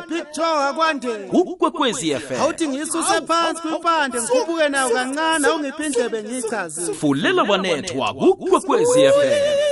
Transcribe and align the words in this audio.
picture 0.00 0.46
akwande 0.46 1.08
ukwekwezi 1.32 2.14
FM 2.14 2.40
awuthi 2.40 2.68
ngisuse 2.68 3.20
phansi 3.26 3.62
kwimpande 3.62 4.18
ngikhuphuke 4.20 4.68
nayo 4.68 4.90
kancane 4.90 5.46
awungiphi 5.46 5.84
indlebe 5.86 6.22
ngiyichazile 6.22 6.94
fulela 6.94 7.42
wanethwa 7.42 8.14
kukwekwezi 8.14 9.00
FM 9.08 9.70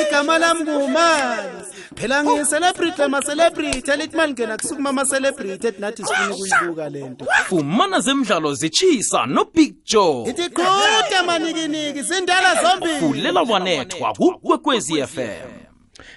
igama 0.00 0.38
lami 0.38 0.60
ngumali 0.62 1.48
phela 1.94 2.24
ngiyicelebrity 2.24 3.02
ama-celebrity. 3.02 3.90
Elithi 3.90 4.16
malingena 4.16 4.56
kusukuma 4.56 4.90
ama-celebrity 4.90 5.66
ethi 5.66 5.80
nathi 5.80 6.04
sifuna 6.04 6.34
ukuyibuka 6.34 6.88
le 6.88 7.08
nto. 7.08 7.26
Fumana 7.48 8.00
zemidlalo 8.00 8.54
zitshisa 8.54 9.26
nobig 9.26 9.74
joe. 9.84 10.30
Ithi 10.30 10.48
qhuda 10.50 11.22
manikiniki 11.26 12.02
zindala 12.02 12.62
zombili. 12.62 13.00
Fulela 13.00 13.42
wanethwa 13.42 14.12
kukwekwezi 14.14 15.06
FM 15.06 15.63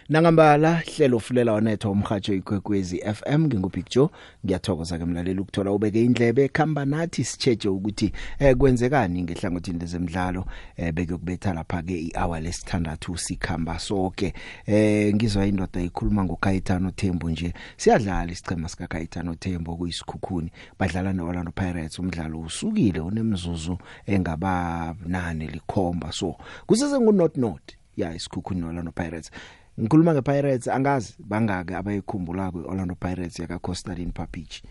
Nangambala 0.09 0.75
hlelo 0.85 1.19
fulela 1.19 1.53
wanetho 1.53 1.91
umhajo 1.91 2.33
ikwekwezi 2.33 2.97
FM 3.13 3.45
ngingubig 3.45 3.85
Joe 3.89 4.09
ngiyathokoza 4.45 4.97
ke 4.97 5.05
mlaleli 5.05 5.39
ukuthola 5.39 5.71
ubeke 5.71 6.03
indlebe 6.03 6.43
ekhamba 6.43 6.85
nathi 6.85 7.23
sicheje 7.23 7.69
ukuthi 7.69 8.13
eh 8.39 8.55
kwenzekani 8.55 9.23
ngehlangothini 9.23 9.79
lezemidlalo 9.79 10.45
eh 10.77 10.93
bekuyokubetha 10.93 11.53
lapha 11.53 11.81
ke 11.81 11.99
ihour 11.99 12.39
lesithandathu 12.39 13.17
sikhamba 13.17 13.79
sonke 13.79 14.33
eh 14.65 15.15
ngizwa 15.15 15.45
indoda 15.45 15.81
ikhuluma 15.81 16.23
ngoKayitano 16.23 16.91
Thembu 16.91 17.29
nje. 17.29 17.53
Siyadlala 17.77 18.31
isicema 18.31 18.69
sika 18.69 18.87
Kayitano 18.87 19.35
Thembu 19.35 19.77
kuyisikhukhuni 19.77 20.51
badlala 20.79 21.13
neOrlando 21.13 21.51
Pirates 21.51 21.99
umdlalo 21.99 22.39
usukile 22.39 22.99
unemzuzu 22.99 23.77
engaba 24.05 24.95
nane 25.05 25.47
likhomba. 25.47 26.11
So 26.11 26.35
kusese 26.65 26.99
ngu 26.99 27.11
not 27.11 27.37
not 27.37 27.61
ya 27.97 28.15
isikhukhuni 28.15 28.61
noOrlando 28.61 28.91
Pirates. 28.91 29.31
Ngikhuluma 29.79 30.13
ngePirates 30.13 30.67
angazi 30.67 31.15
bangake 31.19 31.75
abayikhumbula 31.75 32.51
kweOrlando 32.51 32.95
Pirates 32.95 33.39
yaka 33.39 33.59
Costalin 33.59 34.11
Papich 34.11 34.63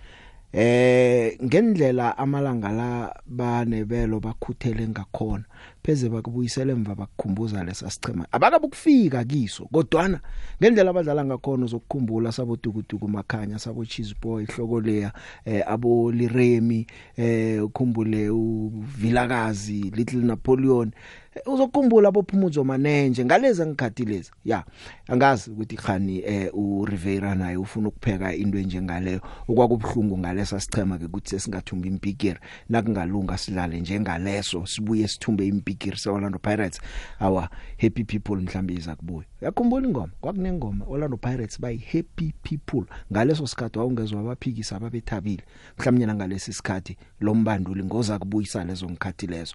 eh 0.52 1.36
ngendlela 1.44 2.18
amalanga 2.18 2.72
la 2.72 3.14
banebelo 3.26 4.20
bakhuthele 4.20 4.88
ngakhona 4.88 5.44
pheze 5.82 6.08
bakubuyisela 6.08 6.72
emva 6.72 6.94
bakukhumbuza 6.94 7.64
lesa 7.64 7.90
sichema. 7.90 8.26
Abakabukufika 8.32 9.24
kiso 9.24 9.64
kodwana 9.72 10.20
ngendlela 10.60 10.90
abadlala 10.90 11.24
ngakhona 11.24 11.64
uzokukhumbula 11.64 12.32
sabodukuduku 12.32 13.08
makhanya 13.08 13.58
sabo 13.58 13.84
cheese 13.84 14.14
boy 14.22 14.42
ihloko 14.42 14.80
leya 14.80 15.12
eh 15.44 15.62
abo 15.66 16.12
liremi 16.12 16.86
eh 17.16 17.64
ukhumbule 17.64 18.30
uvilakazi 18.30 19.92
little 19.94 20.20
napoleon 20.20 20.90
uzokukhumbula 21.46 22.10
bophumuzo 22.10 22.64
manenje 22.64 23.24
ngalezi 23.24 23.66
ngikhathi 23.66 24.04
lezi. 24.04 24.30
Ya 24.44 24.64
angazi 25.08 25.50
ukuthi 25.50 25.76
khani 25.76 26.22
eh 26.24 26.50
u 26.54 26.84
Rivera 26.84 27.34
naye 27.34 27.56
ufuna 27.56 27.88
ukupheka 27.88 28.34
into 28.34 28.58
enjengaleyo 28.58 29.20
okwakubhlungu 29.48 30.18
ngalesa 30.18 30.60
sichema 30.60 30.98
ke 30.98 31.04
ukuthi 31.04 31.30
sesingathumba 31.30 31.88
impikiri. 31.88 32.38
Nakungalunga 32.68 33.38
sidlale 33.38 33.80
njengaleso 33.80 34.66
sibuye 34.66 35.08
sithumbe 35.08 35.46
impikiri 35.46 35.96
seOrlando 35.96 36.38
Pirates. 36.38 36.80
Awa 37.20 37.48
happy 37.78 38.04
people 38.04 38.36
mhlambe 38.36 38.74
iza 38.74 38.96
kubuya. 38.96 39.26
Yakhumbula 39.40 39.86
ingoma? 39.86 40.12
Kwakunengoma 40.20 40.84
Orlando 40.88 41.16
Pirates 41.16 41.60
bayi 41.60 41.78
happy 41.78 42.32
people. 42.42 42.84
Ngaleso 43.12 43.46
sikhathi 43.46 43.78
wawungezwe 43.78 44.20
abaphikisa 44.20 44.76
ababethabile 44.76 45.42
mhlawumnye 45.78 46.06
ngalesi 46.06 46.52
sikhathi 46.52 46.96
lo 47.20 47.34
mbanduli 47.34 47.84
ngoza 47.84 48.18
kubuyisa 48.18 48.64
lezo 48.64 48.86
ngikhathi 48.90 49.26
lezo. 49.26 49.54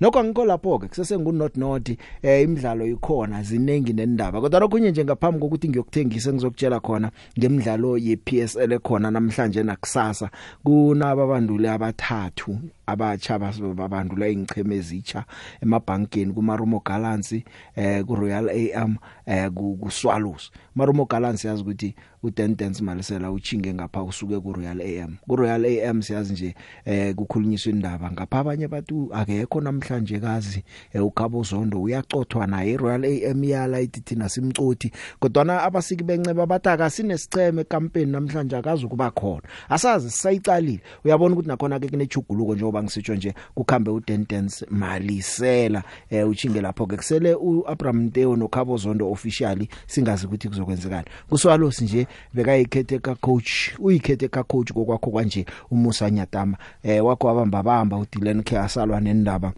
Nokho 0.00 0.24
ngikho 0.24 0.44
lapho 0.44 0.78
ke 0.78 0.88
kusese 0.88 1.18
ngu 1.22 1.32
not 1.32 1.56
not 1.56 1.88
eh 2.22 2.42
imidlalo 2.42 2.86
ikhona 2.86 3.42
zinengi 3.42 3.92
nendaba. 3.92 4.40
Kodwa 4.40 4.60
lokunye 4.60 4.90
nje 4.90 5.04
ngaphambi 5.04 5.40
kokuthi 5.40 5.68
ngiyokuthengisa 5.68 6.32
ngizokutshela 6.32 6.80
khona 6.80 7.10
ngemidlalo 7.38 7.98
ye 7.98 8.16
PSL 8.16 8.72
ekhona 8.72 9.10
namhlanje 9.10 9.62
nakusasa 9.62 10.30
kunaba 10.64 11.26
banduli 11.26 11.68
abathathu. 11.68 12.58
Abatsha 12.92 13.38
babandula 13.74 14.28
ingcheme 14.28 14.76
ezitsha 14.76 15.24
emabhankeni 15.62 16.32
kuMarumo 16.32 16.82
Gallants 16.84 17.32
eh 17.32 18.04
ku 18.06 18.14
Royal 18.14 18.48
AM 18.48 18.96
eh 19.26 19.48
ku 19.50 19.90
Swallows 19.90 20.50
Marumo 20.74 21.04
Gallants 21.04 21.44
yazi 21.44 21.62
ukuthi 21.62 21.94
uDentens 22.22 22.80
Malisela 22.80 23.32
uchinge 23.32 23.74
ngapha 23.74 24.02
usuke 24.02 24.40
ku 24.40 24.52
Royal 24.52 24.80
AM 24.80 25.16
ku 25.28 25.36
Royal 25.36 25.64
AM 25.64 26.02
siyazi 26.02 26.32
nje 26.32 26.54
eh 26.84 27.14
kukhulunyiswa 27.14 27.72
indaba. 27.72 28.10
Ngapha 28.10 28.38
abanye 28.38 28.64
abantu 28.64 29.08
akekho 29.12 29.60
namhlanje 29.60 30.20
kazi 30.20 30.64
eh, 30.92 31.04
uGabo 31.04 31.42
Zondo 31.42 31.82
uyacothwa 31.82 32.46
naye. 32.46 32.76
Royal 32.76 33.04
AM 33.04 33.44
yala 33.44 33.80
ithi 33.80 34.00
thina 34.00 34.28
simcoti 34.28 34.92
kodwa 35.20 35.62
abasiki 35.62 36.04
benceba 36.04 36.46
bataka 36.46 36.90
sinesicheme 36.90 37.62
ekampeni 37.62 38.12
namhlanje 38.12 38.56
akazi 38.56 38.86
kuba 38.86 39.10
khona. 39.10 39.42
Asazi 39.68 40.10
sisayicalile. 40.10 40.80
Uyabona 41.04 41.34
ukuthi 41.34 41.48
nakhona 41.48 41.80
ke 41.80 41.88
kunechuguluko 41.88 42.54
njengoba 42.54 42.81
ngisitsho 42.82 43.14
nje 43.14 43.34
kukhambe 43.54 43.90
uDentens 43.90 44.64
Malisela 44.70 45.82
eh 46.10 46.28
uchinge 46.28 46.60
lapho 46.60 46.86
ke 46.86 46.96
kusele 46.96 47.34
uAbraham 47.34 48.02
Nteo 48.02 48.36
noKhabo 48.36 48.76
Zondo 48.76 49.10
officially 49.10 49.68
singazi 49.86 50.26
ukuthi 50.26 50.48
kuzokwenzekani. 50.48 51.06
Kuswalo 51.28 51.72
nje 51.80 52.06
bekayikhethe 52.34 52.98
ka 52.98 53.14
coach 53.14 53.78
uyikhethe 53.78 54.28
ka 54.28 54.42
coach 54.42 54.72
kokwakho 54.72 55.10
kanje 55.10 55.46
umusa 55.70 56.10
Nyatama. 56.10 56.56
Eh 56.82 57.04
wakho 57.04 57.30
abamba 57.30 57.62
bamba 57.62 57.96
uDylan 57.96 58.42
Khasalwa 58.42 59.00
nendaba 59.00 59.52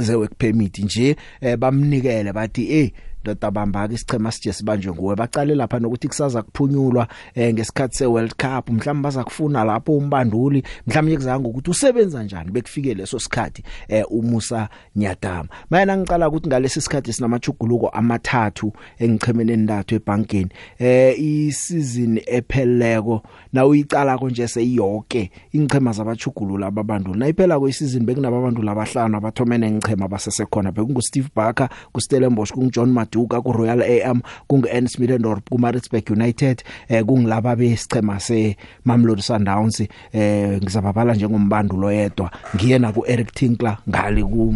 ze 0.00 0.14
work 0.14 0.34
permit 0.38 0.78
nje 0.78 1.16
eh, 1.40 1.56
bamnikele 1.56 2.32
bathi 2.32 2.72
eh 2.72 2.90
ndoda 3.26 3.50
bamba 3.50 3.88
ke 3.88 3.94
isichema 3.94 4.32
sije 4.32 4.52
sibanjwe 4.52 4.92
nguwe. 4.92 5.16
Baqale 5.16 5.54
lapha 5.54 5.78
nokuthi 5.78 6.08
kusaza 6.08 6.42
kuphunyulwa 6.42 7.08
eh, 7.34 7.54
ngesikhathi 7.54 7.96
se 7.96 8.06
World 8.06 8.34
Cup. 8.34 8.70
Mhlawumbe 8.70 9.02
bazakufuna 9.06 9.64
lapho 9.64 9.96
umbanduli. 9.96 10.62
Mhlawumbe 10.86 11.16
kuzanga 11.16 11.48
ukuthi 11.48 11.70
usebenza 11.70 12.26
kanjani 12.26 12.50
bekufike 12.50 12.94
leso 12.94 13.18
sikhathi 13.18 13.62
eh, 13.88 14.04
umusa 14.10 14.68
Nyatama 14.96 15.48
mayena 15.70 15.96
ngicala 15.96 16.28
ukuthi 16.28 16.48
ngalesi 16.48 16.80
sikhathi 16.80 17.12
sinamajuguluko 17.12 17.88
amathathu 17.88 18.72
engichemeni 18.98 19.52
endathu 19.52 19.94
ebankeni 19.94 20.50
eh 20.78 21.20
isizini 21.20 22.22
epheleko 22.26 23.22
na 23.52 23.66
uyicala 23.66 24.18
konje 24.18 24.48
seyiyonke 24.48 25.30
ingchema 25.52 25.92
zabajugulula 25.92 26.66
ababanduli. 26.66 27.18
Nayiphela 27.18 27.60
kwesizini 27.60 28.04
bekunababanduli 28.04 28.68
abahlanu 28.68 29.16
abathomene 29.16 29.70
ngichema 29.70 30.08
basesekhona 30.08 30.72
bekungu 30.72 31.02
Steve 31.02 31.28
Barker 31.36 31.68
ku 31.92 32.00
Stellenbosch 32.00 32.52
kungu 32.52 32.70
John 32.70 32.90
Maduka 33.16 33.40
ku 33.40 33.52
Royal 33.52 33.80
AM 33.80 34.20
kungu 34.46 34.68
Ernst 34.68 34.98
Middendorp 35.00 35.48
ku 35.48 35.58
Maritzburg 35.58 36.04
United 36.12 36.62
eh 36.88 37.02
kungilaba 37.02 37.56
besichema 37.56 38.20
se 38.20 38.56
Mamelodi 38.84 39.22
Sundowns 39.22 39.80
eh 40.12 40.60
ngizababala 40.60 41.14
njengombandulo 41.14 41.92
yedwa. 41.92 42.30
Ngiyena 42.54 42.92
ku 42.92 43.04
Eric 43.06 43.32
Tinkler 43.32 43.78
ngali 43.88 44.22
ku 44.22 44.54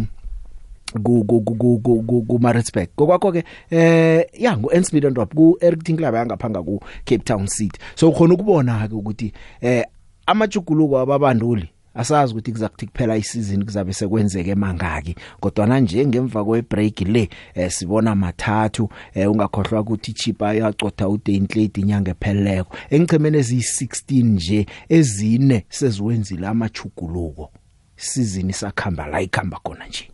ku 1.03 1.23
ku 1.25 1.41
ku 1.41 1.79
ku 2.05 2.25
ku 2.27 2.39
Maritzburg 2.39 2.89
kokwakho 2.95 3.31
ke 3.31 3.43
eh 3.71 4.25
ya 4.37 4.57
ngo 4.57 4.69
Ernst 4.71 4.93
Middendorp 4.93 5.33
ku 5.33 5.57
Eric 5.61 5.83
Tinkler 5.83 6.11
bayangaphanga 6.11 6.61
ku 6.61 6.79
Cape 7.05 7.25
Town 7.25 7.47
City. 7.47 7.79
So 7.95 8.09
ukhona 8.09 8.33
ukubona 8.33 8.87
ke 8.87 8.93
ukuthi 8.93 9.33
eh 9.61 9.83
amajuguluko 10.27 10.99
ababanduli 10.99 11.80
asazi 11.95 12.33
ukuthi 12.33 12.51
kuzakuthi 12.51 12.87
kuphela 12.87 13.17
isizini 13.17 13.65
kuzabe 13.65 13.93
sekwenzeke 13.93 14.55
mangaki. 14.55 15.15
Kodwa 15.39 15.79
nje 15.79 16.05
ngemva 16.05 16.45
kwe 16.45 16.61
break 16.61 17.01
le 17.01 17.29
eh, 17.55 17.71
sibona 17.71 18.15
mathathu 18.15 18.89
eh, 19.13 19.31
ungakhohlwa 19.31 19.81
ukuthi 19.81 20.13
chipa 20.13 20.53
yacotha 20.53 21.09
uDaintlade 21.09 21.81
inyanga 21.81 22.11
epheleleko. 22.11 22.75
Engichemene 22.89 23.39
ezi16 23.39 24.23
nje 24.23 24.65
ezine 24.89 25.65
seziwenzile 25.69 26.47
amachuguluko 26.47 27.51
sizini 27.95 28.53
sakhamba 28.53 29.07
la 29.07 29.21
ikhamba 29.21 29.59
khona 29.63 29.87
nje. 29.87 30.11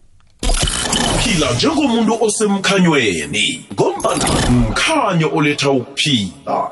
Phila 1.24 1.54
njengomuntu 1.54 2.24
osemkhanyweni 2.24 3.66
ngombana 3.74 4.26
mkhanyo 4.52 5.30
oletha 5.36 5.70
ukuphila. 5.70 6.72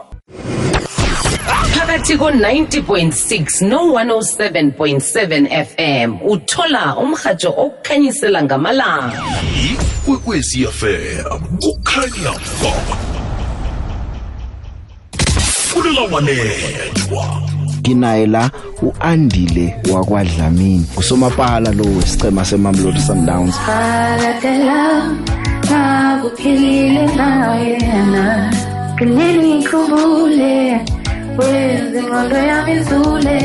Phakathi 1.46 2.18
ko-90.6 2.18 3.68
no-107.7 3.68 5.48
fm 5.68 6.18
uthola 6.30 6.98
umrhatsho 6.98 7.50
okukhanyisela 7.50 8.44
ngamalanga. 8.44 9.22
Ikwekwezi 10.06 10.68
fm 10.68 11.40
kukhanya 11.62 12.32
ba 12.62 12.74
fulela 15.76 16.02
wanethwa 16.12 17.42
kinaye 17.82 18.28
la 18.28 18.52
uandile 18.82 19.76
wakwadlamini. 19.94 20.86
Kusomapala 20.96 21.72
lo 21.72 21.84
wesicema 21.84 22.46
semamlodi 22.46 23.02
Sundowns. 23.02 23.56
Bagatela, 23.68 25.16
nakuphilile 25.70 27.06
nawe 27.16 27.62
yena. 27.62 28.52
Ngilini 31.38 31.48
ngikhumbule 31.48 31.58
wenza 31.68 31.98
ingqondo 32.00 32.38
yami 32.50 32.74
izule 32.80 33.38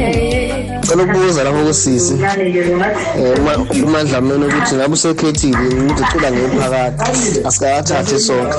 Cela 0.90 1.02
ukubuza 1.02 1.44
lapho 1.44 1.64
kusisi. 1.66 2.14
Eh 2.14 3.38
uma- 3.38 3.56
uMandlameni 3.86 4.44
ukuthi 4.44 4.74
ngabe 4.74 4.94
usekhethile 4.94 5.58
yini 5.64 5.92
ukuthi 5.92 6.02
ucula 6.02 6.32
ngephakathi 6.32 7.46
asikakathathi 7.46 8.18
sonke. 8.20 8.56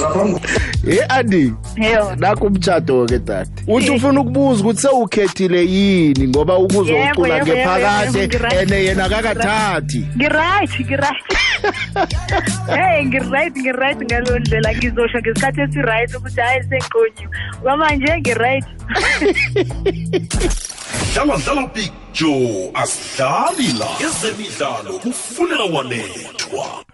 hey 0.86 1.00
andi 1.10 1.54
Yebo. 1.78 2.16
nakho 2.18 2.46
umtshato 2.48 3.06
ke 3.06 3.20
dade 3.20 3.50
uthi 3.68 3.90
ufuna 3.92 4.22
ukubuza 4.22 4.62
ukuthi 4.64 4.82
sewukhethile 4.82 5.66
yini 5.66 6.28
ngoba 6.28 6.54
Yebo, 6.54 6.66
ukuzocula 6.66 7.02
yebo, 7.06 7.28
yebo, 7.28 7.46
ngephakade 7.46 8.20
yebo, 8.20 8.38
ngi-right. 8.38 8.62
ene 8.72 8.84
yena 8.86 9.04
akakathathi 9.06 10.06
Ngiright, 10.16 10.80
ngiright. 10.80 11.26
Hey, 12.76 13.06
ngiright, 13.06 13.58
ngiright 13.58 14.02
ngalo 14.04 14.40
ndlela 14.40 14.74
ngizosho 14.76 15.20
ngesikhathi 15.20 15.62
esiright 15.62 16.16
ukuthi 16.16 16.42
hayi 16.42 16.64
sengiqonyiwe. 16.64 17.30
Kwamanje 17.64 18.18
ngiright. 18.20 18.66
dlala 21.14 21.38
dlala 21.38 21.68
big 21.68 21.92
joe 22.14 22.72
asidlali 22.74 23.74
la 23.80 23.88
ezemidlalo 24.08 25.00
kufunela 25.00 25.64
wanethwa. 25.64 26.86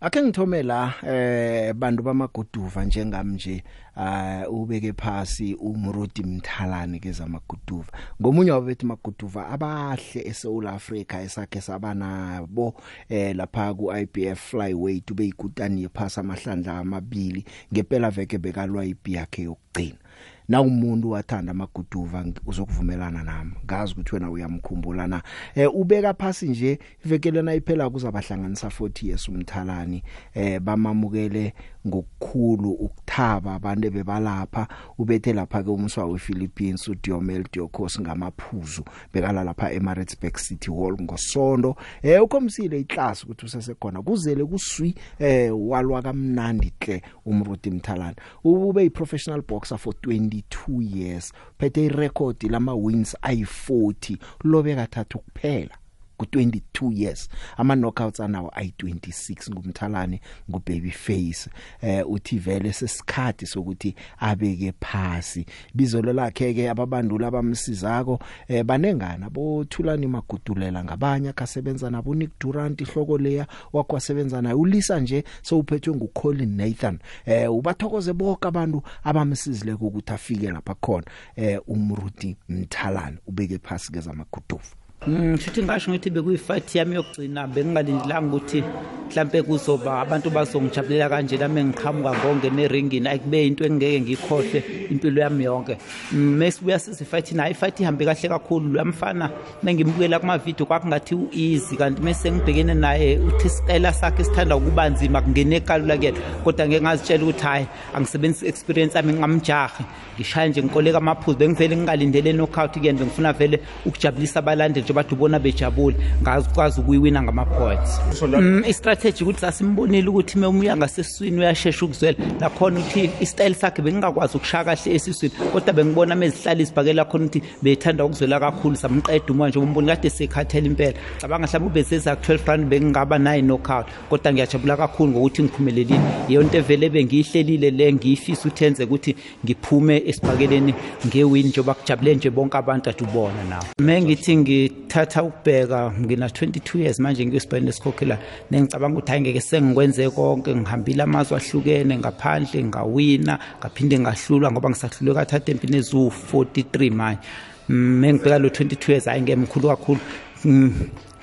Ake 0.00 0.22
ngithome 0.22 0.62
la 0.62 0.94
eh 1.06 1.72
bantu 1.74 2.02
bamaguduva 2.02 2.84
njengami 2.84 3.34
nje 3.34 3.64
uh 3.96 4.60
ubeke 4.60 4.92
phasi 4.92 5.54
umrudi 5.54 6.22
mthalane 6.22 6.98
kezamaguduva 6.98 7.92
ngomunye 8.20 8.50
wabethi 8.50 8.86
maguduva 8.86 9.48
abahle 9.48 10.20
eSouth 10.24 10.66
Africa 10.66 11.14
esakhe 11.24 11.60
sabanabo 11.60 12.74
eh 13.08 13.36
lapha 13.36 13.74
ku 13.74 13.92
IBF 13.96 14.50
flyweight 14.50 15.10
ube 15.10 15.26
ikutani 15.26 15.82
yephasa 15.82 16.20
amahlandla 16.20 16.78
amabili 16.78 17.44
ngempela 17.72 18.10
veke 18.10 18.38
bekalwa 18.38 18.84
ipi 18.84 19.12
yakhe 19.12 19.42
yokugcina. 19.42 20.03
Na 20.48 20.60
umuntu 20.62 21.10
wathanda 21.10 21.50
amaguduva 21.52 22.24
ngi- 22.24 22.40
uzokuvumelana 22.46 23.22
nami. 23.24 23.52
Ngazi 23.64 23.92
ukuthi 23.92 24.14
wena 24.14 24.30
uyamkhumbula 24.30 25.06
na 25.06 25.22
eh 25.54 25.74
ubeka 25.74 26.14
phasi 26.14 26.48
nje 26.48 26.78
ivekelena 27.04 27.54
iphela 27.54 27.90
kuzabahlanganisa 27.90 28.68
40 28.68 29.06
years 29.06 29.28
umthalani 29.28 30.02
eh 30.34 30.60
bamamukele 30.60 31.54
ngokukhulu 31.86 32.70
ukuthaba 32.72 33.54
abantu 33.54 33.90
bebalapha 33.90 34.68
ubethe 34.98 35.32
lapha 35.32 35.62
ke 35.62 35.70
umswa 35.70 36.04
wePhilippines 36.04 36.88
uDiomel 36.88 37.44
Diokos 37.52 38.00
ngamaphuzu 38.00 38.84
bekala 39.12 39.44
lapha 39.44 39.72
eMaritzburg 39.72 40.36
City 40.36 40.70
Hall 40.70 40.96
ngosonto 41.00 41.76
eh 42.02 42.22
ukhomsile 42.22 42.80
iclass 42.80 43.24
ukuthi 43.24 43.46
usesekhona. 43.46 44.02
Kuzele 44.02 44.44
kuswi 44.44 44.94
eh 45.18 45.52
walwa 45.54 46.02
kamnandi 46.02 46.72
hle 46.80 47.02
umrudi 47.24 47.70
mthalana 47.70 48.16
ube 48.44 48.82
yiprofessional 48.82 49.42
boxer 49.42 49.78
for 49.78 49.94
22 49.94 50.96
years. 50.96 51.32
Phethe 51.58 51.84
irecord 51.84 52.42
lama 52.50 52.74
wins 52.74 53.16
ayi40 53.22 54.16
lobe 54.44 54.74
kathathu 54.74 55.18
kuphela 55.18 55.78
ku22 56.18 56.92
years. 56.92 57.28
Ama 57.56 57.76
knockouts 57.76 58.20
anawo 58.20 58.52
ayi26 58.56 59.52
ngumthalane 59.52 60.20
ngubaby 60.50 60.90
face 60.90 61.50
eh 61.82 62.10
uthi 62.10 62.38
vele 62.38 62.72
sesikhathi 62.72 63.46
sokuthi 63.46 63.94
abeke 64.18 64.72
phasi. 64.80 65.46
Bizolo 65.74 66.12
lakhe 66.12 66.54
ke 66.54 66.70
ababandula 66.70 67.26
abamsizako 67.26 68.18
eh 68.48 68.64
banengana 68.64 69.30
bothulani 69.30 70.06
magudulela 70.06 70.84
ngabanye 70.84 71.28
akasebenza 71.28 71.90
nabo 71.90 72.14
Nick 72.14 72.30
Durant 72.40 72.80
ihloko 72.80 73.18
leya 73.18 73.46
wakwasebenza 73.72 74.42
naye 74.42 74.54
ulisa 74.54 75.00
nje 75.00 75.24
sowuphethwe 75.42 75.94
nguColin 75.94 76.56
Nathan 76.56 76.98
eh 77.26 77.52
ubathokoze 77.52 78.12
bonke 78.12 78.48
abantu 78.48 78.82
abamsizile 79.04 79.72
ukuthi 79.72 80.12
afike 80.12 80.50
lapha 80.50 80.74
khona 80.74 81.04
eh 81.36 81.60
umrudi 81.66 82.36
mthalane 82.48 83.18
ubeke 83.26 83.58
phasi 83.58 83.92
kezamaguduva 83.92 84.83
Mm, 85.06 85.36
futhi 85.36 85.62
ngisho 85.62 85.90
ngithi 85.90 86.10
bekuyifight 86.10 86.74
yami 86.74 86.94
yokugcina 86.94 87.46
bengingalindelanga 87.46 88.36
ukuthi 88.36 88.64
mhlambe 89.10 89.42
kuzoba 89.42 90.00
abantu 90.00 90.30
bazongijabulela 90.30 91.08
kanje 91.08 91.36
nami 91.36 91.64
ngiqhamuka 91.64 92.14
ngonke 92.18 92.50
neringini 92.50 93.08
ayikube 93.08 93.46
into 93.46 93.64
engeke 93.64 94.00
ngikhohle 94.00 94.64
impilo 94.90 95.20
yami 95.20 95.44
yonke. 95.44 95.76
Mesibuya 96.12 96.78
sizi 96.78 97.04
fight 97.04 97.32
nayo 97.32 97.50
ifight 97.50 97.80
ihambe 97.80 98.04
kahle 98.04 98.28
kakhulu. 98.28 98.72
Lwamfana 98.72 99.30
mengimbukela 99.62 100.18
kuma 100.18 100.38
video 100.38 100.66
kwakungathi 100.66 101.14
ueasy 101.14 101.76
kanti 101.76 102.02
mase 102.02 102.32
ngibhekene 102.32 102.74
naye 102.74 103.18
uthi 103.18 103.46
isicela 103.46 103.92
sakhe 103.92 104.24
sithanda 104.24 104.56
ukuba 104.56 104.88
nzima 104.88 105.20
kungene 105.20 105.60
kalula 105.60 105.96
kuyena. 105.96 106.18
Kodwa 106.44 106.68
ngeke 106.68 106.82
ngazitshela 106.82 107.24
ukuthi 107.24 107.44
hayi 107.44 107.66
angisebenzisi 107.94 108.46
experience 108.46 108.96
yami 108.96 109.12
ngamjahi 109.12 109.84
ngishaya 110.16 110.48
nje 110.48 110.62
ngikoleka 110.62 110.98
amaphuzu 110.98 111.38
bengivele 111.38 111.76
ngingalindele 111.76 112.32
knockout 112.32 112.78
kuyena 112.78 112.98
bengifuna 112.98 113.32
vele 113.32 113.60
ukujabulisa 113.86 114.38
abalandeli 114.38 114.93
njengoba 114.94 115.04
ubona 115.12 115.38
bejabule 115.38 115.96
ngazikwazi 116.22 116.80
ukuyiwina 116.80 117.22
ngama-points 117.22 118.00
mm, 118.22 118.62
istrategy 118.68 119.24
ukuthi 119.24 119.40
sasimbonile 119.40 120.08
ukuthi 120.08 120.38
uma 120.38 120.48
umuya 120.48 120.76
ngasesiswini 120.76 121.38
uyashesha 121.38 121.84
ukuzwela. 121.84 122.18
Nakhona 122.40 122.80
ukuthi 122.80 123.10
istyle 123.20 123.54
sakhe 123.54 123.82
bengingakwazi 123.82 124.36
ukushaya 124.36 124.64
kahle 124.64 124.94
esiswini 124.94 125.34
kodwa 125.52 125.72
bengibona 125.72 126.14
mezihlala 126.14 126.62
izibhakela 126.62 127.04
khona 127.04 127.24
ukuthi 127.24 127.42
bethanda 127.62 128.04
ukuzwela 128.04 128.40
kakhulu 128.40 128.76
samqeda 128.76 129.30
uma 129.30 129.48
nje 129.48 129.58
umboni 129.58 129.88
kade 129.88 130.10
sekhathela 130.10 130.66
impela. 130.66 130.98
Cabanga 131.20 131.46
mhlawumbe 131.46 131.80
ubeseza 131.80 132.16
ku-12 132.16 132.46
rand 132.46 132.68
bengingaba 132.68 133.18
naye 133.18 133.42
knockout 133.42 133.86
kodwa 134.10 134.32
ngiyajabula 134.32 134.76
kakhulu 134.76 135.12
ngokuthi 135.12 135.42
ngiphumelelile. 135.42 136.00
Iyo 136.28 136.42
nto 136.42 136.58
evele 136.58 136.88
bengiyihlelile 136.88 137.70
le 137.70 137.92
ngiyifisa 137.92 138.40
ukuthi 138.48 138.64
yenze 138.64 138.84
ukuthi 138.84 139.16
ngiphume 139.44 140.02
esibhakeleni 140.06 140.74
ngewini 141.06 141.48
njengoba 141.48 141.74
kujabule 141.74 142.14
nje 142.14 142.30
bonke 142.30 142.56
abantu 142.58 142.90
ade 142.90 143.04
ubona 143.04 143.44
nawe. 143.48 143.64
Me 143.78 144.02
ngithi 144.02 144.36
ngithatha 144.84 145.22
ukubheka 145.22 145.92
ngina 146.00 146.26
22 146.26 146.78
years 146.78 147.00
manje 147.00 147.26
ngiyosibhayini 147.26 147.68
esikhokhela 147.68 148.18
nengicabanga 148.50 148.98
ukuthi 148.98 149.10
hayi 149.10 149.20
ngeke 149.20 149.40
sengikwenze 149.40 150.10
konke 150.10 150.54
ngihambile 150.54 151.02
amazwe 151.02 151.36
ahlukene 151.36 151.98
ngaphandle 151.98 152.64
ngawina 152.64 153.38
ngaphinde 153.60 153.98
ngahlulwa 153.98 154.52
ngoba 154.52 154.70
ngisahlulwe 154.70 155.14
kathatha 155.14 155.52
empini 155.52 155.78
eziwu-43 155.78 156.90
manje. 156.90 157.20
Mengibheka 157.68 158.38
lo 158.38 158.48
22 158.48 158.90
years 158.90 159.04
hayi 159.04 159.22
ngemkhulu 159.22 159.68
kakhulu. 159.68 160.00
Mm, 160.44 160.72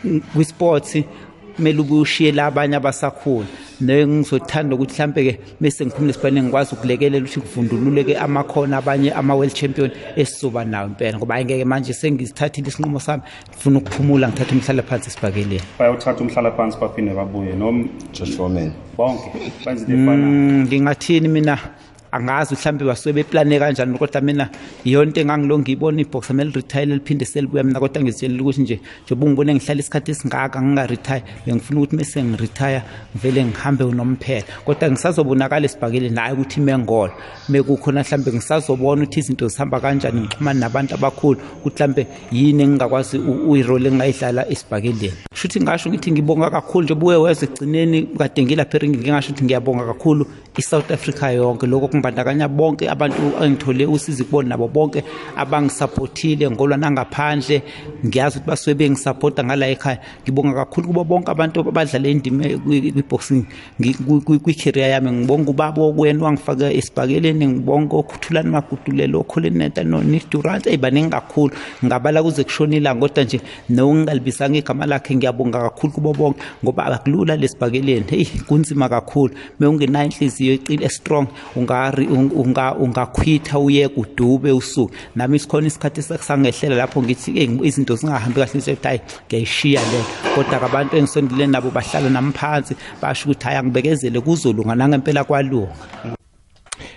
mm, 0.04 0.22
kwisports 0.34 0.98
kumele 1.62 1.80
ube 1.80 1.94
ushiyela 1.94 2.46
abanye 2.46 2.76
abasakhula. 2.76 3.46
Nengizothanda 3.82 4.76
ukuthi 4.76 4.94
mhlampe 4.94 5.24
ke 5.24 5.40
bese 5.62 5.86
ngiphumule 5.86 6.12
esibhane 6.12 6.42
ngikwazi 6.42 6.76
ukulekelela 6.76 7.26
ukuthi 7.26 7.40
kuvundulule 7.40 8.04
ke 8.04 8.18
amakhono 8.18 8.78
abanye 8.78 9.12
ama 9.12 9.36
world 9.36 9.54
champion 9.54 9.92
esizoba 10.16 10.66
nawo 10.66 10.88
impela 10.88 11.18
ngoba 11.18 11.36
ayingeke 11.36 11.66
manje 11.66 11.94
sengizithathile 11.94 12.68
isinqumo 12.68 13.00
sami 13.00 13.24
ngifuna 13.50 13.80
ukuphumula 13.80 14.28
ngithathe 14.28 14.56
umhlala 14.56 14.84
phansi 14.84 15.08
esibhakeleni 15.10 15.62
bayothatha 15.80 16.22
umhlala 16.24 16.52
phansi 16.52 16.78
baphinde 16.82 17.14
babuye 17.14 17.54
noma 17.56 17.86
Josh 18.14 18.36
Foreman. 18.38 18.72
bonke 18.98 19.30
benze 19.66 19.86
Mm, 19.88 20.66
ngingathini 20.68 21.28
mina? 21.28 21.58
Angazi 22.12 22.56
mhlambe 22.56 22.86
basuke 22.86 23.14
beplane 23.14 23.60
kanjani 23.60 23.98
kodwa 23.98 24.22
mina 24.22 24.50
iyonto 24.86 25.22
engangilo 25.22 25.60
ngiyibona 25.60 26.02
ibox 26.02 26.30
mele 26.32 26.52
retire 26.52 26.86
liphinde 26.86 27.26
selibuya 27.26 27.64
mina 27.64 27.80
kodwa 27.80 28.02
ngizitshela 28.04 28.42
ukuthi 28.42 28.62
nje 28.62 28.80
njengoba 29.06 29.26
ungibone 29.26 29.56
ngihlala 29.56 29.80
isikhathi 29.80 30.12
esingaka 30.12 30.62
ngingaretire 30.62 31.24
bengifuna 31.46 31.80
ukuthi 31.80 31.96
mase 31.96 32.24
ngiretire 32.24 32.82
ngivele 33.16 33.46
ngihambe 33.46 33.84
unomphela. 33.84 34.44
Kodwa 34.66 34.92
ngisazobonakala 34.92 35.66
esibhakeleni 35.66 36.18
hayi 36.20 36.34
ukuthi 36.34 36.60
mengolo 36.62 37.14
mekukhona 37.50 38.02
mhlambe 38.02 38.32
ngisazobona 38.34 39.04
ukuthi 39.04 39.20
izinto 39.20 39.48
zihamba 39.48 39.80
kanjani 39.80 40.22
ngixhumane 40.22 40.60
nabantu 40.60 40.96
abakhulu 40.96 41.40
ukuthi 41.60 41.76
mhlambe 41.84 42.08
yini 42.32 42.64
engingakwazi 42.64 43.18
u- 43.18 43.52
uyirole 43.52 43.90
engingayidlala 43.90 44.50
esibhakeleni. 44.50 45.14
Shuthi 45.34 45.62
ngasho 45.62 45.90
ngithi 45.90 46.12
ngibonga 46.12 46.50
kakhulu 46.50 46.84
nje 46.84 46.96
buye 46.96 47.18
wezwe 47.18 47.48
egcineni 47.48 48.02
kade 48.18 48.44
ngilapha 48.44 48.78
eringini 48.78 49.04
ngingasho 49.04 49.30
ukuthi 49.32 49.46
ngiyabonga 49.46 49.86
kakhulu 49.86 50.26
i-south 50.58 50.92
africa 50.92 51.32
yonke 51.34 51.68
lokho 51.68 51.88
kumbandakanya 51.88 52.48
bonke 52.48 52.90
abantu 52.90 53.22
engithole 53.44 53.86
usizi 53.86 54.24
kubona 54.24 54.50
nabo 54.50 54.68
bonke 54.68 55.04
abangisaphothile 55.38 56.50
ngolwa 56.52 56.78
nangaphandle. 56.78 57.62
Ngiyazi 58.06 58.38
ukuthi 58.38 58.48
basuke 58.50 58.74
bengisapota 58.76 59.44
ngala 59.44 59.68
ekhaya. 59.70 60.00
Ngibonga 60.24 60.54
kakhulu 60.54 60.88
kubo 60.88 61.04
bonke 61.04 61.32
abantu 61.32 61.60
abadlale 61.60 62.12
indima 62.12 62.44
kwi- 62.44 62.92
kwi-boxing 62.92 63.46
ngi- 63.80 63.96
kwi- 64.08 64.22
kwi- 64.22 64.40
kwi-career 64.40 64.90
yami. 64.90 65.12
Ngibonga 65.12 65.50
ubaba 65.52 65.82
okwena 65.82 66.24
wangifaka 66.24 66.72
esibhakeleni 66.74 67.48
ngibonga 67.48 67.96
okhuthulani 67.98 68.50
magudulelo 68.50 69.20
okholineta 69.20 69.84
nonick 69.84 70.30
durant 70.30 70.68
eyi 70.68 70.78
baningi 70.78 71.10
kakhulu. 71.10 71.54
Ngabala 71.86 72.24
kuze 72.24 72.44
kushona 72.44 72.76
ilanga 72.76 73.00
kodwa 73.08 73.24
nje 73.24 73.42
nokungalibisanga 73.70 74.58
igama 74.58 74.86
lakhe 74.86 75.16
ngiyabonga 75.16 75.60
kakhulu 75.62 75.94
kubo 75.94 76.14
bonke 76.14 76.40
ngoba 76.64 76.86
akulula 76.86 77.36
lesibhakeleni 77.36 78.06
heyi 78.10 78.26
kunzima 78.48 78.90
kakhulu. 78.90 79.34
Me 79.60 79.68
ungenayo 79.68 80.08
inhliziyo 80.42 80.54
eqile 80.54 80.90
strong 80.90 81.28
ungakhwitha 82.80 83.60
uyeke 83.60 84.00
udube 84.00 84.52
usuku. 84.52 84.94
Nami 85.16 85.40
sikhona 85.40 85.68
isikhathi 85.68 86.02
sangehlela 86.02 86.76
lapho 86.76 87.02
ngithi 87.02 87.32
"Eyi, 87.40 87.60
izinto 87.64 87.96
zingahambi 87.96 88.40
kahle. 88.40 88.60
Ngithi 88.60 88.88
hayi 88.88 89.02
ngiyayishiya 89.28 89.82
le. 89.82 90.02
Kodwa 90.36 90.62
abantu 90.62 90.98
engisondelene 90.98 91.52
nabo 91.52 91.70
bahlala 91.72 92.10
nami 92.10 92.32
phansi 92.34 92.76
basho 93.02 93.30
ukuthi 93.30 93.46
hayi 93.46 93.58
angibekezele 93.58 94.22
kuzolunga 94.22 94.76
nangempela 94.76 95.24
kwalunga. 95.24 95.74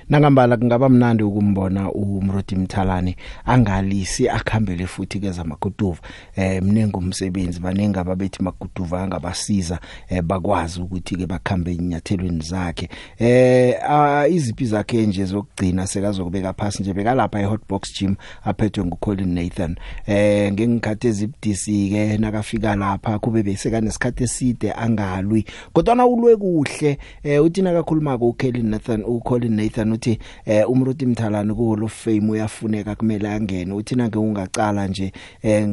Nangambala 0.08 0.56
kungaba 0.56 0.88
mnandi 0.88 1.22
ukumbona 1.22 1.92
uMrodi 1.92 2.56
Mthalane 2.56 3.16
angalisi 3.44 4.28
akhambele 4.28 4.86
futhi 4.86 5.20
keza 5.20 5.44
makutuva 5.44 5.98
eh 6.36 6.62
mnengo 6.62 6.98
umsebenzi 6.98 7.60
banengi 7.60 7.98
ababethi 7.98 8.42
makutuva 8.42 9.02
angabasiza 9.02 9.78
eh 10.08 10.22
bakwazi 10.22 10.80
ukuthi 10.80 11.16
ke 11.16 11.26
bakhambe 11.26 11.72
inyathelweni 11.72 12.42
zakhe. 12.42 12.88
Eh 13.18 13.74
ah, 13.88 14.28
iziphi 14.28 14.66
zakhe 14.66 15.06
nje 15.06 15.24
zokugcina 15.24 15.86
sekazokubeka 15.86 16.52
phansi 16.52 16.82
nje 16.82 16.92
bekalapha 16.92 17.40
eHotbox 17.40 17.94
Gym 17.98 18.16
aphethwe 18.44 18.84
nguColin 18.84 19.34
Nathan. 19.34 19.76
Eh 20.06 20.52
ngengikhathe 20.52 21.08
ezibudisi 21.08 21.90
ke 21.90 22.18
nakafika 22.18 22.76
lapha 22.76 23.18
kube 23.18 23.42
beseka 23.42 23.80
nesikhathe 23.80 24.24
eside 24.24 24.72
angalwi. 24.72 25.44
Kodwa 25.72 26.06
ulwe 26.06 26.36
kuhle 26.36 26.98
eh 27.22 27.44
uthi 27.44 27.62
nakakhuluma 27.62 28.18
ko 28.18 28.28
uColin 28.28 28.68
Nathan 28.70 29.02
uColin 29.06 29.56
Nathan 29.56 29.92
uthi 29.94 30.18
eh 30.44 30.70
umruti 30.70 31.06
mthalane 31.06 31.54
ku 31.54 31.70
Hall 31.70 31.84
of 31.84 32.04
Fame 32.04 32.30
uyafuneka 32.30 32.94
kumele 32.94 33.28
angene 33.28 33.72
uthi 33.72 33.94
nange 33.94 34.18
ungacala 34.18 34.86
nje 34.88 35.12
eh 35.42 35.68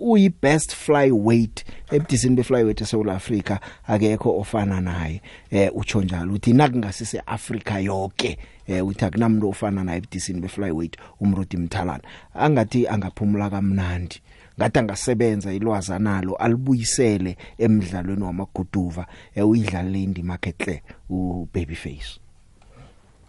uyi 0.00 0.32
best 0.42 0.74
flyweight 0.74 1.64
ebudisini 1.92 2.36
beflyweight 2.36 2.80
eSouth 2.80 3.08
Africa 3.08 3.58
akekho 3.86 4.38
ofana 4.38 4.80
naye. 4.80 5.22
Eh 5.50 5.70
utsho 5.74 6.02
njalo 6.02 6.34
uthi 6.34 6.52
nakungasise 6.52 7.22
Africa 7.26 7.78
yonke 7.82 8.38
eh 8.66 8.86
uthi 8.86 9.04
akunamuntu 9.04 9.48
ofana 9.48 9.84
naye 9.84 9.98
ebudisini 9.98 10.40
beflyweight 10.40 10.96
umrudi 11.20 11.56
mthalana 11.56 12.04
angathi 12.34 12.88
angaphumula 12.88 13.50
kamnandi 13.50 14.20
ngathi 14.58 14.78
angasebenza 14.78 15.52
ilwazi 15.52 15.92
analo 15.92 16.34
alibuyisele 16.34 17.36
emidlalweni 17.58 18.22
wamaguduva 18.22 19.06
eh 19.34 19.48
uyidlalile 19.48 20.02
indima 20.02 20.38
kehle 20.38 20.82
u 21.10 21.48
babyface 21.54 22.20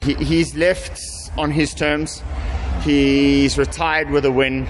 He, 0.01 0.13
he's 0.15 0.55
left 0.55 0.99
on 1.37 1.51
his 1.51 1.73
terms. 1.73 2.21
He's 2.83 3.57
retired 3.57 4.09
with 4.09 4.25
a 4.25 4.31
win. 4.31 4.67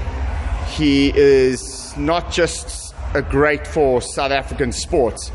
He 0.68 1.12
is 1.16 1.96
not 1.98 2.32
just 2.32 2.96
a 3.14 3.22
great 3.22 3.66
for 3.66 4.02
South 4.02 4.32
African 4.32 4.72
sports, 4.72 5.32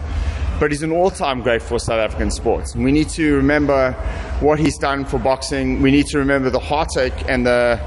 but 0.60 0.70
he's 0.70 0.82
an 0.82 0.92
all 0.92 1.10
time 1.10 1.42
great 1.42 1.62
for 1.62 1.78
South 1.78 1.98
African 1.98 2.30
sports. 2.30 2.74
We 2.74 2.92
need 2.92 3.08
to 3.10 3.36
remember 3.36 3.92
what 4.40 4.58
he's 4.58 4.78
done 4.78 5.04
for 5.04 5.18
boxing. 5.18 5.80
We 5.80 5.90
need 5.90 6.06
to 6.06 6.18
remember 6.18 6.50
the 6.50 6.60
heartache 6.60 7.28
and 7.28 7.46
the 7.46 7.80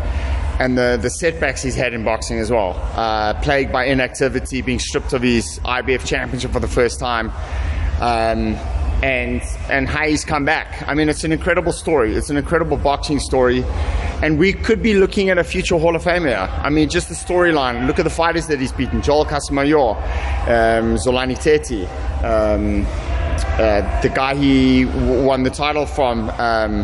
and 0.60 0.78
the, 0.78 0.98
the 1.02 1.10
setbacks 1.10 1.62
he's 1.62 1.76
had 1.76 1.94
in 1.94 2.06
boxing 2.06 2.40
as 2.40 2.50
well. 2.50 2.80
Uh, 2.96 3.34
plagued 3.42 3.74
by 3.74 3.86
inactivity, 3.86 4.62
being 4.62 4.80
stripped 4.80 5.12
of 5.12 5.22
his 5.22 5.60
IBF 5.66 6.06
championship 6.06 6.52
for 6.52 6.62
the 6.62 6.68
first 6.68 6.98
time. 6.98 7.30
Um, 8.00 8.56
and 9.06 9.44
and 9.70 9.88
how 9.88 10.04
he's 10.08 10.26
come 10.26 10.46
back. 10.46 10.84
I 10.88 10.96
mean, 10.96 11.10
it's 11.10 11.24
an 11.24 11.32
incredible 11.32 11.72
story. 11.72 12.16
It's 12.16 12.32
an 12.32 12.38
incredible 12.38 12.76
boxing 12.76 13.20
story, 13.20 13.64
and 14.24 14.40
we 14.40 14.52
could 14.52 14.82
be 14.82 14.96
looking 14.96 15.30
at 15.30 15.38
a 15.38 15.44
future 15.44 15.78
Hall 15.78 15.96
of 15.96 16.04
Fame 16.04 16.24
here. 16.24 16.50
I 16.52 16.72
mean, 16.72 16.90
just 16.90 17.10
the 17.10 17.16
storyline. 17.16 17.86
Look 17.86 18.00
at 18.00 18.04
the 18.04 18.10
fighters 18.10 18.48
that 18.48 18.60
he's 18.60 18.72
beaten: 18.72 19.04
Joel 19.04 19.26
Casamayor, 19.26 19.96
um, 20.48 20.96
Zolani 20.96 21.38
Teti, 21.38 21.84
um, 22.24 22.84
uh, 23.60 24.02
the 24.02 24.10
guy 24.10 24.34
he 24.34 24.86
w- 24.86 25.24
won 25.24 25.44
the 25.44 25.52
title 25.52 25.86
from. 25.86 26.30
Um, 26.40 26.84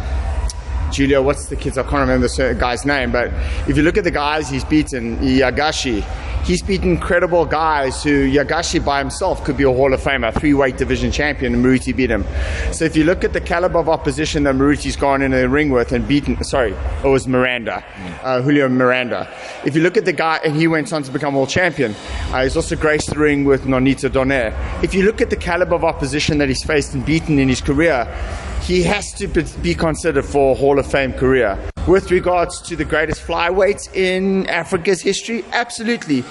Julio, 0.93 1.21
what's 1.23 1.45
the 1.45 1.55
kids? 1.55 1.77
I 1.77 1.83
can't 1.83 2.01
remember 2.01 2.27
the 2.27 2.53
guy's 2.59 2.85
name, 2.85 3.13
but 3.13 3.31
if 3.67 3.77
you 3.77 3.83
look 3.83 3.97
at 3.97 4.03
the 4.03 4.11
guys 4.11 4.49
he's 4.49 4.65
beaten, 4.65 5.17
Yagashi, 5.19 6.03
he's 6.43 6.61
beaten 6.61 6.91
incredible 6.91 7.45
guys 7.45 8.03
who 8.03 8.29
Yagashi 8.29 8.83
by 8.83 8.99
himself 8.99 9.43
could 9.43 9.57
be 9.57 9.63
a 9.63 9.71
Hall 9.71 9.93
of 9.93 10.01
Famer, 10.01 10.33
three 10.39 10.53
weight 10.53 10.77
division 10.77 11.11
champion, 11.11 11.53
and 11.53 11.63
Maruti 11.63 11.95
beat 11.95 12.09
him. 12.09 12.25
So 12.71 12.85
if 12.85 12.95
you 12.95 13.03
look 13.03 13.23
at 13.23 13.33
the 13.33 13.41
caliber 13.41 13.79
of 13.79 13.89
opposition 13.89 14.43
that 14.43 14.55
Maruti's 14.55 14.95
gone 14.95 15.21
in 15.21 15.31
the 15.31 15.47
ring 15.47 15.69
with 15.69 15.91
and 15.91 16.07
beaten, 16.07 16.43
sorry, 16.43 16.73
it 17.03 17.07
was 17.07 17.27
Miranda, 17.27 17.83
uh, 18.23 18.41
Julio 18.41 18.69
Miranda. 18.69 19.29
If 19.65 19.75
you 19.75 19.81
look 19.81 19.97
at 19.97 20.05
the 20.05 20.13
guy, 20.13 20.39
and 20.43 20.55
he 20.55 20.67
went 20.67 20.91
on 20.93 21.03
to 21.03 21.11
become 21.11 21.35
world 21.35 21.49
champion, 21.49 21.95
uh, 22.31 22.43
he's 22.43 22.55
also 22.55 22.75
graced 22.75 23.09
the 23.09 23.19
ring 23.19 23.45
with 23.45 23.63
Nonito 23.65 24.09
Donaire. 24.09 24.53
If 24.83 24.93
you 24.93 25.03
look 25.03 25.21
at 25.21 25.29
the 25.29 25.35
caliber 25.35 25.75
of 25.75 25.83
opposition 25.83 26.37
that 26.39 26.47
he's 26.47 26.63
faced 26.63 26.93
and 26.93 27.05
beaten 27.05 27.39
in 27.39 27.49
his 27.49 27.61
career, 27.61 28.07
he 28.71 28.83
has 28.83 29.11
to 29.11 29.27
be 29.61 29.75
considered 29.75 30.23
for 30.23 30.53
a 30.53 30.55
Hall 30.55 30.79
of 30.79 30.89
Fame 30.89 31.11
career. 31.11 31.59
With 31.87 32.09
regards 32.09 32.61
to 32.61 32.77
the 32.77 32.85
greatest 32.85 33.21
flyweights 33.21 33.93
in 33.93 34.47
Africa's 34.47 35.01
history, 35.01 35.43
absolutely. 35.51 36.23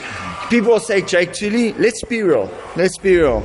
People 0.49 0.70
will 0.73 0.80
say 0.80 1.02
Jake 1.02 1.35
Tully. 1.35 1.75
Let's 1.75 2.02
be 2.02 2.23
real. 2.23 2.50
Let's 2.76 2.97
be 2.97 3.18
real. 3.18 3.42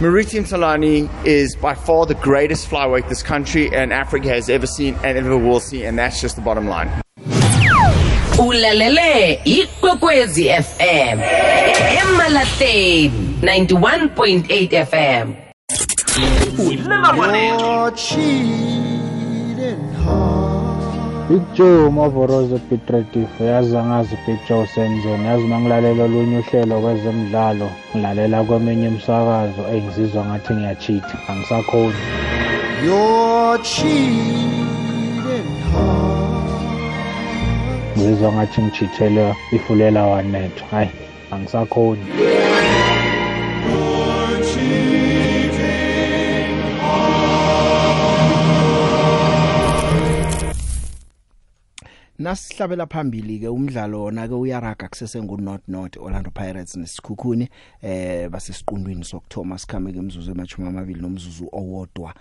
Mariti 0.00 0.38
Mtalani 0.38 1.08
is 1.24 1.56
by 1.56 1.74
far 1.74 2.04
the 2.04 2.14
greatest 2.16 2.68
flyweight 2.68 3.08
this 3.08 3.22
country 3.22 3.74
and 3.74 3.90
Africa 3.90 4.28
has 4.28 4.50
ever 4.50 4.66
seen 4.66 4.96
and 5.02 5.16
ever 5.16 5.38
will 5.38 5.60
see, 5.60 5.86
and 5.86 5.98
that's 5.98 6.20
just 6.20 6.36
the 6.36 6.42
bottom 6.42 6.66
line. 6.68 6.90
ulalele 8.38 9.40
ikwekwezi 9.44 10.48
fm 10.48 11.20
emalahleni 12.02 13.08
91.8 13.40 14.84
fm 14.86 15.45
Big 21.28 21.42
Joe 21.54 21.90
Mavorozo 21.90 22.58
Petratif 22.68 23.40
yazi 23.40 23.76
angazi 23.76 24.16
Big 24.26 24.38
Joe 24.48 24.66
Senzeni 24.66 25.26
yazi 25.26 25.46
mangilalela 25.46 26.04
olunye 26.04 26.38
uhlelo 26.38 26.80
kwezemidlalo 26.80 27.70
ngilalela 27.96 28.44
kweminye 28.44 28.86
imisakazo 28.86 29.62
engizizwa 29.74 30.24
ngathi 30.24 30.52
ngiyachitha 30.54 31.18
angisakhoni. 31.28 32.00
You're 32.84 33.58
cheating 33.62 34.66
ngizizwa 37.96 38.32
ngathi 38.32 38.62
ngichithele 38.62 39.34
ifulela 39.52 40.06
wanetho 40.06 40.64
hayi 40.70 40.90
angisakhoni. 41.30 42.04
Nasihlabela 52.18 52.86
phambili 52.86 53.38
ke 53.38 53.48
umdlalo 53.48 54.02
wona 54.04 54.28
ke 54.28 54.34
uyaraga 54.34 54.88
kusese 54.88 55.22
ngu 55.22 55.36
North 55.36 55.68
North 55.68 55.96
Orlando 55.96 56.30
Pirates 56.30 56.76
nesikhukhuni 56.76 57.48
eh 57.82 58.28
basesiqundwini 58.30 59.04
sokthoma 59.04 59.58
sikhame 59.58 59.92
ke 59.92 59.98
imzuzu 59.98 60.30
emachuma 60.30 60.68
amabili 60.68 61.00
nomzuzu 61.00 61.48
owodwa. 61.52 62.14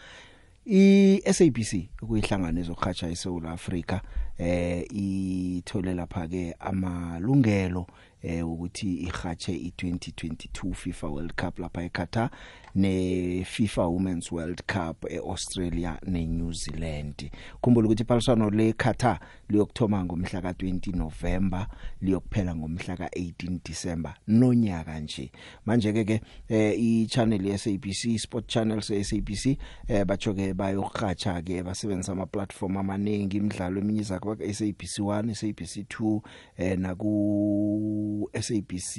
I 0.67 1.21
SABC 1.33 1.89
kuyihlangano 1.99 2.59
ezokhatsha 2.59 3.09
eSouth 3.09 3.45
Africa 3.45 4.01
eh 4.37 4.85
ithole 4.91 5.93
lapha 5.93 6.27
ke 6.27 6.55
amalungelo 6.59 7.87
eh 8.23 8.47
ukuthi 8.47 8.95
ihatshe 8.95 9.51
i2022 9.51 10.73
FIFA 10.73 11.07
World 11.07 11.33
Cup 11.35 11.59
lapha 11.59 11.83
eQatar 11.83 12.29
ne 12.75 13.44
FIFA 13.44 13.88
Women's 13.88 14.32
World 14.32 14.63
Cup 14.67 15.05
eAustralia 15.10 15.98
neNew 16.08 16.51
Zealand. 16.51 17.32
Khumbula 17.62 17.88
ukuthi 17.88 18.03
iphaliswano 18.03 18.50
leQatar 18.50 19.20
liyokthoma 19.50 20.05
ngomhla 20.05 20.41
ka20 20.41 20.96
November 20.96 21.67
liyokuphela 22.01 22.55
ngomhla 22.55 22.96
ka18 22.96 23.60
December 23.65 24.13
nonyaka 24.27 25.00
nje. 25.00 25.32
Manje 25.65 25.94
ke 25.94 26.05
ke 26.05 26.22
eh 26.50 26.79
ichannel 26.79 27.46
yeSABC 27.46 28.20
Sport 28.20 28.48
Channel 28.48 28.82
seSABC 28.82 29.58
eh 29.88 30.05
bacho 30.05 30.34
ke 30.34 30.53
bayokuhatsha 30.53 31.41
ke 31.41 31.63
basebenzisa 31.63 32.12
ama 32.12 32.25
platform 32.25 32.77
amaningi 32.77 33.38
imidlalo 33.38 33.79
eminye 33.79 34.03
zakho 34.03 34.36
SABC 34.36 35.00
1 35.00 35.34
SABC 35.34 35.77
2 35.77 36.22
eh 36.58 36.77
naku 36.79 38.29
SABC 38.41 38.98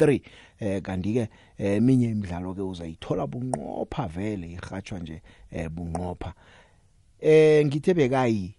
3 0.00 0.20
eh 0.60 0.82
kanti 0.82 1.14
ke 1.14 1.28
eminye 1.58 2.10
imidlalo 2.10 2.54
ke 2.54 2.62
uzayithola 2.62 3.26
bunqopha 3.26 4.08
vele 4.08 4.46
ihatshwa 4.52 4.98
nje 4.98 5.22
eh 5.50 5.68
bunqopha. 5.68 6.34
Eh 7.20 7.66
ngithe 7.66 7.94
bekayi 7.94 8.54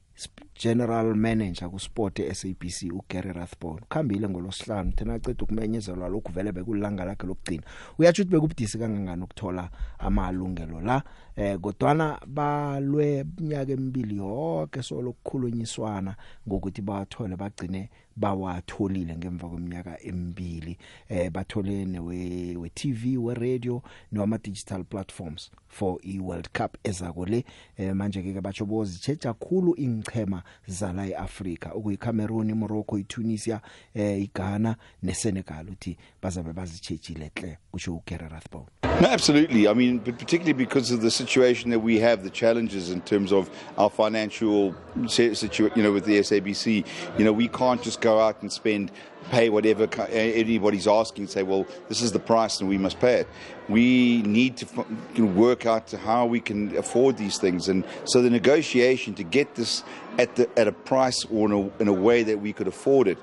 general 0.56 1.14
manager 1.16 1.70
ku 1.70 1.80
sport 1.80 2.20
SABC 2.20 2.90
uGary 2.92 3.34
Rathbone. 3.34 3.86
Khambile 3.90 4.30
ngolosihlanu 4.30 4.92
thina 4.92 5.14
aceda 5.14 5.44
ukumenyezelwa 5.44 6.10
lokhu 6.10 6.32
vele 6.32 6.52
bekulanga 6.52 7.06
lakhe 7.06 7.28
lokugcina. 7.28 7.64
Uyathi 8.00 8.22
ukuthi 8.22 8.32
bekubudisi 8.32 8.78
kangangani 8.78 9.24
ukuthola 9.24 9.70
amalungelo 10.00 10.82
la? 10.82 11.04
Eh 11.38 11.58
kodwana 11.60 12.20
balwe 12.28 13.26
iminyaka 13.40 13.72
emibili 13.72 14.18
yonke 14.18 14.84
so 14.84 15.02
lokukhulunyiswana 15.02 16.16
ngokuthi 16.48 16.82
bawathole 16.82 17.36
bagcine 17.36 17.90
bawatholile 18.18 19.16
ngemva 19.18 19.50
kweminyaka 19.50 20.04
emibili. 20.04 20.78
Eh 21.10 21.32
bathole 21.32 21.86
newe 21.86 22.56
we 22.58 22.70
TV 22.70 23.18
we 23.18 23.34
radio 23.34 23.84
noma 24.12 24.38
digital 24.38 24.84
platforms 24.84 25.52
for 25.68 26.00
i 26.04 26.20
World 26.20 26.50
Cup 26.54 26.78
ezakole 26.84 27.46
eh, 27.78 27.96
manje 27.96 28.24
ke 28.24 28.42
batsho 28.42 28.66
bozichecha 28.66 29.34
kakhulu 29.34 29.76
ingchema 29.78 30.44
zala 30.68 31.08
eAfrica 31.08 31.72
okuyiCameroon, 31.74 32.50
iMorocco, 32.50 33.00
iTunisia, 33.00 33.62
eh 33.94 34.22
iGhana 34.22 34.76
neSenegal 35.04 35.70
uthi 35.70 35.98
bazabe 36.22 36.54
bazitshejile 36.54 37.32
hle 37.36 37.58
kusho 37.72 37.96
uGary 37.96 38.28
Rathbone. 38.30 38.68
No, 39.02 39.10
absolutely. 39.10 39.68
I 39.68 39.74
mean, 39.74 40.00
but 40.00 40.18
particularly 40.18 40.54
because 40.54 40.90
of 40.92 41.02
the 41.02 41.12
situation 41.28 41.72
that 41.72 41.80
we 41.80 42.00
have, 42.00 42.24
the 42.24 42.30
challenges 42.30 42.90
in 42.90 43.02
terms 43.02 43.34
of 43.34 43.50
our 43.78 43.90
financial 43.90 44.74
situation, 45.08 45.72
you 45.76 45.84
know, 45.84 45.92
with 45.92 46.06
the 46.06 46.20
SABC, 46.20 46.86
you 47.18 47.26
know, 47.26 47.34
we 47.34 47.50
can't 47.50 47.84
just 47.84 48.00
go 48.00 48.18
out 48.20 48.42
and 48.42 48.52
spend, 48.52 48.92
pay 49.30 49.50
whatever 49.50 49.90
anybody's 50.10 50.88
asking, 50.88 51.28
say, 51.28 51.44
well, 51.44 51.66
this 51.90 52.02
is 52.02 52.14
the 52.14 52.20
price 52.20 52.62
and 52.62 52.70
we 52.70 52.78
must 52.78 52.98
pay 53.02 53.16
it. 53.16 53.28
We 53.68 54.22
need 54.22 54.56
to 54.58 54.86
you 55.16 55.26
know, 55.26 55.32
work 55.34 55.66
out 55.66 55.92
how 55.92 56.26
we 56.26 56.40
can 56.40 56.78
afford 56.78 57.18
these 57.18 57.38
things, 57.38 57.68
and 57.68 57.84
so 58.06 58.22
the 58.22 58.30
negotiation 58.30 59.14
to 59.16 59.24
get 59.24 59.56
this 59.56 59.84
at 60.18 60.38
the 60.38 60.48
at 60.58 60.68
a 60.70 60.72
price 60.72 61.26
or 61.26 61.48
in 61.48 61.52
a, 61.52 61.82
in 61.82 61.88
a 61.90 61.94
way 62.08 62.24
that 62.24 62.40
we 62.40 62.54
could 62.54 62.68
afford 62.68 63.10
it. 63.10 63.18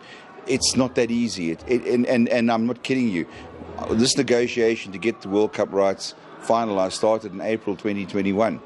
It's 0.47 0.77
not 0.77 0.95
that 0.97 1.11
easy, 1.11 1.53
it, 1.53 1.65
it, 1.67 1.87
and, 1.87 2.05
and, 2.05 2.29
and 2.29 2.53
I'm 2.53 2.67
not 2.67 2.83
kidding 2.83 3.09
you. 3.09 3.27
This 3.93 4.19
negotiation 4.19 4.93
to 4.93 4.99
get 4.99 5.23
the 5.23 5.31
World 5.31 5.55
Cup 5.55 5.73
rights 5.73 6.15
finalised 6.45 6.93
started 6.93 7.33
in 7.33 7.41
April 7.41 7.77
2021, 7.77 8.61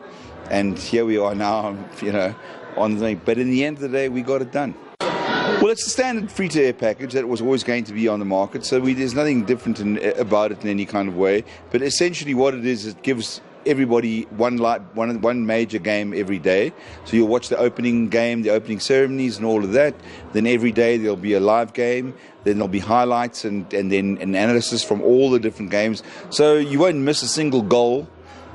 and 0.51 0.79
here 0.79 1.05
we 1.05 1.19
are 1.19 1.35
now. 1.35 1.77
You 2.03 2.13
know, 2.13 2.35
on 2.77 2.97
the. 2.97 3.15
But 3.15 3.39
in 3.39 3.51
the 3.51 3.65
end 3.65 3.79
of 3.79 3.83
the 3.83 3.89
day, 3.89 4.09
we 4.09 4.23
got 4.23 4.43
it 4.43 4.53
done. 4.53 4.75
Well, 5.01 5.71
it's 5.71 5.83
the 5.83 5.91
standard 5.91 6.31
free-to-air 6.31 6.75
package 6.75 7.15
that 7.15 7.27
was 7.27 7.41
always 7.41 7.65
going 7.65 7.83
to 7.85 7.93
be 7.93 8.07
on 8.07 8.21
the 8.21 8.25
market, 8.25 8.65
so 8.65 8.79
we, 8.79 8.95
there's 8.95 9.15
nothing 9.15 9.45
different 9.45 9.81
in, 9.81 9.99
about 10.17 10.53
it 10.53 10.63
in 10.63 10.69
any 10.69 10.87
kind 10.87 11.09
of 11.09 11.17
way. 11.17 11.43
But 11.73 11.83
essentially, 11.83 12.35
what 12.35 12.55
it 12.55 12.65
is, 12.65 12.87
it 12.87 13.03
gives 13.03 13.41
everybody 13.67 14.23
one, 14.25 14.57
li- 14.59 14.79
one 14.95 15.21
one 15.21 15.47
major 15.47 15.79
game 15.79 16.13
every 16.15 16.39
day. 16.39 16.73
So 17.05 17.17
you'll 17.17 17.29
watch 17.29 17.49
the 17.49 17.59
opening 17.59 18.09
game, 18.09 18.43
the 18.43 18.51
opening 18.51 18.81
ceremonies, 18.81 19.37
and 19.37 19.47
all 19.47 19.65
of 19.65 19.73
that. 19.73 19.95
Then 20.33 20.47
every 20.47 20.73
day 20.73 20.97
there'll 20.97 21.17
be 21.17 21.35
a 21.35 21.41
live 21.41 21.73
game. 21.73 22.15
Then 22.45 22.57
there'll 22.57 22.69
be 22.69 22.79
highlights 22.79 23.45
and, 23.45 23.73
and 23.75 23.91
then 23.91 24.19
an 24.21 24.35
analysis 24.35 24.83
from 24.83 25.03
all 25.03 25.31
the 25.31 25.39
different 25.39 25.71
games. 25.71 26.03
So 26.31 26.55
you 26.55 26.79
won't 26.79 26.99
miss 26.99 27.23
a 27.23 27.29
single 27.29 27.63
goal. 27.63 28.09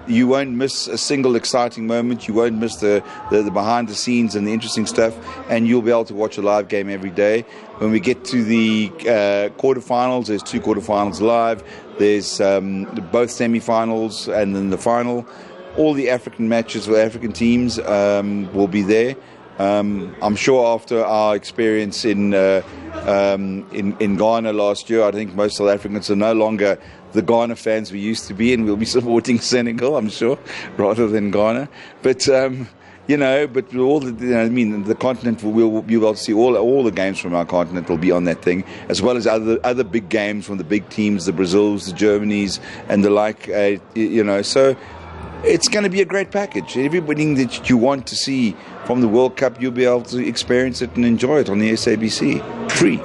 You 0.06 0.28
won't 0.28 0.52
miss 0.52 0.88
a 0.88 0.98
single 0.98 1.36
exciting 1.36 1.88
moment. 1.88 2.28
You 2.28 2.34
won't 2.34 2.56
miss 2.56 2.76
the, 2.78 3.04
the, 3.32 3.42
the 3.42 3.52
behind 3.52 3.88
the 3.88 3.96
scenes 3.96 4.36
and 4.36 4.46
the 4.46 4.52
interesting 4.52 4.86
stuff. 4.86 5.16
And 5.50 5.68
you'll 5.68 5.82
be 5.82 5.92
able 5.92 6.06
to 6.06 6.14
watch 6.14 6.38
a 6.38 6.42
live 6.42 6.68
game 6.68 6.90
every 6.90 7.10
day. 7.10 7.42
When 7.78 7.92
we 7.92 8.00
get 8.00 8.26
to 8.26 8.44
the 8.44 8.92
uh, 9.02 9.50
quarterfinals, 9.60 10.28
there's 10.28 10.44
two 10.44 10.60
quarterfinals 10.60 11.22
live. 11.22 11.64
There's 12.00 12.42
um, 12.42 12.86
both 13.12 13.32
semi-finals 13.32 14.28
and 14.28 14.56
then 14.56 14.72
the 14.72 14.78
final. 14.78 15.26
All 15.78 15.94
the 15.94 16.10
African 16.10 16.50
matches 16.50 16.86
for 16.86 17.00
African 17.00 17.32
teams 17.32 17.80
um, 17.80 18.54
will 18.54 18.68
be 18.68 18.82
there. 18.82 19.16
Um, 19.60 20.16
I'm 20.22 20.36
sure 20.36 20.74
after 20.74 21.06
our 21.06 21.36
experience 21.36 22.06
in, 22.06 22.34
uh, 22.34 22.64
um, 23.06 23.70
in 23.72 23.96
in 24.00 24.18
Ghana 24.18 24.52
last 24.52 24.90
year, 24.90 25.04
I 25.04 25.12
think 25.12 25.36
most 25.36 25.58
South 25.58 25.70
Africans 25.70 26.10
are 26.10 26.16
no 26.16 26.34
longer 26.34 26.80
the 27.14 27.22
Ghana 27.22 27.56
fans 27.56 27.92
we 27.92 28.00
used 28.00 28.28
to 28.28 28.34
be, 28.34 28.54
and 28.54 28.66
we'll 28.66 28.76
be 28.76 28.86
supporting 28.98 29.40
Senegal, 29.40 29.98
I'm 29.98 30.10
sure, 30.10 30.38
rather 30.78 31.08
than 31.08 31.32
Ghana. 31.32 31.70
But 32.02 32.28
um, 32.30 32.68
you 33.08 33.18
know, 33.18 33.48
but 33.48 33.76
all 33.76 34.00
the, 34.00 34.26
you 34.26 34.32
know, 34.32 34.44
I 34.44 34.50
mean, 34.50 34.84
the 34.84 34.96
continent 34.96 35.44
will 35.44 35.70
will 35.70 35.82
be 35.82 35.96
able 35.96 36.14
to 36.14 36.20
see 36.20 36.34
all 36.34 36.56
all 36.56 36.84
the 36.84 36.92
games 36.92 37.20
from 37.20 37.34
our 37.34 37.46
continent 37.46 37.90
will 37.90 37.98
be 37.98 38.12
on 38.12 38.24
that 38.26 38.42
thing, 38.42 38.64
as 38.90 39.02
well 39.02 39.18
as 39.18 39.28
other 39.28 39.60
other 39.64 39.84
big 39.84 40.10
games 40.10 40.46
from 40.46 40.58
the 40.58 40.64
big 40.64 40.88
teams, 40.90 41.26
the 41.26 41.34
Brazils, 41.34 41.88
the 41.88 41.94
Germanys, 41.94 42.60
and 42.90 43.04
the 43.04 43.10
like. 43.10 43.50
Uh, 43.50 43.78
you 43.96 44.24
know, 44.24 44.42
so 44.42 44.76
it's 45.44 45.68
going 45.68 45.84
to 45.84 45.90
be 45.90 46.02
a 46.02 46.06
great 46.06 46.32
package. 46.32 46.78
Everything 46.78 47.36
that 47.36 47.70
you 47.70 47.78
want 47.78 48.08
to 48.08 48.16
see 48.16 48.56
from 48.86 49.02
the 49.02 49.08
World 49.08 49.36
Cup, 49.36 49.62
you'll 49.62 49.72
be 49.72 49.86
able 49.86 50.04
to 50.04 50.26
experience 50.26 50.82
it 50.82 50.96
and 50.96 51.06
enjoy 51.06 51.40
it 51.40 51.50
on 51.50 51.60
the 51.60 51.72
SABC 51.72 52.72
free. 52.72 53.02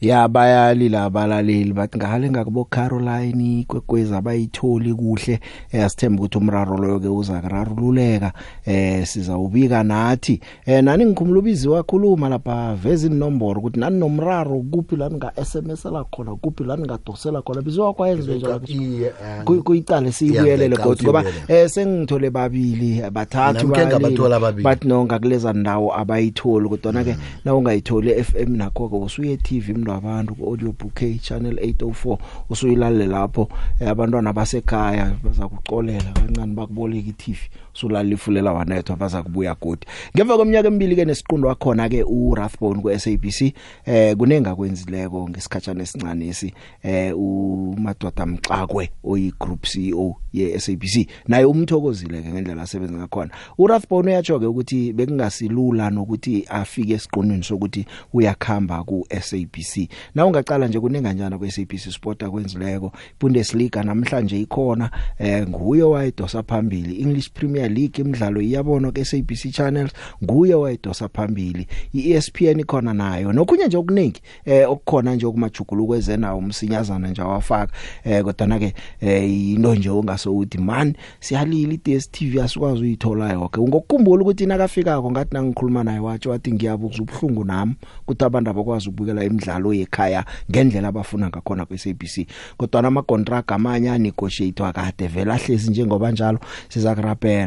Ya 0.00 0.28
bayalila 0.28 1.04
abalaleli 1.04 1.72
bathi 1.72 1.98
ngahale 1.98 2.30
ngakubo 2.30 2.64
Caroline 2.64 3.64
kwekweza 3.68 4.18
abayitholi 4.18 4.94
kuhle. 4.94 5.40
Eh 5.72 5.84
asithemba 5.84 6.22
ukuthi 6.22 6.38
umraro 6.38 6.78
loyo 6.78 7.00
ke 7.00 7.08
uza 7.08 7.40
kurarululeka 7.40 8.32
eh 8.66 9.06
sizawubika 9.06 9.82
nathi. 9.82 10.40
Eh 10.66 10.84
nani 10.84 11.06
ngikhumula 11.06 11.38
ubizi 11.38 11.68
wakhuluma 11.68 12.28
lapha 12.28 12.74
veza 12.74 13.06
inombolo 13.06 13.60
ukuthi 13.60 13.80
nani 13.80 13.98
nomraro 13.98 14.60
kuphi 14.70 14.96
la 14.96 15.10
nga 15.10 15.32
SMS 15.44 15.84
la 15.84 16.04
khona 16.04 16.34
kuphi 16.34 16.64
la 16.64 16.78
ngadosela 16.78 17.42
khona. 17.42 17.62
Bizwa 17.62 17.94
kwayenze 17.94 18.34
njalo 18.34 18.60
iye 18.66 19.12
kuyicala 19.44 20.12
siyibuyelele 20.12 20.76
kodwa 20.76 21.02
ngoba 21.02 21.24
eh 21.48 21.68
sengithole 21.68 22.30
babili 22.30 23.02
bathathu 23.10 23.66
Nami 23.68 23.74
ke 23.74 23.86
ngabathola 23.86 24.36
ababili. 24.36 24.64
bathi 24.64 24.88
no 24.88 25.04
ngakuleza 25.04 25.52
ndawo 25.52 25.96
abayitholi 25.96 26.68
kodwa 26.68 27.04
ke 27.04 27.16
na 27.44 27.54
ungayitholi 27.54 28.24
FM 28.24 28.56
nakho 28.56 28.88
ke 28.88 28.96
usuye 28.96 29.36
TV 29.36 29.72
mlo 29.90 29.98
abantu 29.98 30.34
ku 30.34 30.44
audio 30.46 30.72
bouquet 30.72 31.20
channel 31.20 31.54
804 31.54 32.18
usuyilalela 32.50 33.06
lapho 33.06 33.48
eh, 33.80 33.88
abantwana 33.88 34.32
basekhaya 34.32 35.16
baza 35.22 35.48
kucolela 35.48 36.12
kancane 36.12 36.54
bakuboleka 36.54 37.08
iTV 37.08 37.38
usulala 37.74 38.10
ifulela 38.10 38.52
wanethwa 38.52 38.96
baza 38.96 39.22
kubuya 39.22 39.56
godi 39.60 39.86
ngemva 40.16 40.36
kweminyaka 40.36 40.68
emibili 40.68 40.96
ke 40.96 41.04
nesiqundo 41.04 41.48
wakhona 41.48 41.88
ke 41.88 42.02
uRathbone 42.02 42.82
ku 42.82 42.98
SABC 42.98 43.54
eh 43.84 44.16
kunenga 44.16 44.54
kwenzileko 44.54 45.28
ngesikhatshana 45.28 45.82
esincane 45.82 46.28
esi 46.28 46.54
eh 46.82 47.18
uMadoda 47.18 48.26
Mxakwe 48.26 48.90
oyi 49.04 49.32
group 49.40 49.66
CEO 49.66 50.16
ye 50.32 50.58
SABC 50.60 51.08
naye 51.28 51.44
umthokozile 51.44 52.22
ke 52.22 52.28
ngendlela 52.28 52.62
asebenza 52.62 52.98
ngakhona. 52.98 53.30
uRathbone 53.58 54.10
uyatsho 54.10 54.40
ke 54.40 54.46
ukuthi 54.46 54.92
bekungasilula 54.92 55.90
nokuthi 55.90 56.46
afike 56.48 56.92
esiqondweni 56.92 57.42
sokuthi 57.42 57.86
uyakhamba 58.12 58.84
ku 58.84 59.06
SABC 59.20 59.88
na 60.14 60.26
ungaqala 60.26 60.68
nje 60.68 60.80
kunenganjana 60.80 61.38
ku 61.38 61.50
SABC 61.50 61.90
Sport 61.90 62.22
akwenzileko? 62.22 62.92
Bundesliga 63.20 63.82
namhlanje 63.82 64.40
ikhona 64.40 64.90
eh 65.18 65.48
nguye 65.48 65.82
wayedosa 65.82 66.42
phambili 66.42 67.00
English 67.00 67.30
Premier 67.30 67.59
League 67.68 67.98
imidlalo 67.98 68.40
iyabonwa 68.40 68.92
ku 68.92 69.04
SABC 69.04 69.52
channels 69.52 69.92
nguye 70.24 70.54
wayedosa 70.54 71.08
phambili. 71.08 71.66
iESPN 71.94 72.60
ikhona 72.60 72.94
nayo. 72.94 73.32
Nokunye 73.32 73.66
nje 73.66 73.76
okuningi 73.76 74.20
eh 74.44 74.70
okukhona 74.70 75.14
nje 75.14 75.26
okumajuguluko 75.26 75.96
ezena 75.96 76.34
umsinyazana 76.34 77.08
nje 77.08 77.22
wafaka 77.22 77.72
eh 78.04 78.24
kodwa 78.24 78.58
ke 78.58 78.74
eh 79.00 79.30
into 79.30 79.74
nje 79.74 79.90
ongaso 79.90 80.36
uthi 80.36 80.58
man 80.58 80.94
siyalila 81.20 81.72
iDStv 81.72 82.40
asikwazi 82.40 82.80
uyithola 82.80 83.32
yonke 83.32 83.60
ngokukhumbula 83.60 84.22
ukuthi 84.22 84.46
nakafikako 84.46 85.10
ngathi 85.10 85.34
nangikhuluma 85.34 85.84
naye 85.84 85.98
watsho 85.98 86.30
wathi 86.30 86.52
ngiyabuza 86.52 87.02
ubhlungu 87.02 87.44
nami 87.44 87.74
ukuthi 88.02 88.24
abantu 88.24 88.50
abakwazi 88.50 88.88
ukubukela 88.88 89.24
imidlalo 89.24 89.74
yekhaya 89.74 90.24
ngendlela 90.50 90.88
abafuna 90.88 91.28
ngakhona 91.28 91.64
ku 91.66 91.78
SABC 91.78 92.26
kodwa 92.56 92.84
ama 92.84 93.02
contract 93.02 93.52
amanye 93.52 93.90
anegotiate 93.90 94.72
kade 94.72 95.06
vela 95.06 95.36
hlezi 95.36 95.70
njengoba 95.70 96.12
njalo 96.12 96.38
siza 96.68 96.94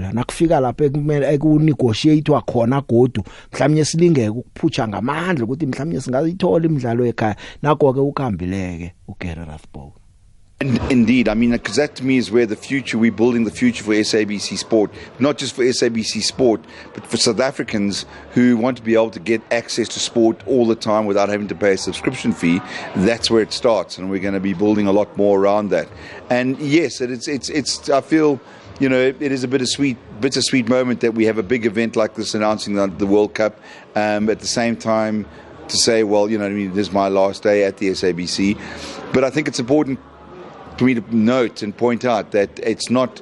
kurapela 0.04 0.14
nakufika 0.14 0.60
lapha 0.60 0.86
ekumele 0.86 1.34
ekunegotiate 1.34 2.32
khona 2.46 2.82
godu 2.82 3.24
mhlawumnye 3.54 3.86
silingeke 3.86 4.30
ukuphutsha 4.30 4.88
ngamandla 4.88 5.46
ukuthi 5.46 5.66
mhlawumnye 5.66 6.02
singayithola 6.02 6.66
imidlalo 6.66 7.06
ekhaya 7.06 7.36
nako 7.62 7.94
ke 7.94 8.00
ukambileke 8.00 8.94
uGary 9.08 9.46
Rathbone 9.46 9.92
In- 10.62 10.80
Indeed, 10.90 11.28
I 11.28 11.34
mean, 11.34 11.52
because 11.52 11.76
that 11.76 11.96
to 11.96 12.06
me 12.06 12.16
is 12.16 12.32
where 12.32 12.46
the 12.46 12.56
future, 12.56 12.98
we're 12.98 13.12
building 13.12 13.44
the 13.44 13.52
future 13.52 13.84
for 13.84 13.92
SABC 13.96 14.58
Sport. 14.58 14.92
Not 15.20 15.38
just 15.38 15.56
for 15.56 15.64
SABC 15.66 16.22
Sport, 16.22 16.62
but 16.94 17.06
for 17.06 17.18
South 17.18 17.42
Africans 17.42 18.06
who 18.34 18.56
want 18.56 18.78
to 18.78 18.84
be 18.84 18.94
able 18.94 19.10
to 19.10 19.20
get 19.20 19.42
access 19.52 19.90
to 19.90 20.00
sport 20.00 20.42
all 20.48 20.66
the 20.66 20.76
time 20.76 21.06
without 21.06 21.28
having 21.28 21.50
to 21.50 21.56
pay 21.56 21.74
a 21.74 21.78
subscription 21.78 22.32
fee. 22.32 22.62
That's 22.96 23.30
where 23.30 23.42
it 23.42 23.52
starts, 23.52 23.98
and 23.98 24.10
we're 24.10 24.22
going 24.22 24.36
to 24.36 24.40
be 24.40 24.54
building 24.54 24.88
a 24.88 24.94
lot 24.94 25.18
more 25.18 25.38
around 25.38 25.70
that. 25.72 25.90
And 26.30 26.58
yes, 26.60 27.02
it- 27.02 27.12
it's, 27.12 27.28
it's, 27.28 27.50
it's, 27.50 27.90
I 27.90 28.00
feel. 28.00 28.40
You 28.80 28.90
know, 28.90 29.00
it 29.00 29.22
is 29.22 29.44
a 29.44 29.48
bittersweet, 29.48 29.98
bittersweet 30.20 30.68
moment 30.68 31.02
that 31.02 31.14
we 31.14 31.26
have 31.26 31.38
a 31.38 31.44
big 31.44 31.66
event 31.66 31.96
like 31.96 32.16
this 32.16 32.34
announcing 32.34 32.74
the, 32.74 32.88
the 32.88 33.06
World 33.06 33.36
Cup. 33.36 33.60
Um, 33.96 34.30
at 34.30 34.40
the 34.40 34.48
same 34.48 34.76
time, 34.76 35.28
to 35.68 35.78
say, 35.78 36.04
well, 36.04 36.30
you 36.30 36.38
know, 36.38 36.46
I 36.46 36.50
mean, 36.50 36.74
this 36.74 36.88
is 36.88 36.94
my 36.94 37.08
last 37.08 37.44
day 37.44 37.64
at 37.66 37.78
the 37.78 37.90
SABC. 37.90 38.60
But 39.14 39.24
I 39.24 39.30
think 39.30 39.48
it's 39.48 39.60
important 39.60 40.00
for 40.78 40.86
me 40.86 40.96
to 40.96 41.16
note 41.16 41.62
and 41.62 41.76
point 41.76 42.04
out 42.04 42.32
that 42.32 42.60
it's 42.60 42.90
not 42.90 43.22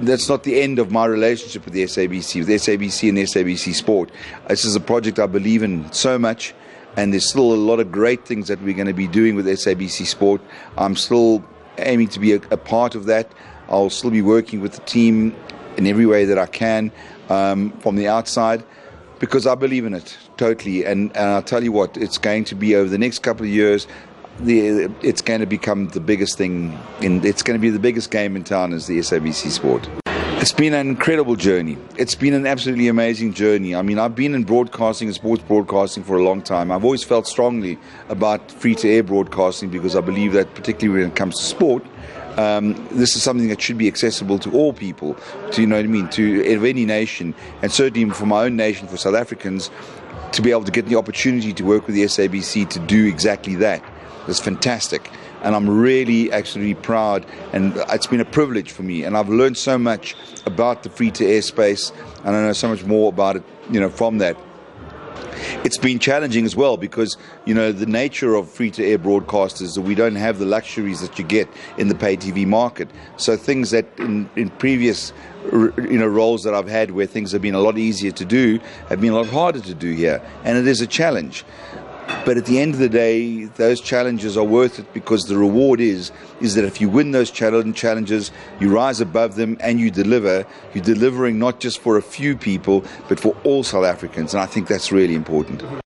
that's 0.00 0.28
not 0.28 0.42
the 0.42 0.60
end 0.60 0.78
of 0.78 0.90
my 0.90 1.04
relationship 1.04 1.64
with 1.64 1.74
the 1.74 1.84
SABC, 1.84 2.40
with 2.40 2.48
SABC 2.48 3.08
and 3.10 3.18
SABC 3.18 3.74
Sport. 3.74 4.10
This 4.48 4.64
is 4.64 4.74
a 4.74 4.80
project 4.80 5.18
I 5.18 5.26
believe 5.26 5.62
in 5.62 5.90
so 5.92 6.18
much, 6.18 6.54
and 6.96 7.12
there's 7.12 7.28
still 7.28 7.52
a 7.52 7.54
lot 7.54 7.78
of 7.78 7.92
great 7.92 8.26
things 8.26 8.48
that 8.48 8.60
we're 8.62 8.74
going 8.74 8.86
to 8.86 8.94
be 8.94 9.06
doing 9.06 9.36
with 9.36 9.46
SABC 9.46 10.06
Sport. 10.06 10.40
I'm 10.78 10.96
still 10.96 11.44
aiming 11.78 12.08
to 12.08 12.20
be 12.20 12.32
a, 12.32 12.36
a 12.50 12.56
part 12.56 12.94
of 12.94 13.04
that. 13.06 13.30
I'll 13.72 13.90
still 13.90 14.10
be 14.10 14.22
working 14.22 14.60
with 14.60 14.72
the 14.72 14.82
team 14.82 15.34
in 15.76 15.86
every 15.86 16.06
way 16.06 16.26
that 16.26 16.38
I 16.38 16.46
can 16.46 16.92
um, 17.30 17.72
from 17.80 17.96
the 17.96 18.06
outside 18.06 18.62
because 19.18 19.46
I 19.46 19.54
believe 19.54 19.86
in 19.86 19.94
it 19.94 20.16
totally. 20.36 20.84
And, 20.84 21.16
and 21.16 21.30
I'll 21.30 21.42
tell 21.42 21.64
you 21.64 21.72
what, 21.72 21.96
it's 21.96 22.18
going 22.18 22.44
to 22.44 22.54
be 22.54 22.76
over 22.76 22.88
the 22.88 22.98
next 22.98 23.20
couple 23.20 23.46
of 23.46 23.50
years. 23.50 23.86
The, 24.40 24.90
it's 25.02 25.22
going 25.22 25.40
to 25.40 25.46
become 25.46 25.88
the 25.88 26.00
biggest 26.00 26.36
thing. 26.36 26.78
In, 27.00 27.24
it's 27.24 27.42
going 27.42 27.58
to 27.58 27.60
be 27.60 27.70
the 27.70 27.78
biggest 27.78 28.10
game 28.10 28.36
in 28.36 28.44
town 28.44 28.72
is 28.72 28.86
the 28.86 28.98
SABC 28.98 29.50
Sport. 29.50 29.88
It's 30.42 30.50
been 30.50 30.74
an 30.74 30.88
incredible 30.88 31.36
journey. 31.36 31.78
It's 31.96 32.16
been 32.16 32.34
an 32.34 32.48
absolutely 32.48 32.88
amazing 32.88 33.32
journey. 33.32 33.76
I 33.76 33.82
mean, 33.82 34.00
I've 34.00 34.16
been 34.16 34.34
in 34.34 34.42
broadcasting 34.42 35.06
and 35.06 35.14
sports 35.14 35.44
broadcasting 35.44 36.02
for 36.02 36.16
a 36.16 36.24
long 36.24 36.42
time. 36.42 36.72
I've 36.72 36.84
always 36.84 37.04
felt 37.04 37.28
strongly 37.28 37.78
about 38.08 38.50
free 38.50 38.74
to 38.76 38.88
air 38.88 39.04
broadcasting 39.04 39.70
because 39.70 39.94
I 39.94 40.00
believe 40.00 40.32
that, 40.32 40.52
particularly 40.56 41.02
when 41.02 41.12
it 41.12 41.16
comes 41.16 41.36
to 41.36 41.44
sport, 41.44 41.84
Um, 42.36 42.74
this 42.92 43.14
is 43.14 43.22
something 43.22 43.48
that 43.48 43.60
should 43.60 43.78
be 43.78 43.88
accessible 43.88 44.38
to 44.38 44.50
all 44.52 44.72
people, 44.72 45.16
to 45.52 45.60
you 45.60 45.66
know 45.66 45.76
what 45.76 45.84
I 45.84 45.88
mean, 45.88 46.08
to 46.10 46.54
of 46.54 46.64
any 46.64 46.86
nation, 46.86 47.34
and 47.60 47.70
certainly 47.70 48.08
for 48.10 48.26
my 48.26 48.44
own 48.44 48.56
nation, 48.56 48.88
for 48.88 48.96
South 48.96 49.14
Africans, 49.14 49.70
to 50.32 50.42
be 50.42 50.50
able 50.50 50.64
to 50.64 50.72
get 50.72 50.86
the 50.86 50.96
opportunity 50.96 51.52
to 51.52 51.64
work 51.64 51.86
with 51.86 51.94
the 51.94 52.04
SABC 52.04 52.68
to 52.70 52.78
do 52.80 53.06
exactly 53.06 53.54
that. 53.56 53.84
It's 54.28 54.40
fantastic. 54.40 55.10
And 55.42 55.56
I'm 55.56 55.68
really 55.68 56.30
actually 56.30 56.74
proud, 56.74 57.26
and 57.52 57.76
it's 57.90 58.06
been 58.06 58.20
a 58.20 58.24
privilege 58.24 58.70
for 58.70 58.84
me. 58.84 59.02
And 59.02 59.16
I've 59.16 59.28
learned 59.28 59.58
so 59.58 59.76
much 59.76 60.14
about 60.46 60.84
the 60.84 60.88
free 60.88 61.10
to 61.12 61.26
air 61.26 61.42
space, 61.42 61.92
and 62.24 62.36
I 62.36 62.42
know 62.42 62.52
so 62.52 62.68
much 62.68 62.84
more 62.84 63.08
about 63.08 63.36
it, 63.36 63.42
you 63.70 63.80
know, 63.80 63.90
from 63.90 64.18
that. 64.18 64.36
It's 65.64 65.78
been 65.78 65.98
challenging 65.98 66.44
as 66.44 66.56
well 66.56 66.76
because 66.76 67.16
you 67.44 67.54
know 67.54 67.72
the 67.72 67.86
nature 67.86 68.34
of 68.34 68.50
free 68.50 68.70
to 68.72 68.84
air 68.84 68.98
broadcasters 68.98 69.78
we 69.78 69.94
don't 69.94 70.16
have 70.16 70.38
the 70.38 70.46
luxuries 70.46 71.00
that 71.00 71.18
you 71.18 71.24
get 71.24 71.48
in 71.78 71.88
the 71.88 71.94
pay 71.94 72.16
TV 72.16 72.46
market. 72.46 72.88
So 73.16 73.36
things 73.36 73.70
that 73.70 73.86
in, 73.98 74.28
in 74.36 74.50
previous 74.50 75.12
you 75.52 75.98
know 75.98 76.06
roles 76.06 76.44
that 76.44 76.54
I've 76.54 76.68
had 76.68 76.92
where 76.92 77.06
things 77.06 77.32
have 77.32 77.42
been 77.42 77.54
a 77.54 77.60
lot 77.60 77.78
easier 77.78 78.12
to 78.12 78.24
do 78.24 78.60
have 78.88 79.00
been 79.00 79.12
a 79.12 79.16
lot 79.16 79.26
harder 79.26 79.60
to 79.60 79.74
do 79.74 79.92
here, 79.92 80.22
and 80.44 80.56
it 80.56 80.66
is 80.66 80.80
a 80.80 80.86
challenge. 80.86 81.44
But 82.24 82.36
at 82.36 82.46
the 82.46 82.60
end 82.60 82.74
of 82.74 82.80
the 82.80 82.88
day, 82.88 83.44
those 83.44 83.80
challenges 83.80 84.36
are 84.36 84.44
worth 84.44 84.78
it 84.78 84.92
because 84.94 85.24
the 85.24 85.36
reward 85.36 85.80
is 85.80 86.12
is 86.40 86.54
that 86.54 86.64
if 86.64 86.80
you 86.80 86.88
win 86.88 87.10
those 87.10 87.30
challenge 87.30 87.76
challenges, 87.76 88.30
you 88.60 88.70
rise 88.70 89.00
above 89.00 89.36
them 89.36 89.56
and 89.60 89.80
you 89.80 89.90
deliver. 89.90 90.46
You're 90.74 90.84
delivering 90.84 91.38
not 91.38 91.60
just 91.60 91.80
for 91.80 91.96
a 91.96 92.02
few 92.02 92.36
people, 92.36 92.84
but 93.08 93.18
for 93.18 93.36
all 93.44 93.62
South 93.62 93.84
Africans, 93.84 94.34
and 94.34 94.42
I 94.42 94.46
think 94.46 94.68
that's 94.68 94.92
really 94.92 95.14
important. 95.14 95.81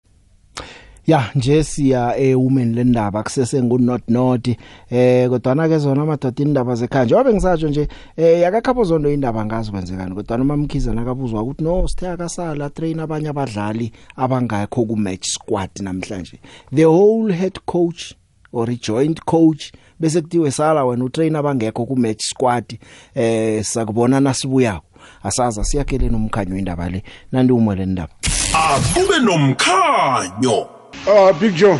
Ya 1.06 1.30
nje 1.34 1.64
siya 1.64 2.18
ewomen 2.18 2.74
lendaba 2.74 3.22
kusese 3.22 3.62
ngu 3.62 3.78
not 3.78 4.02
not 4.08 4.48
eh 4.90 5.28
kodwa 5.28 5.68
ke 5.68 5.78
zona 5.78 6.02
amadoda 6.02 6.42
indaba 6.42 6.74
zekhanje 6.74 7.14
wabe 7.14 7.32
ngisatsho 7.32 7.68
nje 7.68 7.88
eh 8.16 8.40
yakakhapho 8.40 8.84
zondo 8.84 9.10
indaba 9.10 9.44
ngazi 9.44 9.70
kwenzekani? 9.70 10.14
Kodwa 10.14 10.38
noma 10.38 10.56
mkhiza 10.56 10.94
nakabuzwa 10.94 11.42
ukuthi 11.42 11.64
no 11.64 11.88
sithe 11.88 12.08
akasala 12.08 12.70
train 12.70 13.00
abanye 13.00 13.28
abadlali 13.28 13.92
abangakho 14.16 14.84
ku 14.84 14.96
match 14.96 15.26
squad 15.26 15.70
namhlanje. 15.80 16.40
The 16.74 16.84
whole 16.84 17.32
head 17.32 17.60
coach 17.66 18.14
or 18.52 18.68
a 18.68 18.74
joint 18.74 19.24
coach 19.24 19.72
bese 20.00 20.20
kutiwe 20.20 20.50
sala 20.50 20.84
wena 20.84 21.04
utrain 21.04 21.36
abangekho 21.36 21.86
ku 21.86 21.96
match 21.96 22.22
squad 22.22 22.78
eh 23.14 23.62
sakubona 23.62 24.20
nasibuyako. 24.20 24.86
Asaza 25.22 25.64
siyakhele 25.64 26.08
nomkhanyo 26.08 26.56
indaba 26.58 26.88
le. 26.88 27.02
Nandi 27.32 27.52
umwele 27.52 27.82
indaba 27.82 28.12
akube 28.52 29.18
nomkhanyo. 29.18 30.75
Ah 31.04 31.32
Big 31.32 31.54
Joe. 31.54 31.78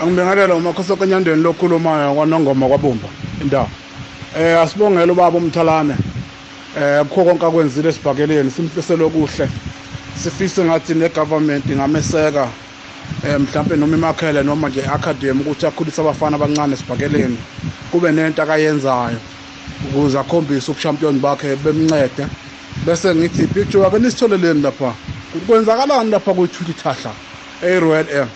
Angibingelela 0.00 0.54
umakhosi 0.54 0.96
kanyandeni 0.96 1.42
lokhulumayo 1.42 2.14
kwanongoma 2.14 2.68
kwabumba 2.68 3.08
indawo. 3.42 3.68
Eh 4.36 4.60
asibongela 4.60 5.12
ubaba 5.12 5.38
umthalane. 5.38 5.96
Eh 6.76 7.02
kukho 7.08 7.24
konke 7.24 7.46
akwenzile 7.46 7.88
esibhakeleni 7.88 8.50
simfisele 8.50 9.04
okuhle. 9.04 9.48
Sifise 10.22 10.64
ngathi 10.64 10.94
ne 10.94 11.08
government 11.08 11.70
ingameseka 11.70 12.48
eh 13.24 13.38
mhlawumbe 13.40 13.76
noma 13.76 13.96
imakhele 13.96 14.42
noma 14.42 14.68
nje 14.68 14.86
academy 14.86 15.40
ukuthi 15.40 15.66
akhulise 15.66 16.00
abafana 16.00 16.36
abancane 16.36 16.74
esibhakeleni. 16.74 17.38
Kube 17.90 18.12
nento 18.12 18.42
akayenzayo 18.42 19.18
ukuze 19.84 20.18
akhombise 20.18 20.70
ubchampion 20.70 21.18
bakhe 21.20 21.56
bemncede. 21.56 22.26
Bese 22.84 23.14
ngithi 23.14 23.46
Big 23.46 23.68
Joe 23.70 23.86
ake 23.86 23.98
nisitholeleni 23.98 24.62
lapha. 24.62 24.94
Kwenzakalani 25.46 26.10
lapha 26.10 26.34
kwethu 26.34 26.64
ithahla? 26.70 27.25
E-royal 27.62 28.08
air 28.08 28.28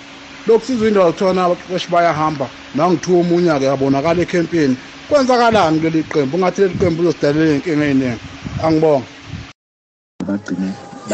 lokhu 0.46 0.66
sizwe 0.66 0.88
indawo 0.88 1.12
kuthona 1.12 1.44
abaqeqeshi 1.44 1.88
bayahamba 1.90 2.46
nangithiwa 2.74 3.20
omunye 3.20 3.50
ake 3.52 3.64
yabonakala 3.64 4.22
ekhempini 4.22 4.76
kwenzakalani 5.08 5.78
kuleli 5.78 6.02
qembu 6.12 6.36
ungathi 6.36 6.60
leli 6.60 6.74
qembu 6.80 7.02
uzosidalela 7.02 7.50
iy'nkinga 7.50 7.84
ey'ningi 7.84 8.20
angibonga 8.64 9.06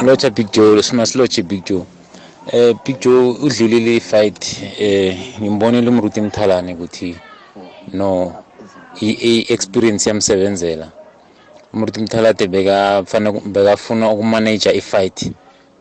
lotsha 0.06 0.30
big 0.30 0.48
joe 0.52 0.82
simasilotshe 0.82 1.42
big 1.42 1.64
joe 1.64 1.84
eh 2.52 2.74
big 2.84 3.00
joe 3.00 3.30
udlulile 3.44 3.96
i-fight 3.96 4.62
eh 4.78 5.16
ngimbonile 5.40 5.88
umruti 5.88 6.20
mthalane 6.20 6.74
ukuthi 6.74 7.16
no 7.92 8.32
i-experience 9.00 10.08
yamsebenzela 10.08 10.88
umruti 11.72 12.00
mthalade 12.00 12.46
bekafana 12.48 13.32
bekafuna 13.32 14.10
ukumanaja 14.10 14.72
i-fight 14.72 15.30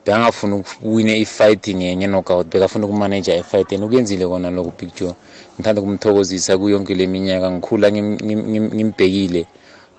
bekangafuni 0.06 0.54
ukuwine 0.56 1.18
i-fight 1.20 1.68
ngenye 1.76 2.08
knockout 2.08 2.48
bekafuna 2.48 2.86
ukumanaja 2.86 3.36
i-fight 3.36 3.74
and 3.74 3.84
ukuyenzile 3.84 4.28
kona 4.28 4.50
lokho 4.52 4.74
big 4.80 4.94
joe? 4.96 5.13
Ngithanda 5.56 5.82
ukumthokozisa 5.82 6.58
kuyo 6.58 6.76
yonke 6.76 6.96
le 6.96 7.08
minyaka. 7.08 7.52
Ngikhula 7.52 7.89
ngim- 7.89 8.18
ngim- 8.22 8.46
ngim- 8.50 8.74
ngimbhekile. 8.76 9.46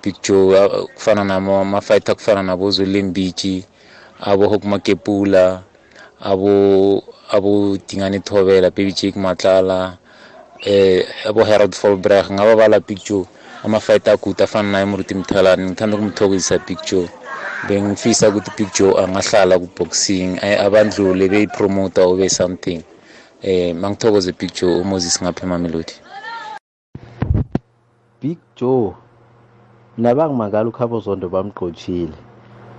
Big 0.03 0.15
joe 0.23 0.59
ah, 0.59 0.69
kufana 0.95 1.25
namo 1.25 1.59
amafighter 1.61 2.15
kufana 2.15 2.43
nabo 2.43 2.71
Zulembiji 2.71 3.65
abo 4.21 4.49
Hokmakepula 4.49 5.63
abo 6.21 7.03
abo 7.31 7.77
Dingani 7.89 8.21
Thobela 8.21 8.71
baby 8.71 8.93
Jake 8.93 9.19
Matlala 9.19 9.97
eh 10.65 11.05
abo 11.27 11.45
Harold 11.45 11.75
Volbreg 11.83 12.31
ngaba 12.33 12.57
bala 12.57 12.81
big 12.81 12.99
joe 13.05 13.25
amafighter 13.65 14.15
akude 14.15 14.45
afana 14.45 14.71
naye 14.73 14.85
Muruti 14.85 15.15
Mthalane. 15.15 15.65
Ngithanda 15.67 15.97
ukumthokozisa 15.97 16.59
big 16.59 16.79
joe. 16.91 17.09
Bengifisa 17.65 18.29
ukuthi 18.29 18.51
big 18.57 18.71
joe 18.77 18.93
angahlala 19.01 19.59
ku-boxing. 19.59 20.37
Eh, 20.45 20.61
abandlule 20.61 21.25
beyipromota 21.29 22.05
ube 22.09 22.29
something 22.29 22.85
eh 23.43 23.77
mangithokoze 23.77 24.33
big 24.33 24.53
joe 24.55 24.81
umoses 24.81 25.23
ngapha 25.23 25.47
emamelodi 25.47 25.93
big 28.21 28.39
joe 28.57 28.95
nabangimangala 29.99 30.69
ukhabo 30.69 31.01
zondo 31.01 31.29
bamgqotshile 31.29 32.17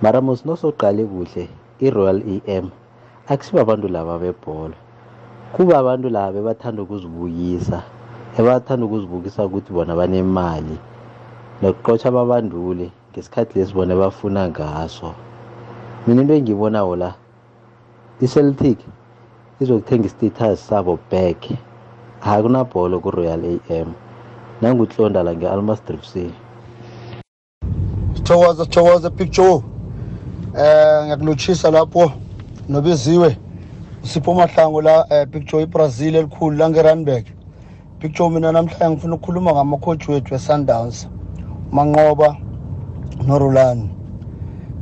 mara 0.02 0.20
mos 0.20 0.44
nosoqale 0.44 1.04
kuhle 1.04 1.48
i-royal 1.80 2.20
em 2.46 2.70
akusibo 3.28 3.60
abantu 3.60 3.88
laba 3.88 4.18
bebhola 4.18 4.74
kuba 5.54 5.78
abantu 5.78 6.08
laba 6.10 6.42
bathanda 6.42 6.82
ukuzibukisa 6.82 7.82
ebathanda 8.38 8.86
ukuzibukisa 8.86 9.46
ukuthi 9.46 9.72
bona 9.72 9.94
banemali 9.94 10.76
nokuqotsha 11.62 12.10
babandule 12.10 12.90
ngesikhathi 13.12 13.58
lesi 13.58 13.74
bona 13.74 13.96
bafuna 13.96 14.48
ngaso. 14.48 15.14
Mina 16.06 16.22
into 16.22 16.34
engiyibonawo 16.34 16.96
la 16.96 17.14
i-celtic 18.20 18.78
izokuthenga 19.60 20.06
istatus 20.06 20.66
sabo 20.68 20.98
back. 21.10 21.50
Akunabholo 22.22 23.00
ku-royal 23.00 23.60
am 23.70 23.94
nangutlonda 24.60 25.22
la 25.22 25.34
nge-almasdrip 25.34 26.02
c 26.02 26.30
thokoza 28.24 28.66
thokoza 28.66 29.10
picture. 29.10 29.62
Eh 30.56 31.04
ngiyakulotshisa 31.04 31.70
lapho. 31.70 32.12
Nobiziwe 32.68 33.38
usipho 34.04 34.34
mahlango 34.34 34.82
la 34.82 35.06
eh, 35.10 35.28
picture 35.30 35.62
iBrazil 35.62 36.16
elikhulu 36.16 36.56
la 36.56 36.70
ngeRandburg. 36.70 37.24
Picture 37.98 38.30
mina 38.30 38.52
namhlanje 38.52 38.90
ngifuna 38.90 39.14
ukukhuluma 39.14 39.52
ngamacoach 39.52 40.08
wethu 40.08 40.34
weSundowns 40.34 41.08
manqoba 41.72 42.36
noRolani 43.26 43.90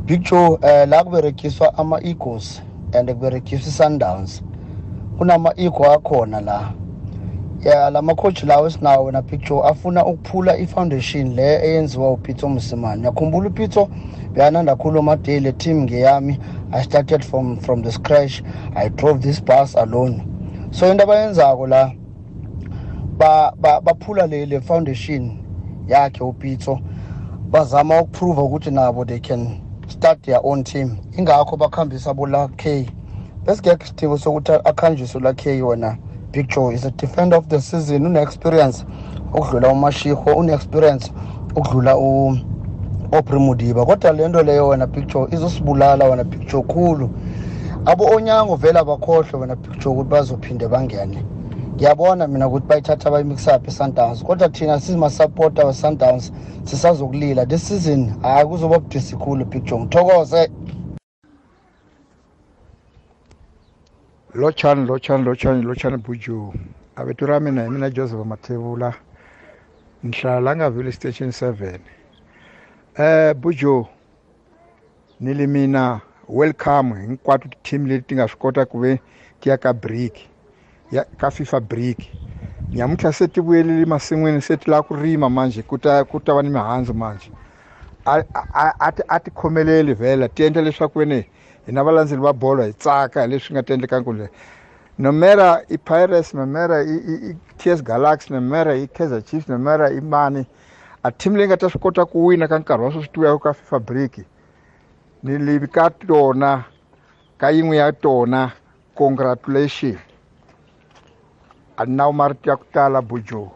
picture 0.06 0.58
eh 0.62 0.88
la 0.88 1.04
kuberekiswa 1.04 1.78
ama 1.78 2.00
Eagles 2.04 2.62
and 2.92 3.08
kuberekiswa 3.10 3.68
iSundowns. 3.68 4.42
Kunama 5.18 5.52
ego 5.56 5.84
akhona 5.92 6.40
la. 6.40 6.74
Ya 7.64 7.90
lama 7.90 8.14
coach 8.14 8.44
lawo 8.44 8.66
esinawo 8.66 9.10
na 9.12 9.22
picture 9.22 9.62
afuna 9.68 10.06
ukuphula 10.06 10.58
ifoundation 10.58 11.34
le 11.34 11.56
eyenziwa 11.66 12.12
uPito 12.12 12.48
Musimani 12.48 13.04
yakhumbula 13.04 13.48
uPito? 13.48 13.88
Beyananda 14.32 14.76
khulu 14.76 14.98
amadele 14.98 15.52
team 15.52 15.82
ngeyami. 15.82 16.38
I 16.72 16.82
started 16.82 17.24
from 17.24 17.56
from 17.60 17.82
the 17.82 17.92
scratch. 17.92 18.42
I 18.74 18.88
drove 18.88 19.22
this 19.22 19.40
bus 19.40 19.74
alone. 19.74 20.68
So 20.72 20.90
into 20.90 21.04
abayenzako 21.04 21.68
la 21.68 21.92
ba 23.18 23.52
ba- 23.58 23.80
baphula 23.80 24.26
le 24.30 24.46
le 24.46 24.60
foundation 24.60 25.38
yakhe 25.88 26.20
uPito. 26.24 26.80
Bazama 27.50 28.00
ukuprove 28.00 28.40
ukuthi 28.40 28.70
nabo 28.70 29.04
they 29.04 29.20
can 29.20 29.60
start 29.88 30.22
their 30.22 30.40
own 30.42 30.64
team. 30.64 30.96
Ingakho 31.18 31.56
bakhambisa 31.56 32.14
bola 32.14 32.48
K. 32.56 32.88
Besingekho 33.44 33.84
isidingo 33.84 34.18
sokuthi 34.18 34.52
akhanjiswe 34.52 35.20
la 35.20 35.32
K 35.32 35.62
wona 35.62 35.98
Big 36.32 36.48
Joe 36.48 36.74
is 36.74 36.84
a 36.84 36.90
defender 36.90 37.36
of 37.38 37.48
the 37.48 37.60
season 37.60 38.06
une-experience 38.06 38.84
ukudlula 39.32 39.68
umashiho 39.68 40.34
une-experience 40.36 41.12
ukudlula 41.54 41.96
u 41.96 42.38
oprimudiba 43.12 43.84
kodwa 43.86 44.12
le 44.12 44.28
nto 44.28 44.42
leyo 44.42 44.68
wena 44.68 44.86
Big 44.86 45.06
Joe 45.06 45.28
izosibulala 45.30 46.04
wena 46.04 46.24
Big 46.24 46.46
Joe 46.50 46.62
khulu. 46.62 47.10
Abo 47.84 48.04
onyango 48.04 48.56
vele 48.56 48.78
abakhohlwe 48.78 49.40
wena 49.40 49.56
Big 49.56 49.78
Joe 49.78 49.92
ukuthi 49.92 50.10
bazophinde 50.10 50.68
bangene. 50.68 51.24
Ngiyabona 51.76 52.26
mina 52.26 52.48
ukuthi 52.48 52.66
bayithatha 52.66 53.10
bayimixaphi 53.10 53.68
i-sundowns 53.68 54.22
kodwa 54.24 54.48
thina 54.48 54.80
sizimasapota 54.80 55.64
we-sundowns 55.64 56.32
sisazokulila. 56.64 57.46
This 57.46 57.68
season 57.68 58.12
hayi 58.22 58.46
kuzoba 58.46 58.78
budisi 58.78 59.16
khulu 59.16 59.44
Big 59.44 59.64
Joe 59.64 59.78
ngithokoze 59.80 60.50
lotshani 64.34 64.86
lotshani 64.86 65.24
lotshani 65.24 65.62
lotshani 65.62 65.96
buju. 65.96 66.54
Abetura 66.96 67.40
mina 67.40 67.70
mina 67.70 67.90
joseph 67.90 68.26
mathebula. 68.26 68.94
Ngihlala 70.06 70.40
la 70.40 70.56
ngavile 70.56 70.92
station 70.92 71.28
7 71.28 71.78
eh 72.98 73.34
bujo 73.34 73.86
nili 75.20 75.46
mina 75.46 76.00
welcome. 76.28 76.94
Hinkwato 77.00 77.48
ti-team 77.48 77.86
leti 77.86 78.04
ti 78.06 78.14
nga 78.14 78.28
swi 78.28 78.38
kota 78.38 78.64
ku 78.64 78.78
ve 78.78 79.00
ti 79.40 79.48
ya 79.48 79.56
ka 79.56 79.72
brick 79.72 80.35
ya 80.90 81.04
ka 81.18 81.30
fifa 81.30 81.60
brick 81.60 82.00
nyamutlha 82.74 83.12
se 83.12 83.28
ti 83.28 83.40
vuyelele 83.40 83.86
masin'wini 83.86 84.42
se 84.42 84.56
ti 84.56 84.70
lava 84.70 84.82
ku 84.84 84.94
rima 84.94 85.28
manjhe 85.30 85.62
ku 85.62 85.78
ta 85.78 86.04
ku 86.04 86.20
ta 86.20 86.34
va 86.34 86.42
ni 86.42 86.50
mihandzu 86.50 86.94
manjhe 86.94 87.30
a 88.06 88.22
a- 88.34 88.76
a 88.80 88.92
ti 88.92 89.02
a 89.08 89.20
ti 89.20 89.30
khomeleli 89.30 89.94
vhela 89.94 90.28
ti 90.28 90.44
endla 90.44 90.62
leswaku 90.62 90.98
vene 90.98 91.26
hi 91.66 91.72
na 91.72 91.82
valandzeli 91.84 92.22
va 92.22 92.32
bolo 92.32 92.62
hi 92.64 92.72
tsaka 92.72 93.22
hi 93.22 93.28
leswi 93.28 93.54
nga 93.54 93.62
ta 93.62 93.74
endlekanga 93.74 94.04
kule 94.04 94.30
no 94.98 95.12
matter 95.12 95.64
i 95.70 95.78
pirates 95.78 96.34
no 96.34 96.46
matter 96.46 96.80
i, 96.86 96.96
i, 96.96 97.14
i 97.30 97.36
ts 97.58 97.82
galaxy 97.82 98.32
no 98.34 98.40
matter 98.40 98.74
i 98.76 98.88
kaizer 98.88 99.22
chiefs 99.24 99.48
no 99.48 99.58
matter 99.58 99.92
i 99.92 100.00
mani 100.00 100.46
a 101.04 101.12
team 101.12 101.36
leyi 101.36 101.48
nga 101.48 101.56
ta 101.56 101.68
swi 101.70 101.80
kota 101.80 102.06
ku 102.06 102.26
wina 102.26 102.48
ka 102.48 102.58
nkarhi 102.58 102.84
wa 102.84 102.92
sweswi 102.92 103.12
ti 103.12 103.20
vuyaka 103.20 103.38
ka 103.40 103.52
fifa 103.54 103.80
break 103.80 104.18
ni 105.22 105.38
livi 105.38 105.68
ka 105.68 105.90
tona 105.90 106.64
ka 107.38 107.50
yin'we 107.50 107.76
ya 107.76 107.92
tona. 107.92 108.52
Congratulation 108.96 109.98
a 111.76 111.84
ni 111.84 111.96
na 111.96 112.12
marito 112.12 112.50
ya 112.50 112.56
ku 112.56 112.64
tala 112.72 113.02
bujo. 113.02 113.50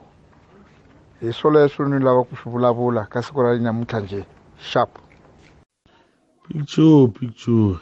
Hi 1.20 1.32
swoleswo 1.32 1.88
ni 1.88 1.98
lava 2.04 2.24
ku 2.24 2.36
swi 2.36 2.52
vulavula 2.52 3.06
ka 3.08 3.22
siku 3.22 3.42
ra 3.42 3.58
namuntlha 3.58 4.00
njhe 4.00 4.24
sharp. 4.58 4.98
Picture 6.48 7.08
picture. 7.08 7.78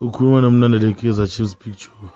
Ukhuluma 0.00 0.40
nomnandi 0.40 0.94
Kaizer 0.94 1.26
Chiefs 1.28 1.54
picture. 1.54 2.10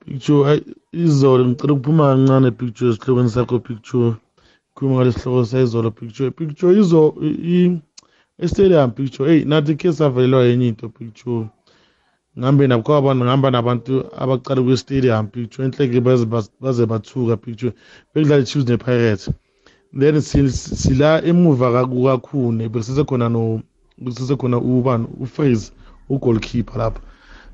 Picture 0.00 0.50
ay 0.50 0.60
izolo 0.92 1.44
ngicela 1.44 1.72
ukuphuma 1.72 2.14
kancane 2.14 2.50
picture 2.50 2.90
esihlokweni 2.90 3.30
sakho 3.30 3.58
picture. 3.58 4.16
Khuluma 4.74 4.96
ngale 4.96 5.12
sihloko 5.12 5.44
sayizolo 5.44 5.90
picture. 5.90 6.30
Picture 6.30 6.78
izo 6.78 7.14
i 7.20 7.80
estadium 8.38 8.90
picture. 8.90 9.28
Hey 9.28 9.44
nathi 9.44 9.76
ke 9.76 9.92
savelelwa 9.92 10.44
yenye 10.44 10.68
into 10.68 10.88
picture. 10.88 11.48
Ngihambe 12.38 12.66
nabo 12.66 12.82
kwa 12.82 12.96
abantu 12.98 13.24
ngihamba 13.24 13.50
nabantu 13.50 14.04
abacala 14.18 14.62
kwe 14.62 14.76
stadium 14.76 15.26
picture 15.26 15.64
enhleke 15.66 16.00
baze 16.00 16.26
baze 16.60 16.86
bathuka 16.86 17.36
picture. 17.36 17.72
Bekudlala 18.14 18.44
Chiefs 18.44 18.68
ne 18.68 18.76
Pirates 18.76 19.30
then 19.98 20.14
sil- 20.24 20.48
sila 20.50 21.22
emuva 21.24 21.72
kaku- 21.72 22.04
kakhune 22.04 22.68
besise 22.68 23.04
khona 23.04 23.28
no 23.28 23.60
besise 23.98 24.36
khona 24.36 24.56
ubani 24.58 25.06
uFaze 25.20 25.72
ugoalkeeper 26.08 26.78
lapha. 26.78 27.00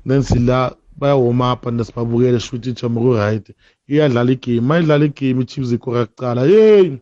Then 0.07 0.23
sila 0.23 0.75
baya 0.97 1.17
warm 1.17 1.41
up 1.41 1.65
and 1.65 1.79
sibabukele 1.81 2.39
shuthi 2.39 2.69
ijama 2.69 3.01
ku 3.01 3.13
right. 3.13 3.49
Iyadlala 3.89 4.31
igame. 4.31 4.61
Mayidlala 4.61 5.05
igame 5.05 5.43
iChiefs 5.43 5.71
ikora 5.71 6.05
kuqala 6.05 6.47
hey! 6.47 6.97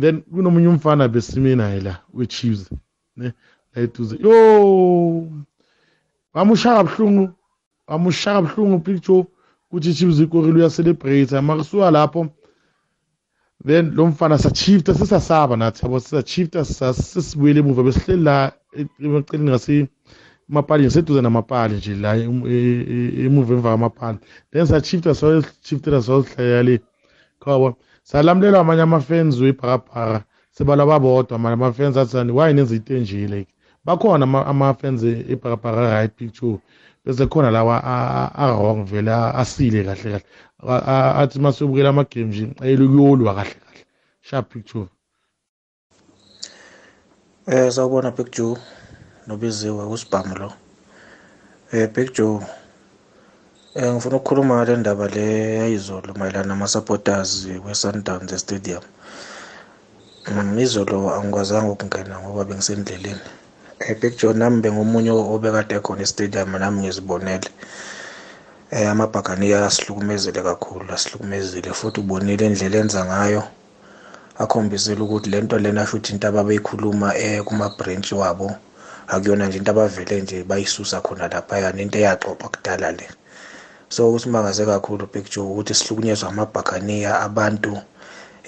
Then 0.00 0.22
kunomunye 0.22 0.68
umfana 0.68 1.08
besime 1.08 1.54
naye 1.54 1.80
la 1.80 1.98
weChiefs 2.14 2.70
ne? 3.16 3.32
La 3.74 3.82
eduze 3.82 4.16
yo! 4.20 5.28
Wamushaya 6.34 6.84
kabuhlungu 6.84 7.30
wamushaya 7.86 8.42
kabuhlungu 8.42 8.78
picture 8.80 9.24
kuthi 9.70 9.90
iChiefs 9.90 10.20
ikorile 10.20 10.58
uyacelebrate 10.58 11.40
mara 11.40 11.64
suka 11.64 11.90
lapho 11.90 12.28
then 13.66 13.90
lo 13.94 14.06
mfana 14.06 14.38
sachifta 14.38 14.94
sisasaba 14.94 15.56
nathi 15.56 15.84
yabo 15.84 16.00
sisachifta 16.00 16.64
sisibuyele 16.64 17.60
emuva 17.60 17.82
besihleli 17.82 18.22
la 18.22 18.52
emaceleni 19.00 19.50
ngase 19.50 19.88
mapali 20.48 20.82
ngiseduze 20.84 21.20
namapali 21.22 21.74
nje 21.76 21.94
la 21.94 22.16
em- 22.16 22.46
e- 22.46 22.84
e- 22.94 23.24
emuva 23.26 23.54
emva 23.54 23.68
kwamapali. 23.68 24.18
Then 24.52 24.66
sachifta 24.66 25.14
sochiftela 25.14 26.02
sosihlala 26.02 26.62
le 26.62 26.80
khabo 27.40 27.76
salamulela 28.02 28.60
amanye 28.60 28.82
ama-fans 28.82 29.40
webhakabhaka 29.40 30.24
sebala 30.50 30.86
babodwa 30.86 31.38
manje 31.38 31.54
ama-fans 31.54 31.96
athani 31.96 32.32
why 32.32 32.52
nenza 32.52 32.74
into 32.74 32.96
enje 32.96 33.26
like? 33.28 33.54
Bakhona 33.84 34.24
ama- 34.24 34.46
ama-fans 34.46 35.02
ebhakabhaka 35.04 35.90
right 35.90 36.12
picture 36.16 36.58
bese 37.04 37.26
khona 37.26 37.50
lawa 37.50 37.76
a- 37.84 38.08
a- 38.20 38.32
a-wrong 38.44 38.84
vele 38.86 39.10
a- 39.12 39.34
asile 39.34 39.84
kahle 39.84 40.02
kahle 40.02 40.24
A- 40.62 40.84
a- 40.86 41.14
athi 41.20 41.38
masebukela 41.38 41.88
amagame 41.88 42.24
nje 42.26 42.44
ayelukuyolwa 42.62 43.34
kahle 43.34 43.54
kahle 43.64 43.84
sharp 44.22 44.48
picture 44.52 44.86
Eh 47.46 47.72
sawubona 47.72 48.10
Big 48.10 48.30
Joe 48.30 48.56
nobiziwe 49.26 49.84
usibhamu 49.84 50.34
lo. 50.38 50.52
Eh 51.72 51.90
Big 51.94 52.12
Joe 52.14 52.38
eh 53.74 53.92
ngifuna 53.92 54.16
ukukhuluma 54.16 54.54
ngale 54.56 54.76
ndaba 54.76 55.08
le 55.08 55.54
yayizolo 55.58 56.14
mayelana 56.14 56.46
nama 56.54 56.68
supporters 56.68 57.46
we 57.64 57.74
Sundowns 57.74 58.30
Stadium. 58.38 58.82
Mm, 60.30 60.58
izolo 60.58 61.10
angikwazanga 61.14 61.72
ukungena 61.72 62.20
ngoba 62.20 62.44
bengisendleleni. 62.44 63.20
Big 64.00 64.16
Joe 64.18 64.34
nami 64.34 64.62
bengomunye 64.62 65.10
obekade 65.10 65.80
khona 65.80 66.02
e-stadium 66.02 66.50
nami 66.58 66.78
ngizibonele. 66.82 67.48
Eh 68.70 68.90
amabhakaniya 68.90 69.66
asihlukumezele 69.66 70.42
kakhulu 70.42 70.92
asihlukumezile 70.94 71.70
futhi 71.78 72.00
ubonile 72.00 72.46
indlela 72.46 72.78
enza 72.78 73.04
ngayo. 73.04 73.42
akhombisile 74.38 75.00
ukuthi 75.02 75.30
lento 75.30 75.58
lena 75.58 75.86
futhi 75.86 76.12
into 76.12 76.26
ababeyikhuluma 76.28 77.08
eh 77.16 77.44
kuma 77.44 77.68
branch 77.78 78.12
wabo 78.12 78.48
akuyona 79.12 79.46
nje 79.46 79.58
into 79.58 79.70
abavele 79.70 80.20
nje 80.22 80.44
bayisusa 80.44 81.00
khona 81.04 81.28
lapha 81.28 81.58
yani 81.58 81.82
into 81.82 81.98
eyaxoxwa 81.98 82.48
kudala 82.48 82.92
le 82.92 83.06
so 83.88 84.10
kusimangaze 84.12 84.64
kakhulu 84.64 85.06
picture 85.06 85.46
ukuthi 85.46 85.74
sihlukunyezwa 85.74 86.28
amabhakaniya 86.28 87.20
abantu 87.20 87.72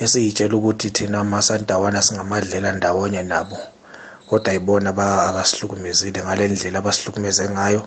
esiyitshela 0.03 0.55
ukuthi 0.57 0.91
thina 0.91 1.21
amasandawana 1.21 2.03
singamadlela 2.03 2.73
ndawonye 2.73 3.23
nabo 3.23 3.59
kodwa 4.29 4.53
yibona 4.53 4.91
aba- 4.91 5.27
abasihlukumezile 5.29 6.23
ngale 6.25 6.49
ndlela 6.49 6.79
abasihlukumeze 6.79 7.49
ngayo. 7.49 7.83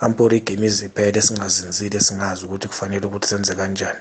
Ampori 0.00 0.36
igame 0.38 0.66
iziphele 0.66 1.20
singazinzile 1.22 2.00
singazi 2.00 2.44
ukuthi 2.44 2.68
kufanele 2.68 3.06
ukuthi 3.06 3.28
senze 3.28 3.54
kanjani. 3.54 4.00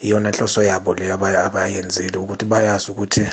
Iyona 0.00 0.30
nhloso 0.30 0.62
yabo 0.62 0.94
leyo 0.94 1.14
abayenzile 1.14 2.16
ukuthi 2.18 2.44
bayazi 2.44 2.90
ukuthi 2.90 3.26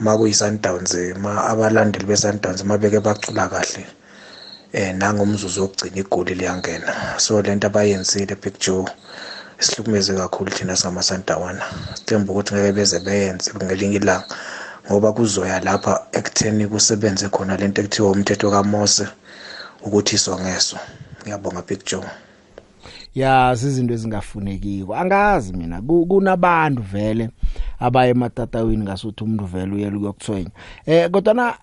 ma 0.00 0.16
kuyi-sundowns 0.16 0.94
ma 1.18 1.44
abalandeli 1.50 2.06
be-sundowns 2.06 2.64
ma 2.64 2.78
beke 2.78 3.00
bacula 3.00 3.48
kahle 3.48 3.86
eh 4.72 4.94
nangomzuzu 4.94 5.60
wokugcina 5.62 5.98
igoli 6.02 6.34
liyangena. 6.34 7.18
So 7.18 7.42
lento 7.42 7.66
abayenzile 7.66 8.34
big 8.42 8.58
joe 8.58 8.86
isihlukumeze 9.60 10.14
kakhulu 10.14 10.50
thina 10.50 10.76
singamasandawana 10.76 11.64
sithemba 11.94 12.32
ukuthi 12.32 12.54
ngeke 12.54 12.72
beze 12.72 12.98
beyenze 13.00 13.50
ngelinye 13.54 13.96
ilanga. 13.96 14.26
Ngoba 14.90 15.12
kuzoya 15.12 15.60
lapha 15.60 16.06
ekutheni 16.12 16.66
kusebenze 16.66 17.28
khona 17.28 17.56
lento 17.56 17.80
ekuthiwa 17.82 18.10
umthetho 18.10 18.50
kamose 18.50 19.06
ukuthi 19.86 20.14
iswa 20.16 20.40
ngeso. 20.40 20.76
Ngiyabonga 21.22 21.62
big 21.62 21.84
joe. 21.84 22.04
Ya 23.14 23.52
izinto 23.52 23.94
ezingafunekiko. 23.94 24.94
Angazi 24.96 25.52
mina 25.52 25.82
ku- 25.82 26.06
kunabantu 26.06 26.82
vele 26.82 27.30
abaye 27.80 28.10
ematatawini 28.10 28.84
ngasuthi 28.84 29.24
umuntu 29.24 29.44
vele 29.44 29.74
uyela 29.74 29.96
ukuyokuthwenya 29.96 30.50
eh 30.86 31.10
kodwa 31.10 31.34
na 31.34 31.54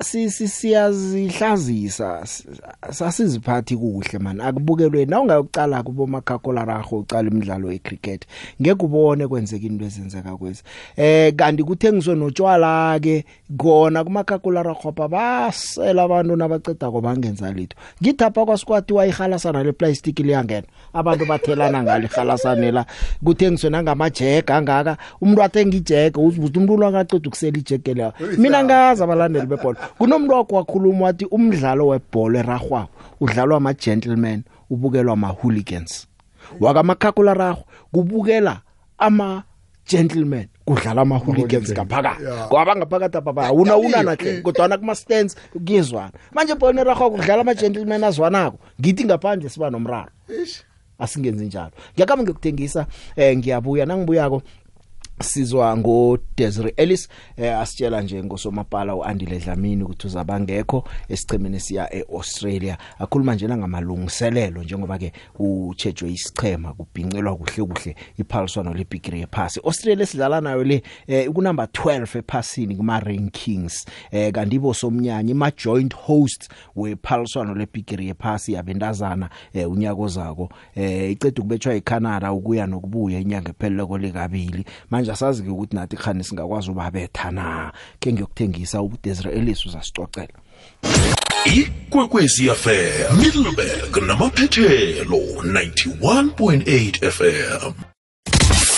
siyazihlazisa 0.00 2.20
s- 2.22 2.44
sasiziphathi 2.90 3.76
kuhle 3.76 4.18
man. 4.18 4.40
Akubukelwe 4.40 5.04
na 5.04 5.20
ungayokucala 5.20 5.82
kubo 5.82 6.06
makhakola 6.06 6.64
raho 6.64 6.98
ucala 6.98 7.30
imidlalo 7.30 7.72
yecricket 7.72 8.26
ngeke 8.62 8.84
ubone 8.84 9.28
kwenzeka 9.28 9.66
into 9.66 9.84
ezenzeka 9.84 10.36
kwezi. 10.36 10.62
Eh 10.96 11.34
kanti 11.36 11.64
kuthengiswe 11.64 12.14
notshwala 12.14 13.00
ke 13.00 13.24
khona 13.58 14.04
kumakhakola 14.04 14.62
raho 14.62 14.92
pha 14.92 15.08
basela 15.08 16.02
abantu 16.02 16.36
nabaceda 16.36 16.90
ko 16.90 17.00
bangenza 17.00 17.52
litho. 17.52 17.76
Ngithapha 18.02 18.44
kwasikwati 18.44 18.92
wayihalasana 18.92 19.62
le 19.64 19.72
plastic 19.72 20.18
liyangena 20.18 20.66
abantu 20.92 21.26
bathelana 21.26 21.82
ngale 21.82 22.06
halasane 22.06 22.70
la. 22.70 22.86
Kuthengiswe 23.24 23.70
nangamajega 23.70 24.56
angaka 24.56 24.96
umuntu 25.20 25.42
athenga 25.42 25.76
ijega 25.76 26.20
uzibuza 26.20 26.52
umuntu 26.60 26.76
lwakaqeda 26.76 27.28
ukusela 27.28 27.58
ijege 27.58 27.94
la 27.94 28.12
mina 28.38 28.64
ngazi 28.64 29.02
abalandeli 29.02 29.46
bebhola 29.46 29.78
kunomuntu 29.98 30.34
wakho 30.34 30.56
wakhuluma 30.56 31.04
wathi 31.04 31.24
umdlalo 31.24 31.86
webhola 31.86 32.38
erarhwako 32.38 32.90
udlalwa 33.20 33.56
ama-gentleman 33.56 34.42
ubukelwa 34.70 35.12
ama-hooligans 35.12 36.06
wakamakhakhula 36.60 37.34
rarhwa 37.34 37.64
kubukela 37.92 38.60
ama-gentleman 38.98 40.48
kudlala 40.64 41.02
ama-hooligans 41.02 41.72
ngaphakathi. 41.72 42.22
ngoba 42.22 42.76
ngaphakathi 42.76 43.18
apha 43.18 43.46
awuna 43.46 43.76
unanahle 43.76 44.40
kodwana 44.42 44.78
kuma-stands 44.78 45.36
kuyezwana. 45.52 46.12
Manje 46.34 46.54
bhona 46.54 46.80
erarhwako 46.80 47.16
kudlala 47.16 47.40
ama-gentleman 47.40 48.04
azwanako. 48.04 48.58
Ngithi 48.80 49.04
ngaphandle 49.04 49.48
siba 49.48 49.70
nomraro. 49.70 50.10
Asingenzi 50.98 51.46
njalo. 51.46 51.70
Ngiyakhambe 51.94 52.22
ngiyokuthengisa 52.22 52.86
eh 53.16 53.36
ngiyabuya. 53.38 53.86
Nangibuyako 53.86 54.42
sizwa 55.20 55.76
ngo 55.76 56.18
Desiree 56.36 56.72
Ellis 56.76 57.08
eh, 57.36 57.58
asitshela 57.58 58.02
nje 58.02 58.24
ngosomapala 58.24 58.94
uAndile 58.94 59.38
Dlamini 59.38 59.82
ukuthi 59.82 60.06
uzabangekho 60.06 60.84
esichemeni 61.08 61.60
siya 61.60 61.94
eAustralia. 61.94 62.78
Akhuluma 62.98 63.34
nje 63.34 63.48
ngamalungiselelo 63.48 64.62
njengoba 64.62 64.98
ke 64.98 65.12
uchejwe 65.38 66.10
isichema 66.12 66.72
kubhincelwa 66.72 67.36
kuhle 67.36 67.64
kuhle 67.64 67.96
iphaliswano 68.18 68.74
leBigiri 68.74 69.20
yephasi. 69.20 69.60
Australia 69.64 70.06
sidlala 70.06 70.40
nayo 70.40 70.64
le 70.64 70.82
eh, 71.06 71.30
ku 71.32 71.42
number 71.42 71.64
12 71.64 72.18
ephasini 72.18 72.76
kuma 72.76 73.00
rankings 73.00 73.86
eh, 74.10 74.32
kanti 74.32 74.58
bo 74.58 74.74
somnyanya 74.74 75.30
ima 75.30 75.50
joint 75.50 75.94
host 75.94 76.48
wephaliswano 76.76 77.54
leBigiri 77.54 78.06
yephasi 78.08 78.52
yabentazana 78.52 79.30
eh, 79.54 79.70
unyaka 79.70 80.02
ozako 80.02 80.48
eh, 80.74 81.10
icede 81.10 81.40
kubetshwa 81.40 81.74
eCanada 81.74 82.32
ukuya 82.32 82.66
nokubuya 82.66 83.20
inyanga 83.20 83.50
epheleleko 83.50 83.98
likabili 83.98 84.64
manje 84.90 85.05
asazi 85.10 85.42
ke 85.42 85.50
ukuthi 85.50 85.76
nathi 85.76 85.96
khani 85.96 86.24
singakwazi 86.24 86.70
ubabetha 86.70 87.30
na? 87.30 87.72
Ke 88.00 88.12
ngiyokuthengisa 88.12 88.82
uDesiree 88.82 89.32
Ellis 89.38 89.66
uzasicocela 89.66 90.38
ikwekwezi 91.46 92.50
fm 92.50 93.18
middleburg 93.18 93.96
namaphethelo 94.06 95.16
91.8 95.16 97.10
fm 97.10 97.72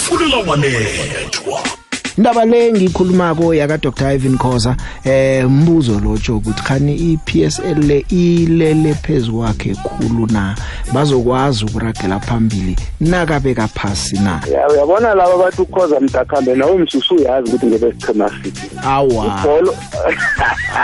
kulelawanethwa 0.09 1.78
indaba 2.19 2.45
le 2.45 2.73
ngikhulumako 2.73 3.55
yaka 3.55 3.79
Dr 3.79 4.07
Ivan 4.13 4.39
Khoza 4.39 4.77
eh 5.05 5.45
mbuzo 5.45 6.01
lotsho 6.01 6.37
ukuthi 6.37 6.63
khani 6.63 6.95
iPSL 6.95 7.79
le 7.87 8.05
ilele 8.11 8.95
phezulu 8.95 9.39
kwakhe 9.39 9.75
khulu 9.75 10.27
na? 10.27 10.55
Bazokwazi 10.93 11.65
ukuragela 11.65 12.21
phambili 12.21 12.77
nakabeka 13.01 13.69
phasi 13.69 14.19
na? 14.19 14.41
Ya 14.53 14.69
uyabona 14.69 15.15
laba 15.15 15.37
bathi 15.39 15.63
ukhoza 15.63 16.01
mtakhambe 16.01 16.55
nawe 16.55 16.79
msusu 16.79 17.15
uyazi 17.15 17.49
ukuthi 17.49 17.67
ngebe 17.67 17.93
sichema 17.93 18.31
sithi 18.45 18.71
awa. 18.85 19.27
Ibholo 19.27 19.75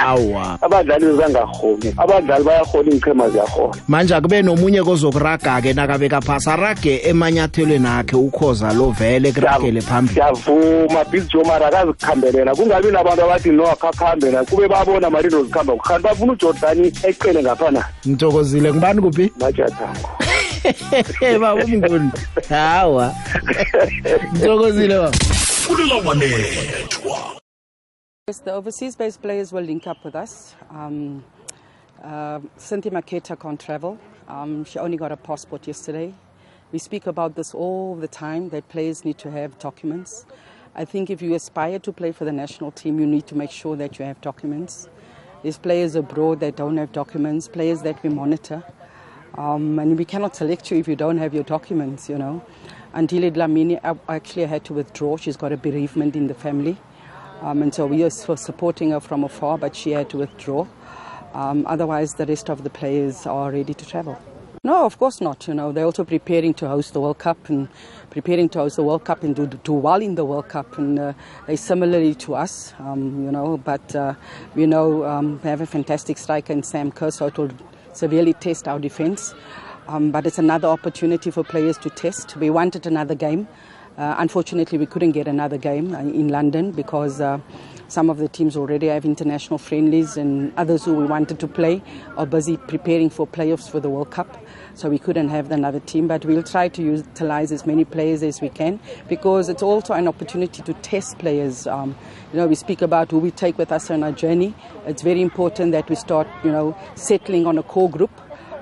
awa. 0.04 0.58
Abadlali 0.62 1.06
bangaholi 1.16 1.94
abadlali 1.96 2.44
bayahola 2.44 2.88
izichema 2.88 3.28
ziyahola 3.28 3.74
manje 3.88 4.14
akube 4.14 4.42
nomunye 4.42 4.82
kozokuraga 4.82 5.60
ke 5.62 5.72
nakabeka 5.72 6.20
phasi 6.20 6.50
arage 6.50 7.00
emanyathelweni 7.04 7.86
akhe 7.86 8.16
ukhoza 8.16 8.72
lo 8.72 8.90
vele 8.90 9.32
kuragele 9.32 9.80
phambili. 9.80 10.14
siyavuma 10.14 11.04
mara 11.44 11.66
akazikhambelela 11.66 12.54
kungabi 12.54 12.90
nabantu 12.90 13.22
abathi 13.22 13.50
no 13.50 13.64
akhakhambela 13.66 14.44
kube 14.44 14.68
babona 14.68 15.10
marino 15.10 15.44
zikhamba 15.44 15.76
kukhani 15.76 16.02
bafuna 16.04 16.32
ujordani 16.32 16.88
eqele 17.02 17.42
ngaphana 17.42 17.84
ngithokozile. 18.06 18.72
Ngibani 18.72 19.00
kuphi? 19.00 19.32
Majathango 19.38 20.08
baba 21.40 21.64
umnguni. 21.64 22.10
Hawa. 22.48 23.14
Ngithokozile 24.34 24.98
baba 24.98 25.16
kulelawanethwa 25.66 27.34
Yes, 28.28 28.38
the 28.38 28.52
overseas 28.52 28.96
based 28.96 29.20
players 29.20 29.52
will 29.52 29.64
link 29.64 29.86
up 29.86 30.02
with 30.02 30.14
us. 30.14 30.54
Um, 30.70 31.22
uh, 32.02 32.40
Cynthia 32.56 32.90
Maketa 32.90 33.38
can't 33.38 33.60
travel. 33.60 33.98
Um, 34.28 34.64
she 34.64 34.78
only 34.78 34.96
got 34.96 35.12
a 35.12 35.16
passport 35.18 35.66
yesterday. 35.66 36.14
We 36.72 36.78
speak 36.78 37.06
about 37.06 37.34
this 37.34 37.54
all 37.54 37.94
the 37.94 38.08
time 38.08 38.48
that 38.48 38.66
players 38.70 39.04
need 39.04 39.18
to 39.18 39.30
have 39.30 39.58
documents. 39.58 40.24
I 40.76 40.84
think 40.84 41.08
if 41.08 41.22
you 41.22 41.34
aspire 41.34 41.78
to 41.78 41.92
play 41.92 42.10
for 42.10 42.24
the 42.24 42.32
national 42.32 42.72
team, 42.72 42.98
you 42.98 43.06
need 43.06 43.28
to 43.28 43.36
make 43.36 43.52
sure 43.52 43.76
that 43.76 43.96
you 43.98 44.04
have 44.04 44.20
documents. 44.20 44.88
There's 45.42 45.56
players 45.56 45.94
abroad 45.94 46.40
that 46.40 46.56
don't 46.56 46.76
have 46.78 46.90
documents, 46.90 47.46
players 47.46 47.82
that 47.82 48.02
we 48.02 48.10
monitor. 48.10 48.64
Um, 49.38 49.78
and 49.78 49.96
we 49.96 50.04
cannot 50.04 50.34
select 50.34 50.72
you 50.72 50.78
if 50.78 50.88
you 50.88 50.96
don't 50.96 51.18
have 51.18 51.32
your 51.32 51.44
documents, 51.44 52.08
you 52.08 52.18
know. 52.18 52.44
Until 52.92 53.30
Dlamini 53.30 53.78
actually 54.08 54.46
had 54.46 54.64
to 54.64 54.74
withdraw. 54.74 55.16
She's 55.16 55.36
got 55.36 55.52
a 55.52 55.56
bereavement 55.56 56.16
in 56.16 56.26
the 56.26 56.34
family. 56.34 56.76
Um, 57.40 57.62
and 57.62 57.72
so 57.72 57.86
we 57.86 58.02
are 58.02 58.10
su- 58.10 58.36
supporting 58.36 58.90
her 58.90 59.00
from 59.00 59.22
afar, 59.22 59.58
but 59.58 59.76
she 59.76 59.92
had 59.92 60.10
to 60.10 60.18
withdraw. 60.18 60.66
Um, 61.34 61.64
otherwise, 61.68 62.14
the 62.14 62.26
rest 62.26 62.50
of 62.50 62.64
the 62.64 62.70
players 62.70 63.26
are 63.26 63.52
ready 63.52 63.74
to 63.74 63.86
travel. 63.86 64.18
No, 64.64 64.86
of 64.86 64.98
course 64.98 65.20
not. 65.20 65.46
You 65.46 65.52
know, 65.52 65.72
they're 65.72 65.84
also 65.84 66.04
preparing 66.04 66.54
to 66.54 66.66
host 66.66 66.94
the 66.94 67.00
World 67.00 67.18
Cup 67.18 67.50
and 67.50 67.68
preparing 68.08 68.48
to 68.48 68.60
host 68.60 68.76
the 68.76 68.82
World 68.82 69.04
Cup 69.04 69.22
and 69.22 69.36
do, 69.36 69.46
do 69.46 69.74
well 69.74 70.00
in 70.00 70.14
the 70.14 70.24
World 70.24 70.48
Cup. 70.48 70.78
And 70.78 70.98
uh, 70.98 71.12
they 71.46 71.54
similarly 71.54 72.14
to 72.14 72.34
us, 72.34 72.72
um, 72.78 73.26
you 73.26 73.30
know, 73.30 73.58
but 73.58 73.94
uh, 73.94 74.14
we 74.54 74.64
know 74.64 75.04
um, 75.04 75.38
we 75.44 75.50
have 75.50 75.60
a 75.60 75.66
fantastic 75.66 76.16
striker 76.16 76.54
in 76.54 76.62
Sam 76.62 76.90
Kerr, 76.92 77.10
so 77.10 77.26
it 77.26 77.36
will 77.36 77.50
severely 77.92 78.32
test 78.32 78.66
our 78.66 78.78
defence. 78.78 79.34
Um, 79.86 80.10
but 80.10 80.26
it's 80.26 80.38
another 80.38 80.68
opportunity 80.68 81.30
for 81.30 81.44
players 81.44 81.76
to 81.78 81.90
test. 81.90 82.34
We 82.36 82.48
wanted 82.48 82.86
another 82.86 83.14
game. 83.14 83.46
Uh, 83.98 84.14
unfortunately, 84.18 84.78
we 84.78 84.86
couldn't 84.86 85.12
get 85.12 85.28
another 85.28 85.58
game 85.58 85.94
uh, 85.94 85.98
in 85.98 86.28
London 86.28 86.72
because 86.72 87.20
uh, 87.20 87.38
some 87.88 88.08
of 88.08 88.16
the 88.16 88.28
teams 88.28 88.56
already 88.56 88.86
have 88.86 89.04
international 89.04 89.58
friendlies, 89.58 90.16
and 90.16 90.52
others 90.56 90.84
who 90.84 90.94
we 90.94 91.04
wanted 91.04 91.38
to 91.38 91.46
play 91.46 91.82
are 92.16 92.26
busy 92.26 92.56
preparing 92.56 93.10
for 93.10 93.26
playoffs 93.26 93.70
for 93.70 93.78
the 93.78 93.90
World 93.90 94.10
Cup. 94.10 94.36
So 94.76 94.88
we 94.90 94.98
couldn't 94.98 95.28
have 95.28 95.52
another 95.52 95.78
team, 95.78 96.08
but 96.08 96.24
we'll 96.24 96.42
try 96.42 96.68
to 96.68 96.82
utilize 96.82 97.52
as 97.52 97.64
many 97.64 97.84
players 97.84 98.24
as 98.24 98.40
we 98.40 98.48
can 98.48 98.80
because 99.08 99.48
it's 99.48 99.62
also 99.62 99.94
an 99.94 100.08
opportunity 100.08 100.62
to 100.62 100.74
test 100.74 101.18
players. 101.18 101.68
Um, 101.68 101.96
you 102.32 102.38
know, 102.38 102.48
we 102.48 102.56
speak 102.56 102.82
about 102.82 103.12
who 103.12 103.20
we 103.20 103.30
take 103.30 103.56
with 103.56 103.70
us 103.70 103.88
on 103.90 104.02
our 104.02 104.10
journey. 104.10 104.52
It's 104.84 105.02
very 105.02 105.22
important 105.22 105.70
that 105.72 105.88
we 105.88 105.94
start, 105.94 106.26
you 106.42 106.50
know, 106.50 106.76
settling 106.96 107.46
on 107.46 107.56
a 107.56 107.62
core 107.62 107.88
group 107.88 108.10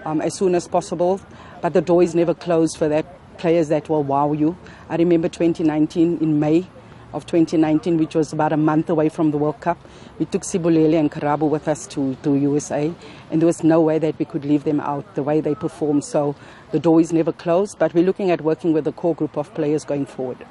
um, 0.04 0.20
as 0.20 0.34
soon 0.34 0.54
as 0.54 0.68
possible. 0.68 1.18
But 1.62 1.72
the 1.72 1.80
door 1.80 2.02
is 2.02 2.14
never 2.14 2.34
closed 2.34 2.76
for 2.76 2.88
that 2.88 3.06
players 3.38 3.68
that 3.68 3.88
will 3.88 4.04
wow 4.04 4.32
you. 4.32 4.56
I 4.90 4.96
remember 4.96 5.28
2019 5.28 6.18
in 6.18 6.38
May 6.38 6.66
of 7.12 7.26
2019, 7.26 7.98
which 7.98 8.14
was 8.14 8.32
about 8.32 8.52
a 8.52 8.56
month 8.56 8.88
away 8.88 9.08
from 9.08 9.30
the 9.30 9.38
World 9.38 9.60
Cup. 9.60 9.78
We 10.18 10.26
took 10.26 10.42
Sibulele 10.42 10.98
and 10.98 11.10
Karabu 11.10 11.48
with 11.48 11.68
us 11.68 11.86
to, 11.88 12.14
to 12.22 12.34
USA, 12.34 12.94
and 13.32 13.40
there 13.40 13.46
was 13.46 13.64
no 13.64 13.80
way 13.80 13.98
that 13.98 14.18
we 14.18 14.26
could 14.26 14.44
leave 14.44 14.64
them 14.64 14.78
out 14.80 15.14
the 15.14 15.22
way 15.22 15.40
they 15.40 15.54
performed. 15.54 16.04
So 16.04 16.36
the 16.70 16.78
door 16.78 17.00
is 17.00 17.12
never 17.12 17.32
closed, 17.32 17.78
but 17.78 17.94
we're 17.94 18.04
looking 18.04 18.30
at 18.30 18.42
working 18.42 18.74
with 18.74 18.86
a 18.86 18.92
core 18.92 19.14
group 19.14 19.38
of 19.38 19.52
players 19.54 19.84
going 19.84 20.06
forward. 20.06 20.46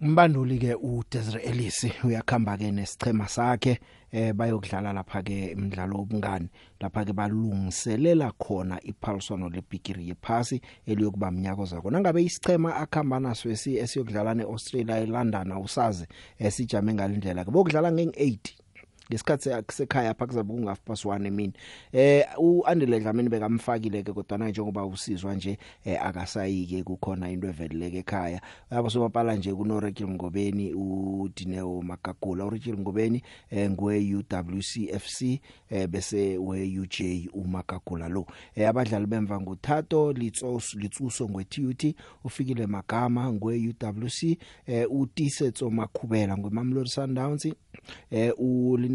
umbanduli 0.00 0.58
ke 0.58 0.74
uDesiree 0.74 1.42
Ellis 1.42 1.86
uyakhamba 2.04 2.56
ke 2.56 2.70
nesichema 2.70 3.28
sakhe 3.28 3.78
eh 4.12 4.32
bayokudlala 4.34 4.92
lapha 4.92 5.22
ke 5.22 5.52
imidlalo 5.52 5.96
obungani 6.00 6.48
lapha 6.80 7.04
ke 7.04 7.12
balungiselela 7.12 8.32
khona 8.32 8.80
iphaliswano 8.82 9.48
lebigiri 9.48 10.08
yephasi 10.08 10.60
eliyokuba 10.86 11.30
mnyako 11.30 11.64
zako 11.64 11.90
nangabe 11.90 12.22
isichema 12.22 12.76
akhamba 12.76 13.20
naso 13.20 13.50
esi 13.50 13.78
esiyokudlala 13.78 14.34
neAustralia 14.34 14.98
eLondon 14.98 15.52
awusazi 15.52 16.06
esijame 16.38 16.94
ngalindlela 16.94 17.44
ke 17.44 17.50
bokudlala 17.50 17.90
ngeng8 17.90 18.63
ngesikhathi 19.10 19.50
sekhaya 19.72 20.10
apha 20.10 20.26
kuzabe 20.26 20.54
kungafi 20.54 20.80
past 20.84 21.04
1 21.04 21.26
emini 21.26 21.52
eh 21.92 22.24
uAndile 22.38 23.00
Dlamini 23.00 23.28
bekamfakile 23.28 24.02
ke 24.02 24.12
kodwa 24.12 24.38
na 24.38 24.48
njengoba 24.48 24.86
usizwa 24.86 25.34
nje 25.34 25.58
eh, 25.84 26.06
akasayike 26.06 26.82
kukhona 26.82 27.30
into 27.30 27.48
eveleleke 27.48 27.98
ekhaya. 27.98 28.40
Yabo 28.70 28.90
somapala 28.90 29.34
nje 29.36 29.54
kuno 29.54 29.80
Rachel 29.80 30.08
Ngobeni 30.08 30.74
uDineo 30.74 31.82
Magagula. 31.82 32.44
uRachel 32.44 32.78
Ngobeni 32.78 33.22
eh, 33.50 33.70
ngwe 33.70 34.14
UWCFC 34.14 35.22
eh, 35.70 35.88
bese 35.88 36.38
we 36.38 36.78
UJ 36.78 37.28
uMagagula 37.32 38.08
lo. 38.08 38.26
Eh, 38.54 38.68
abadlali 38.68 39.06
bemva 39.06 39.40
nguthato 39.40 40.12
litsos 40.12 40.74
litsuso 40.74 41.28
ngweTUT 41.28 41.94
ufikile 42.24 42.66
magama 42.66 43.32
ngwe 43.32 43.56
UWC 43.68 44.38
eh, 44.66 44.86
utisetso 44.90 45.70
makhubela 45.70 46.36
ngweMamelodi 46.38 46.90
Sundowns 46.90 47.48
eh 48.10 48.32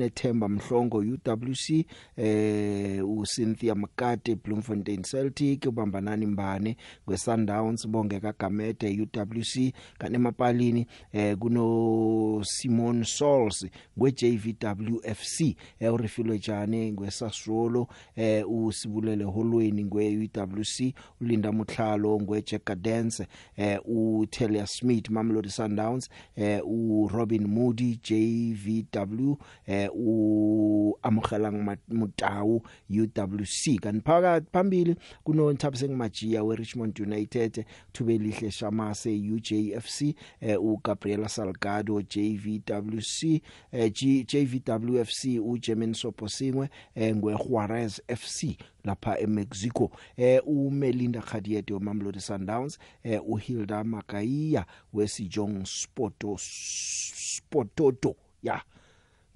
ulinethemba 0.03 0.47
mhlongo 0.49 0.97
UWC 0.97 1.85
eh 2.17 3.09
uCynthia 3.09 3.75
Makate 3.75 4.35
Bloemfontein 4.35 5.01
Celtic 5.03 5.65
ubambanani 5.65 6.25
mbane 6.25 6.77
kweSundowns 7.05 7.87
bonge 7.87 8.19
kaGamede 8.19 9.01
UWC 9.01 9.73
kanemapalini 9.97 10.87
eh 11.13 11.37
kuno 11.37 12.41
Simon 12.45 13.03
Souls 13.03 13.67
kweJVWFC 13.97 15.55
eh 15.79 15.93
urifilo 15.93 16.37
jane 16.37 16.91
ngweSassuolo 16.91 17.87
eh 18.15 18.43
usibulele 18.51 19.23
holweni 19.23 19.83
ngweUWC 19.85 20.93
ulinda 21.21 21.51
mutlhalo 21.51 22.19
ngweJack 22.21 22.75
Dance 22.75 23.27
eh 23.57 23.79
uTelia 23.85 24.67
Smith 24.67 25.09
Mamelodi 25.09 25.49
Sundowns 25.49 26.09
eh 26.35 26.61
uRobin 26.65 27.47
Moody 27.47 27.99
JV 28.03 28.69
JVW 28.93 29.35
eh 29.67 29.88
uamogela 29.93 31.51
Mutawu 31.87 32.61
UWC 32.89 33.79
kanti 33.81 34.01
phakathi 34.05 34.47
phambili 34.53 34.95
kuno 35.23 35.51
Nthabise 35.53 35.87
Majiya 35.87 36.43
we 36.43 36.55
Richmond 36.55 36.99
United 36.99 37.65
Thubelihle 37.93 38.51
Shamase 38.51 39.09
UJFC 39.33 40.01
eh 40.41 40.61
uGabriela 40.63 41.29
Salgado 41.29 42.01
JVWC 42.01 43.41
eh 43.71 43.91
G, 43.93 44.23
JVWFC 44.23 45.39
uJerman 45.43 45.93
Soposingwe 45.93 46.69
eh 46.95 47.15
ngwe 47.15 47.33
Juarez 47.37 48.01
FC 48.07 48.57
lapha 48.83 49.19
eMexico. 49.19 49.91
Eh 50.17 50.41
uMelinda 50.45 51.21
Khadiete 51.21 51.73
weMamelodi 51.73 52.19
Sundowns 52.21 52.79
eh 53.03 53.21
uHilda 53.27 53.83
Makaiya 53.83 54.65
weSijong 54.93 55.65
Sporto 55.65 56.37
Sportoto 56.39 58.15
ya. 58.43 58.61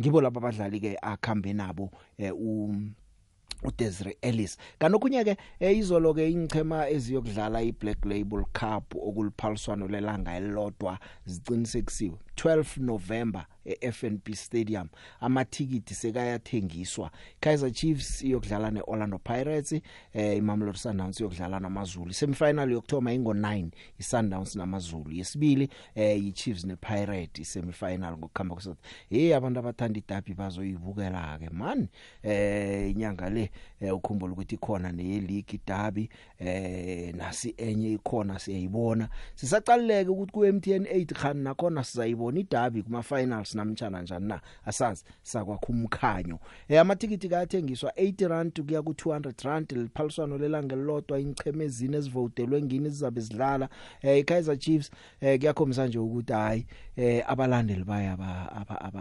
Ngibo 0.02 0.22
laba 0.22 0.42
abadlali 0.42 0.80
ke 0.80 0.98
akhambe 1.02 1.54
nabo 1.54 1.92
eh 2.18 2.32
u 2.34 2.76
uDesiree 3.64 4.18
Ellis. 4.22 4.58
Kanokunye 4.80 5.24
ke 5.24 5.38
eh, 5.60 5.78
izolo 5.78 6.14
ke 6.14 6.32
ingchema 6.32 6.90
eziyokudlala 6.90 7.62
iBlack 7.62 8.06
Label 8.06 8.44
Cup 8.54 8.96
okuliphaliswano 8.96 9.88
lelanga 9.88 10.36
elilodwa 10.36 11.00
ziqinisekisiwe 11.26 12.18
12 12.36 12.78
November 12.78 13.46
eFNB 13.66 14.34
Stadium 14.34 14.90
amathikiti 15.20 15.96
sekayathengiswa. 15.96 17.12
Kaizer 17.40 17.72
Chiefs 17.72 18.22
iyokudlala 18.22 18.72
neOrlando 18.72 19.20
Pirates 19.20 19.82
eh 20.14 20.38
iMamelodi 20.38 20.78
Sundowns 20.78 21.20
iyokudlala 21.20 21.60
namaZulu. 21.60 22.14
Semifinal 22.14 22.72
yokthoma 22.72 23.14
ingo 23.14 23.34
9 23.34 23.68
iSundowns 24.00 24.56
namaZulu. 24.56 25.12
Yesibili 25.12 25.70
eh 25.96 26.26
iChiefs 26.26 26.66
nePirates 26.66 27.54
semifinal 27.54 28.18
ngokukhamba 28.18 28.56
kwesothi 28.56 28.82
hey 29.10 29.36
abantu 29.36 29.60
abathanda 29.60 30.00
idabi 30.00 30.34
bazoyibukela 30.34 31.40
ke 31.40 31.50
man. 31.50 31.88
Eh 32.24 32.92
inyanga 32.92 33.30
le 33.30 33.52
eh, 33.84 33.96
ukhumbula 33.96 34.34
ukuthi 34.34 34.56
ikhona 34.56 34.92
neyeleague 34.92 35.60
derby 35.68 36.10
eh 36.40 37.16
nasi 37.16 37.54
enye 37.58 37.94
ikhona 37.94 38.40
siyayibona. 38.40 39.10
Sisaqaleke 39.36 40.10
ukuthi 40.10 40.32
ku 40.32 40.46
MTN 40.46 40.84
8 40.84 41.14
khan 41.14 41.38
nakhona 41.38 41.84
sizayibona 41.84 42.40
iderby 42.40 42.84
kuma 42.84 43.04
finals 43.04 43.56
namtjana 43.56 44.02
njani 44.02 44.28
na? 44.28 44.42
Asazi 44.66 45.04
sakwakho 45.22 45.72
umkhanyo. 45.72 46.40
Eh 46.70 46.82
amatikiti 46.82 47.30
kayathengiswa 47.30 47.92
80 47.92 48.28
rand 48.28 48.62
kuya 48.66 48.82
ku 48.82 48.92
200 48.92 49.46
rand. 49.46 49.72
Liphaliswano 49.72 50.38
lelanga 50.38 50.76
lelodwa 50.76 51.20
ingchemezini 51.20 51.96
ezivotelwe 51.96 52.62
ngini 52.62 52.90
zizabe 52.90 53.22
zidlala. 53.22 53.70
Eh 54.02 54.20
iKaizer 54.20 54.60
Chiefs 54.60 54.92
eh 55.22 55.40
kuyakhombisa 55.40 55.88
nje 55.88 56.00
ukuthi 56.00 56.34
hayi 56.34 56.66
eh 56.96 57.24
abalandeli 57.28 57.84
baya 57.84 58.14
aba 58.14 58.52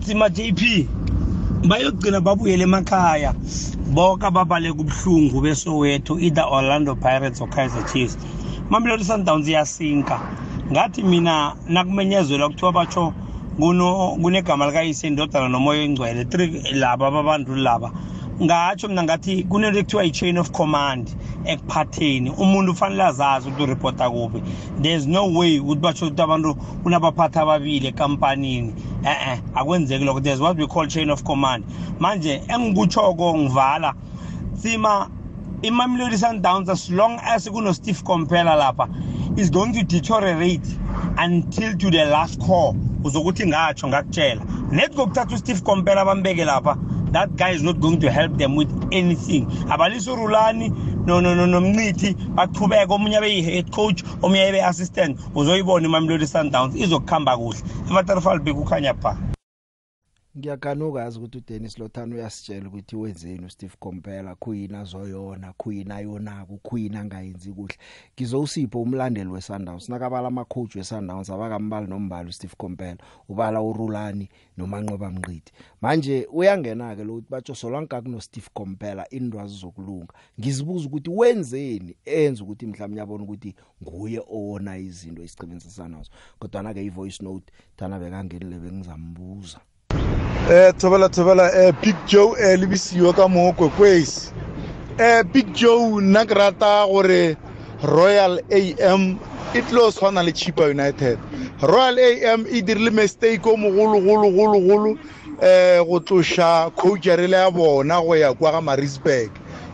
Tsima 0.00 0.28
JP 0.28 0.88
bayogcina 1.68 2.20
babuyele 2.20 2.62
emakhaya. 2.62 3.34
Boka 3.94 4.30
babale 4.30 4.72
kubuhlungu 4.72 5.40
beSoweto 5.40 6.18
either 6.20 6.44
Orlando 6.44 6.94
Pirates 6.94 7.40
or 7.40 7.48
Kaizer 7.48 7.92
Chiefs. 7.92 8.18
Mamelodi 8.70 9.04
Sundowns 9.04 9.48
iyasinka. 9.48 10.20
Ngathi 10.70 11.02
mina 11.02 11.56
nakumenyezelwa 11.68 12.48
kuthiwa 12.48 12.72
batsho 12.72 13.10
kuno 13.10 13.25
kunegama 13.58 14.66
likayise 14.66 15.06
indodana 15.06 15.48
nomoya 15.48 15.82
engcwele 15.82 16.24
three 16.30 16.62
laba 16.72 17.10
babantu 17.10 17.54
laba. 17.56 17.90
Ngatsho 18.40 18.88
mina 18.88 19.02
ngathi 19.02 19.44
kunento 19.48 19.78
ekuthiwa 19.78 20.04
i-chain 20.04 20.38
of 20.38 20.50
command 20.50 21.08
ekuphatheni. 21.46 22.30
Umuntu 22.30 22.72
ufanele 22.72 23.02
azazi 23.04 23.48
ukuthi 23.48 23.62
uripota 23.62 24.10
kuphi. 24.10 24.42
There's 24.82 25.06
no 25.06 25.32
way 25.32 25.58
ukuthi 25.58 25.80
batsho 25.80 26.06
ukuthi 26.06 26.22
abantu 26.22 26.54
kunabaphathi 26.54 27.38
ababili 27.38 27.86
ekampanini. 27.86 28.74
E-e 29.04 29.40
akwenzeki 29.54 30.04
lokho. 30.04 30.20
There's 30.22 30.40
what 30.40 30.58
we 30.58 30.66
call 30.66 30.86
chain 30.86 31.10
of 31.10 31.24
command. 31.24 31.64
Manje 31.98 32.42
engikutshoko 32.48 33.38
ngivala 33.38 33.94
sima 34.58 35.08
imamelodi 35.62 36.16
sundowns 36.18 36.68
as 36.68 36.90
long 36.90 37.18
as 37.22 37.48
kuno-steve 37.48 38.02
compela 38.04 38.56
lapha 38.56 38.88
is 39.38 39.50
going 39.50 39.72
to 39.72 39.82
deteriorate 39.82 40.66
until 41.18 41.76
to 41.76 41.90
the 41.90 42.04
last 42.04 42.40
core 42.40 42.74
uzokuthi 43.02 43.46
ngatsho 43.46 43.88
ngakutshela. 43.88 44.72
Net 44.72 44.94
kokuthatha 44.94 45.34
usteve 45.34 45.62
compela 45.62 46.04
bambeke 46.04 46.44
lapha. 46.44 46.76
That 47.12 47.36
guy 47.36 47.50
is 47.50 47.62
not 47.62 47.80
going 47.80 48.00
to 48.00 48.10
help 48.10 48.36
them 48.36 48.56
with 48.56 48.68
anything. 48.92 49.46
Abalisa 49.70 50.12
urulani 50.12 50.70
nomncithi 51.06 52.14
baqhubeke. 52.34 52.88
Omunye 52.88 53.16
abe 53.16 53.30
yi-head 53.30 53.72
coach 53.72 54.02
omunye 54.22 54.48
abe 54.48 54.60
assistant 54.62 55.18
uzoyibona 55.34 55.86
imamelodi 55.86 56.26
sundowns 56.26 56.74
izokuhamba 56.74 57.36
kuhle. 57.36 57.62
Evaterfalbek 57.90 58.56
ukhanya 58.56 58.94
pha. 58.94 59.35
Ngiyakanuka 60.38 61.00
yazi 61.00 61.18
ukuthi 61.18 61.38
uDennis 61.38 61.78
Lothano 61.78 62.14
uyasitshela 62.14 62.68
ukuthi 62.68 62.96
wenzeni 62.96 63.46
uSteve 63.46 63.76
Kompela 63.80 64.34
khuyina 64.34 64.84
zoyona 64.84 65.52
khuyina 65.52 66.00
yonako 66.00 66.56
khuyina 66.62 67.00
angayenzi 67.00 67.52
kuhle. 67.52 67.76
Ngizowusipho 68.14 68.82
umlandeli 68.82 69.30
weSundowns 69.30 69.88
nakabala 69.88 70.28
ama 70.28 70.44
coach 70.44 70.76
weSundowns 70.76 71.30
abakambali 71.30 71.86
nombali 71.86 72.28
uSteve 72.28 72.54
Kompela 72.56 72.98
ubala 73.28 73.62
uRulani 73.62 74.28
nomanqoba 74.56 75.10
Mnqidi 75.10 75.52
manje 75.80 76.28
uyangena 76.32 76.96
ke 76.96 77.04
lo 77.04 77.14
ukuthi 77.14 77.30
batsho 77.30 77.54
solanka 77.54 78.02
kuno 78.02 78.20
Steve 78.20 78.48
Kompela 78.54 79.08
indwazi 79.10 79.56
zokulunga. 79.56 80.14
Ngizibuza 80.40 80.86
ukuthi 80.86 81.10
wenzeni 81.10 81.96
enza 82.04 82.44
ukuthi 82.44 82.66
mhlawumnye 82.66 83.00
yabona 83.00 83.24
ukuthi 83.24 83.54
nguye 83.82 84.20
owona 84.28 84.78
izinto 84.78 85.22
isicebenzisa 85.22 85.88
nazo 85.88 86.10
kodwa 86.38 86.62
na 86.62 86.74
ke 86.74 86.84
ivoice 86.84 87.24
note 87.24 87.52
thana 87.76 87.98
bekangenile 87.98 88.58
bengizambuza. 88.58 89.60
Eh 90.50 90.72
thobela 90.78 91.08
thobela 91.08 91.50
eh 91.54 91.72
Big 91.82 91.96
Joe 92.06 92.36
eh 92.38 92.56
lebisiwa 92.58 93.12
ka 93.14 93.28
mo 93.28 93.52
kwekwesi 93.52 94.30
eh 94.98 95.24
Big 95.24 95.52
Joe 95.52 96.00
nna 96.00 96.24
ke 96.24 96.34
rata 96.34 96.86
gore 96.86 97.36
Royal 97.82 98.38
AM 98.50 99.18
e 99.54 99.62
tlo 99.62 99.90
tshwana 99.90 100.22
le 100.22 100.32
Chipa 100.32 100.70
United. 100.70 101.18
Royal 101.62 101.98
AM 101.98 102.46
e 102.46 102.62
dirile 102.62 102.90
mistake 102.90 103.44
o 103.46 103.56
mogolo 103.56 104.00
golo 104.00 104.30
golo 104.30 104.60
golo 104.60 104.98
eh 105.42 105.82
go 105.84 105.98
tlosha 106.00 106.70
coach 106.76 107.06
re 107.06 107.26
le 107.26 107.36
ya 107.36 107.50
bona 107.50 108.00
go 108.00 108.14
ya 108.14 108.32
kwa 108.34 108.52
ga 108.52 108.60
Maritzburg. 108.60 109.30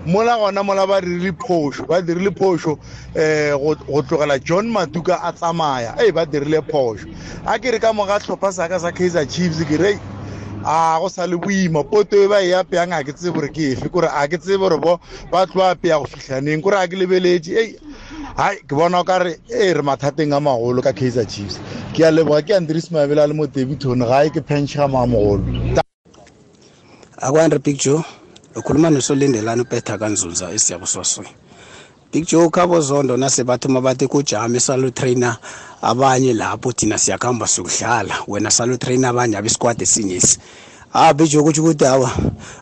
Mola 0.06 0.36
gona 0.38 0.62
mola 0.64 0.86
ba 0.86 1.00
dirile 1.02 1.32
phosho 1.32 1.86
ba 1.86 2.00
dirile 2.00 2.30
phosho 2.30 2.78
eh 3.14 3.52
go 3.52 4.02
tlogela 4.02 4.42
John 4.42 4.72
Matuka 4.72 5.20
a 5.22 5.32
tsamaya. 5.32 5.94
Eh 6.00 6.10
ba 6.12 6.24
dirile 6.24 6.62
phosho 6.64 7.06
a 7.46 7.58
ke 7.58 7.72
re 7.72 7.78
ka 7.78 7.92
moga 7.92 8.18
tlhopha 8.18 8.52
sa 8.52 8.68
ka 8.68 8.78
sa 8.78 8.90
Kaizer 8.90 9.28
Chiefs 9.28 9.62
ke 9.64 9.76
re 9.78 10.00
a 10.64 10.98
go 11.00 11.08
sa 11.08 11.26
le 11.26 11.36
boima. 11.36 11.84
Poto 11.84 12.16
e 12.16 12.26
ba 12.28 12.40
e 12.42 12.52
apeyang 12.52 12.92
a 12.92 13.04
ke 13.04 13.12
tsebe 13.12 13.34
gore 13.34 13.48
ke 13.48 13.72
efe. 13.76 13.88
Kore 13.90 14.08
a 14.08 14.28
ke 14.28 14.38
tsebe 14.38 14.58
gore 14.58 14.78
bo 14.78 15.00
ba 15.30 15.46
tlo 15.46 15.62
apeya 15.62 15.98
go 15.98 16.06
fitlhaneng 16.06 16.62
kore 16.62 16.76
a 16.76 16.88
ke 16.88 16.96
lebeletše 16.96 17.52
ei 17.56 17.76
hai 18.36 18.56
ke 18.66 18.74
bona 18.74 19.00
o 19.00 19.04
kare 19.04 19.36
e 19.50 19.72
re 19.72 19.82
mathateng 19.82 20.32
a 20.32 20.40
magolo 20.40 20.82
ka 20.82 20.92
kaizer 20.92 21.26
chiefs. 21.28 21.58
Ke 21.94 22.04
a 22.06 22.10
leboga 22.10 22.42
ke 22.42 22.56
andres 22.56 22.90
mabele 22.90 23.22
a 23.22 23.26
le 23.26 23.34
mo 23.34 23.46
debitone 23.46 24.06
gae 24.06 24.30
ke 24.30 24.40
pentšhega 24.40 24.88
mamogolo 24.88 25.80
akwandre 27.22 27.58
big 27.62 27.78
joe 27.78 28.02
ukhuluma 28.56 28.90
nosolindelani 28.90 29.62
upetha 29.62 29.98
kanzunza 29.98 30.50
esiyabusoswe 30.56 31.26
big 32.12 32.26
joe 32.26 32.50
khabo 32.50 32.80
zondo 32.80 33.16
nasebathoma 33.16 33.80
bathi 33.80 34.06
kujame 34.06 34.60
salo 34.60 34.90
trainer 34.90 35.36
abanye 35.82 36.32
lapho 36.34 36.72
thina 36.72 36.98
siyakuhamba 36.98 37.46
siyokudlala 37.46 38.14
wena 38.28 38.50
salo 38.50 38.76
trainer 38.76 39.10
abanye 39.10 39.36
abesquad 39.36 39.82
esinyesi 39.82 40.38
ah 40.94 41.12
bhijo 41.14 41.40
ukuthi 41.40 41.60
ukuthi 41.60 41.84
hawa 41.84 42.10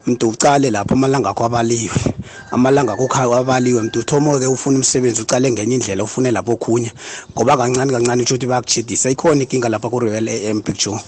mntu 0.06 0.28
ucale 0.28 0.70
lapho 0.70 0.94
amalanga 0.94 1.30
akho 1.30 1.44
abaliwe. 1.44 2.14
Amalanga 2.50 2.92
akho 2.92 3.08
khayo 3.08 3.34
abaliwe 3.34 3.82
mntu 3.82 3.98
uthomo-ke 3.98 4.46
ufuna 4.46 4.76
umsebenzi 4.76 5.22
ucale 5.22 5.50
ngenye 5.50 5.74
indlela 5.74 6.04
ufune 6.04 6.30
lapho 6.30 6.52
okhunye. 6.52 6.92
Ngoba 7.34 7.56
kancane 7.56 7.92
kancane 7.92 8.22
kusho 8.22 8.34
ukuthi 8.34 8.46
bayakuchidisa 8.46 9.10
ikhona 9.10 9.42
inkinga 9.42 9.68
lapha 9.68 9.90
ku-royal 9.90 10.28
am 10.28 10.62
picture. 10.62 10.98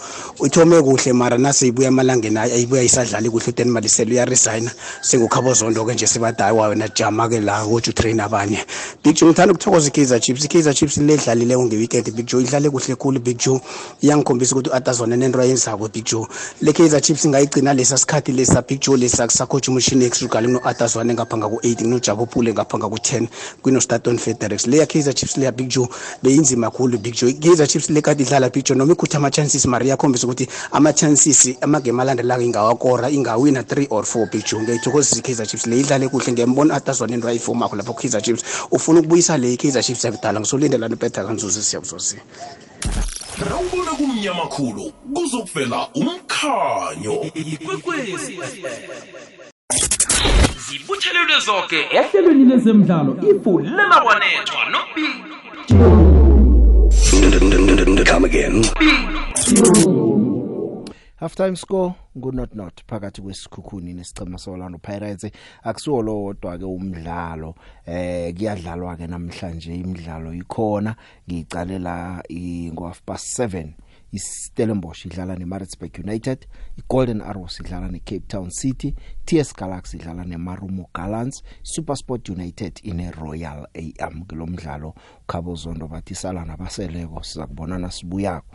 Uthome 0.41 0.83
kuhle 0.83 1.13
mara 1.13 1.39
nase 1.39 1.67
ibuya 1.69 1.89
emalangeni 1.89 2.39
ayibuya 2.39 2.83
isadlali 2.83 3.31
kuhle 3.31 3.49
uteni 3.49 3.71
malisele 3.71 4.15
uyaresigna. 4.15 4.71
Sengukhabozondo-ke 5.01 5.95
nje 5.95 6.07
sebadayi 6.07 6.57
wayo 6.57 6.75
najama-ke 6.75 7.41
la 7.41 7.65
ukuthi 7.65 7.91
utrain 7.91 8.21
abanye. 8.21 8.59
Big 9.05 9.15
joe 9.15 9.29
ngithanda 9.29 9.55
ukuthokoza 9.55 9.89
i-kaizer 9.89 10.21
chiefs. 10.21 10.45
I-kaizer 10.45 10.75
chiefs 10.75 10.97
le 10.97 11.15
edlalileyo 11.15 11.63
ngeweekend 11.63 12.11
big 12.15 12.27
joe 12.27 12.43
idlale 12.43 12.71
kuhle 12.71 12.97
khulu 12.97 13.21
big 13.21 13.39
joe. 13.39 13.61
Iyangikhombisa 14.03 14.55
ukuthi 14.55 14.71
u-atazona 14.71 15.17
nento 15.17 15.41
ayenzako 15.41 15.89
big 15.89 16.05
joe. 16.05 16.27
Le 16.61 16.73
kaizer 16.73 17.01
chiefs 17.01 17.12
ingayigcina 17.21 17.75
lesa 17.75 17.99
sikhathi 17.99 18.33
lesa 18.33 18.63
big 18.63 18.81
joe 18.81 18.97
lesa 18.97 19.27
kusacoach 19.27 19.69
umushini 19.69 20.05
exrugali 20.05 20.47
kuno-atazwane 20.47 21.15
ngapha 21.15 21.37
ngaku-8 21.37 21.77
kunojabo 21.77 22.27
pule 22.27 22.53
ngapha 22.53 22.79
ngaku-10 22.79 23.27
kwinostaton 23.63 24.19
federex. 24.19 24.67
Leya 24.67 24.87
kaizer 24.87 25.15
chiefs 25.15 25.37
leya 25.37 25.53
big 25.53 25.69
joe 25.69 25.89
beyinzima 26.23 26.71
khulu 26.71 26.99
big 26.99 27.15
joe. 27.15 27.33
Kaizer 27.33 27.67
chiefs 27.67 27.91
le 27.91 28.01
kade 28.01 28.23
idlala 28.23 28.51
big 28.51 28.65
joe 28.65 28.77
noma 28.77 28.93
ikhutha 28.93 29.19
ama-chances 29.19 29.67
mari 29.67 29.87
iyakhombisa 29.87 30.27
ukuthi 30.27 30.49
ama-chances 30.73 31.57
amagame 31.61 32.03
alandelako 32.03 32.43
ingawakora 32.43 33.11
ingawina 33.11 33.63
3 33.63 33.87
or 33.91 34.05
4 34.05 34.31
big 34.31 34.45
joe. 34.45 34.63
Ngiyayithokozisa 34.63 35.17
i-kaizer 35.17 35.47
chiefs 35.47 35.67
le 35.67 35.81
idlale 35.81 36.09
kuhle 36.09 36.33
ngiyambona 36.33 36.75
atazwane 36.75 37.15
into 37.15 37.29
ayifomako 37.29 37.77
lapho 37.77 37.93
ku-kaizer 37.93 38.23
chiefs. 38.23 38.45
Ufuna 38.71 39.01
ukubuyisa 39.01 39.39
le 39.39 39.53
i-kaizer 39.53 39.83
chiefs 39.83 40.05
yabudala 40.05 40.41
ngisolindelani 40.41 40.95
upetha 40.95 41.25
kanzuzi 41.25 41.63
siyabuzosi 41.63 42.17
rawubona 43.39 43.91
kumnyama 43.91 44.47
khulu 44.47 44.93
kuzokuvela 45.15 45.89
umkhanyo. 45.95 47.25
Ikwekwezi. 47.35 48.41
Zibuthelelwe 50.69 51.41
zonke 51.47 51.81
ehlelweni 51.91 52.45
lezemidlalo 52.45 53.17
ifulela 53.31 53.97
wanethwa 54.07 54.63
Come 58.05 58.25
again. 58.25 58.63
Halftime 61.23 61.57
score 61.57 61.95
ngunot 62.19 62.55
not 62.55 62.83
phakathi 62.87 63.23
kwesikhukhuni 63.23 63.95
nesicema 63.95 64.39
soLorlando 64.39 64.79
Pirates. 64.79 65.31
Akusiwo 65.63 66.03
lo 66.03 66.23
wodwa 66.23 66.59
ke 66.59 66.65
umdlalo 66.65 67.55
eh 67.87 68.35
kuyadlalwa 68.35 68.97
ke 68.97 69.07
namhlanje 69.07 69.75
imidlalo 69.75 70.35
ikhona. 70.35 70.97
Ngiyicalela 71.29 72.23
ngo 72.73 72.87
half 72.87 73.03
past 73.07 73.39
7 73.39 73.73
iStellenbosch 74.13 75.07
idlala 75.07 75.37
neMaritzburg 75.37 75.99
United 76.05 76.47
iGolden 76.77 77.21
Arrows 77.21 77.61
idlala 77.61 77.89
neCape 77.89 78.27
Town 78.29 78.51
City 78.51 78.95
TS 79.25 79.55
Galaxy 79.55 79.97
idlala 79.97 80.25
neMarumo 80.25 80.91
Gallants 80.95 81.43
SuperSport 81.63 82.29
United 82.29 82.81
ine 82.83 83.11
Royal 83.11 83.67
AM 83.75 84.25
kulomdlalo 84.25 84.95
Khabozondo 85.27 85.89
bathi 85.89 86.15
sala 86.15 86.45
nabaseleko 86.45 87.23
siza 87.23 87.47
kubonana 87.47 87.91
sibuyako. 87.91 88.47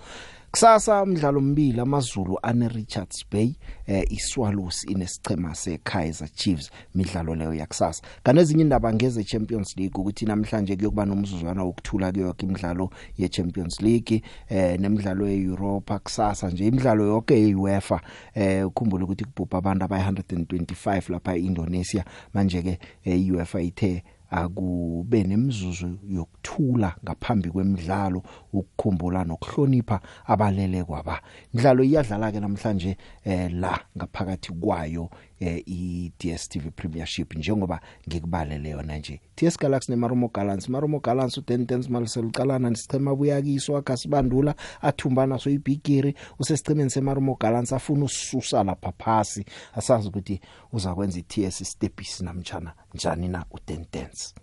Kusasa 0.58 1.04
umdlalo 1.04 1.42
mbili 1.42 1.80
amazulu 1.80 2.40
ane 2.44 2.68
Richards 2.68 3.26
Bay 3.32 3.54
eh 3.88 4.12
iSwallows 4.12 4.84
inesichema 4.84 5.56
seKaizer 5.56 6.30
Chiefs 6.36 6.72
midlalo 6.96 7.36
leyo 7.36 7.54
yakusasa. 7.54 8.04
Kanezinye 8.24 8.62
indaba 8.62 8.94
ngeze 8.94 9.24
Champions 9.24 9.78
League 9.78 10.02
ukuthi 10.02 10.26
namhlanje 10.26 10.76
kuyokuba 10.76 11.06
nomzuzwana 11.06 11.64
wokuthula 11.64 12.12
kuyo 12.12 12.36
imidlalo 12.38 12.90
ye 13.18 13.30
Champions 13.30 13.82
League 13.82 14.24
eh 14.50 14.80
nemidlalo 14.80 15.28
yeEuropa 15.28 16.00
kusasa 16.00 16.50
nje 16.50 16.68
imidlalo 16.68 17.06
yonke 17.06 17.42
yeUEFA 17.42 18.02
eh 18.36 18.68
ukhumbule 18.68 19.04
ukuthi 19.04 19.26
kubhubha 19.26 19.58
abantu 19.58 19.86
abayi 19.86 20.04
125 20.04 21.12
lapha 21.12 21.36
eIndonesia. 21.36 22.06
Manje 22.34 22.62
ke 22.62 22.80
iUEFA 23.06 23.62
ithe 23.62 24.04
akube 24.32 25.24
nemzuzu 25.24 26.00
yokuthula 26.10 26.96
ngaphambi 27.04 27.50
kwemidlalo 27.50 28.24
ukukhumbula 28.54 29.24
nokuhlonipha 29.24 30.02
abalele 30.26 30.84
kwaba. 30.84 31.22
Imidlalo 31.54 31.84
iyadlala 31.84 32.32
ke 32.32 32.40
namhlanje 32.40 32.98
eh 33.26 33.52
la 33.52 33.80
ngaphakathi 33.98 34.52
kwayo 34.52 35.10
eh 35.40 35.64
iDStv 35.66 36.70
Premiership 36.76 37.36
njengoba 37.36 37.80
ngikubalele 38.08 38.70
yona 38.70 38.98
nje. 38.98 39.22
TS 39.36 39.58
Galaxy 39.60 39.92
neMarumo 39.92 40.28
Gallants 40.34 40.70
Marumo 40.70 41.00
Gallants 41.00 41.38
uDentens 41.38 41.90
Malisel 41.90 42.26
uqalana 42.26 42.70
nesichema 42.70 43.16
buyakiswa 43.16 43.80
akasibandula 43.80 44.56
athumbana 44.82 45.40
so 45.40 45.50
ibigiri 45.50 46.16
usesichemeni 46.40 46.90
seMarumo 46.90 47.38
Gallants 47.40 47.74
afuna 47.74 48.06
ususa 48.06 48.64
lapha 48.64 48.92
phasi 48.92 49.46
asazi 49.76 50.08
ukuthi 50.08 50.42
uzakwenza 50.74 51.20
iTS 51.20 51.64
Stepis 51.64 52.22
namtjana 52.22 52.74
njani 52.94 53.28
na 53.28 53.46
uDentens 53.52 54.34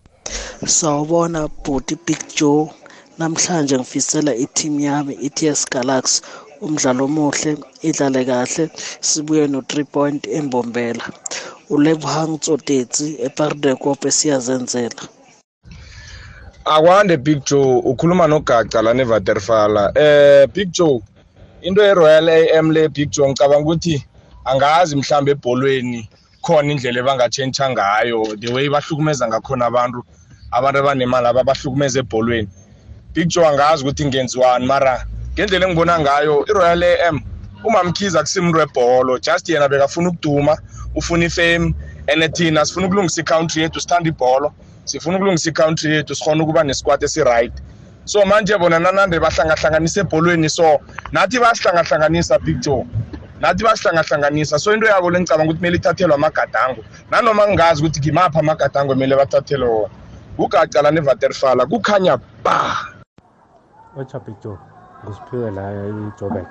Sawubona 0.67 1.49
Bhuti 1.49 1.97
Big 2.07 2.23
Joe. 2.37 2.71
Namhlanje 3.19 3.77
ngifisela 3.79 4.35
i-team 4.35 4.81
yami 4.81 5.15
iTS 5.15 5.67
Galaxy. 5.71 6.23
Umdlalo 6.61 7.05
omuhle 7.05 7.57
idlale 7.83 8.25
kahle 8.25 8.71
sibuye 9.01 9.47
no 9.47 9.61
3 9.61 9.85
point 9.85 10.27
embombela. 10.27 11.05
uLebohang 11.71 12.39
Tsotetsi 12.39 13.17
ePardekop 13.27 14.11
siyazenzela. 14.11 15.03
Akwande 16.65 17.17
big 17.17 17.45
joe 17.45 17.81
ukhuluma 17.85 18.27
nogaca 18.27 18.83
lana 18.83 19.03
evaterfala 19.03 19.93
eh 19.95 20.47
big 20.53 20.71
joe 20.73 21.03
into 21.63 21.83
ye-royal 21.83 22.29
am 22.59 22.71
le 22.71 22.89
big 22.89 23.11
joe 23.11 23.29
ngicabanga 23.29 23.63
ukuthi 23.63 24.05
angazi 24.45 24.97
mhlambe 24.97 25.31
ebholweni 25.31 26.09
khona 26.43 26.73
indlela 26.73 27.01
ebangatshentsha 27.01 27.71
ngayo 27.71 28.37
the 28.37 28.53
way 28.53 28.69
bahlukumeza 28.69 29.29
ngakhona 29.29 29.67
abantu 29.67 30.05
abantu 30.51 30.79
abanemali 30.79 31.27
ababahlukumeza 31.27 32.01
ebholweni. 32.01 32.49
Big 33.15 33.29
joe 33.29 33.47
angazi 33.47 33.83
ukuthi 33.83 34.05
ngenziwani 34.07 34.67
mara 34.67 35.07
ngendlela 35.35 35.67
engibona 35.67 35.99
ngayo 35.99 36.47
i-royal 36.49 36.85
am 37.09 37.21
umamkhiza 37.65 38.21
akusimuntu 38.21 38.59
webholo 38.59 39.19
just 39.19 39.49
yena 39.49 39.69
bekafuna 39.69 40.09
ukuduma 40.09 40.57
ufuna 40.95 41.25
ifame 41.25 41.75
and 42.07 42.35
thina 42.35 42.65
sifuna 42.67 42.87
ukulungisa 42.87 43.21
i-country 43.21 43.63
yethu 43.63 43.81
sithanda 43.81 44.09
ibholo 44.09 44.53
sifuna 44.85 45.17
ukulungisa 45.17 45.51
i-country 45.51 45.95
yethu 45.95 46.15
sikhona 46.15 46.43
ukuba 46.43 46.65
nesquad 46.65 47.03
esi-right. 47.03 47.53
So 48.05 48.25
manje 48.25 48.59
bona 48.59 48.79
nanande 48.79 49.19
bahlangahlanganisa 49.21 50.01
ebholweni 50.01 50.49
so 50.51 50.81
nathi 51.13 51.39
basihlangahlanganisa 51.39 52.39
big 52.39 52.61
joe 52.61 52.87
nathi 53.41 53.65
basihlangahlanganisa 53.65 54.59
so 54.59 54.73
into 54.73 54.87
yabo 54.87 55.11
lengicabanga 55.11 55.45
ukuthi 55.45 55.59
kumele 55.59 55.77
ithathelwe 55.77 56.15
amagadango 56.15 56.85
nanoma 57.11 57.49
ngingazi 57.49 57.81
ukuthi 57.83 58.01
ngimaphi 58.01 58.39
amagadango 58.39 58.93
kumele 58.93 59.17
bathathelwe 59.17 59.69
wona 59.69 59.95
kugacala 60.37 60.91
nevaterfala 60.91 61.67
kukhanya 61.67 62.19
ba. 62.45 62.77
Ocha 63.97 64.19
big 64.19 64.35
joe. 64.43 64.74
Ngusiphiwe 65.05 65.51
la 65.51 65.65
ijobek 65.87 66.49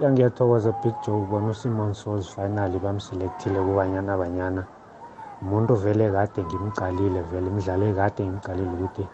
yangiyathokoza 0.00 0.72
big 0.82 0.94
joe 1.06 1.22
ubona 1.22 1.48
usimon 1.54 1.94
souls 1.94 2.26
finally 2.34 2.78
bamselekthile 2.78 3.60
kubanyana 3.60 4.16
banyana 4.18 4.62
umuntu 5.42 5.74
vele 5.74 6.10
kade 6.10 6.40
ngimcalile 6.44 7.20
vele 7.30 7.46
imidlalo 7.50 7.84
ekade 7.86 8.22
ngimcalile 8.26 8.72
ukuthi 8.76 9.04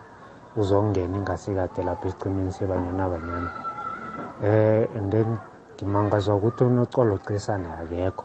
uzongena 0.61 1.17
ingasikade 1.17 1.81
lapha 1.83 2.09
esicimeni 2.09 2.53
sebanyana 2.53 3.09
banyana. 3.13 3.51
Eh 4.43 4.89
and 4.97 5.13
then 5.13 5.39
ngimangazwa 5.77 6.37
ukuthi 6.37 6.65
unocolo 6.65 7.19
cisane 7.19 7.69
akekho. 7.81 8.25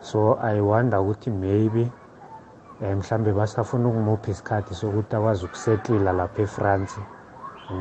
So 0.00 0.38
i 0.40 0.60
wonder 0.60 1.00
ukuthi 1.00 1.30
maybe 1.30 1.90
um 2.80 2.98
mhlambe 2.98 3.32
basafuna 3.32 3.88
ukumupha 3.88 4.30
isikhathi 4.30 4.74
sokuthi 4.74 5.16
akwazi 5.16 5.44
ukusetlila 5.44 6.12
lapha 6.12 6.42
efrance. 6.42 7.00
and 7.00 7.15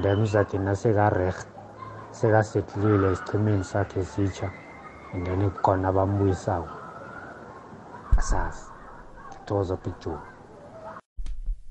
then 0.02 0.20
uzathi 0.20 0.58
nasekareh 0.58 1.36
sekasetlile 2.12 3.12
esichimeni 3.12 3.64
sakhe 3.64 4.00
esitsha 4.00 4.52
and 5.14 5.26
then 5.26 5.52
kukhona 5.52 5.92
bambuyisako. 5.92 6.70
Asazi 8.18 8.66
ngithokoza 9.30 9.76
big 9.84 9.94
joe 10.00 10.36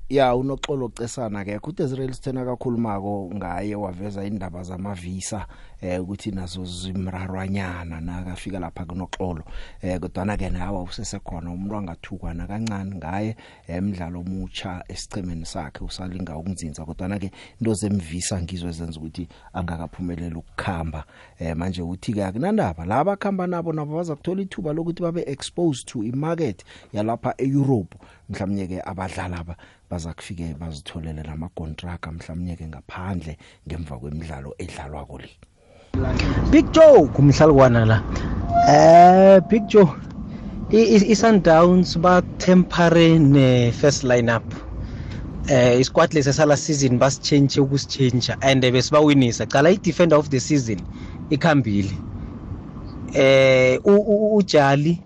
ya 0.09 0.35
unoxolo 0.35 0.89
cesana 0.89 1.45
ke 1.45 1.59
kuthi 1.59 1.83
Israel 1.83 2.13
sithena 2.13 2.45
kakhulumako 2.45 3.31
ngaye 3.35 3.75
waveza 3.75 4.23
indaba 4.23 4.63
zamavisa 4.63 5.47
eh 5.85 6.01
ukuthi 6.01 6.31
nazo 6.31 6.65
zimrarwanyana 6.65 8.01
nakafika 8.01 8.59
lapha 8.59 8.85
kunoxolo. 8.85 9.43
Eh 9.81 9.99
kodwa 9.99 10.37
ke 10.37 10.49
nawe 10.49 10.81
usesekhona 10.81 11.51
umuntu 11.51 11.75
angathukwana 11.75 12.47
kancane 12.47 12.95
ngaye 12.95 13.35
emidlalo 13.67 14.19
omutsha 14.19 14.83
esichemeni 14.87 15.45
sakhe 15.45 15.83
usalinga 15.83 16.37
ukunzinza. 16.37 16.85
Kodwa 16.85 17.19
ke 17.19 17.31
into 17.59 17.73
zemvisa 17.73 18.41
ngizwe 18.41 18.71
zenza 18.71 18.99
ukuthi 18.99 19.27
angakaphumelela 19.53 20.37
ukukhamba. 20.37 21.05
Eh 21.39 21.55
manje 21.55 21.81
uthi 21.81 22.13
ke 22.13 22.25
akunandaba 22.25 22.85
laba 22.85 23.15
khamba 23.15 23.47
nabo 23.47 23.73
nabo 23.73 23.95
baza 23.95 24.15
kuthola 24.15 24.41
ithuba 24.41 24.73
lokuthi 24.73 25.01
babe 25.01 25.23
exposed 25.27 25.85
to 25.87 26.03
imarket 26.03 26.63
yalapha 26.93 27.35
eEurope. 27.37 27.97
Mhlawumnye 28.29 28.67
ke 28.67 28.81
abadlali 28.81 29.35
aba 29.35 29.55
baza 29.89 30.13
kufike 30.13 30.53
bazitholele 30.53 31.23
nama 31.23 31.49
contract 31.49 32.07
mhlawumnye 32.07 32.55
ke 32.55 32.67
ngaphandle 32.67 33.37
ngemva 33.67 33.99
kwemidlalo 33.99 34.55
edlalwa 34.57 35.05
kule 35.05 35.29
Big 36.51 36.65
Joe 36.73 37.07
kumhlalukwana 37.13 37.85
la. 37.85 38.01
Eh 38.67 39.41
Big 39.49 39.67
Joe 39.67 39.87
i- 40.71 40.95
i- 40.95 41.11
i-Sundowns 41.11 41.97
bathempare 41.97 43.19
ne-first 43.19 44.03
lineup. 44.03 44.43
Eh 45.47 45.79
isquad 45.79 46.13
lesi 46.13 46.33
sala 46.33 46.57
season 46.57 46.97
basichange 46.99 47.59
ukusichange 47.61 48.35
and 48.41 48.61
besibawinisa 48.63 49.45
cala 49.45 49.69
i-defender 49.69 50.17
of 50.17 50.29
the 50.29 50.39
season 50.39 50.81
ikhambile. 51.29 51.91
Eh 53.13 53.79
ujali 53.85 55.01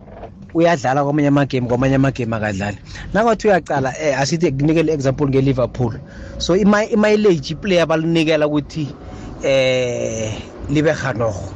uyadlala 0.53 1.03
kwamanye 1.03 1.27
amagame 1.27 1.67
kwamanye 1.67 1.95
amagame 1.95 2.35
akadlali. 2.35 2.77
Nakwathi 3.13 3.47
uyaqala 3.47 3.93
eh 4.01 4.19
asithi 4.19 4.51
kunikele 4.51 4.93
example 4.93 5.27
nge-liverpool. 5.27 5.93
So 6.37 6.55
imileage 6.55 7.53
iplayer 7.53 7.85
balunikela 7.85 8.47
ukuthi 8.47 8.87
eh 9.43 10.33
libe 10.69 10.91
hanoho 10.91 11.53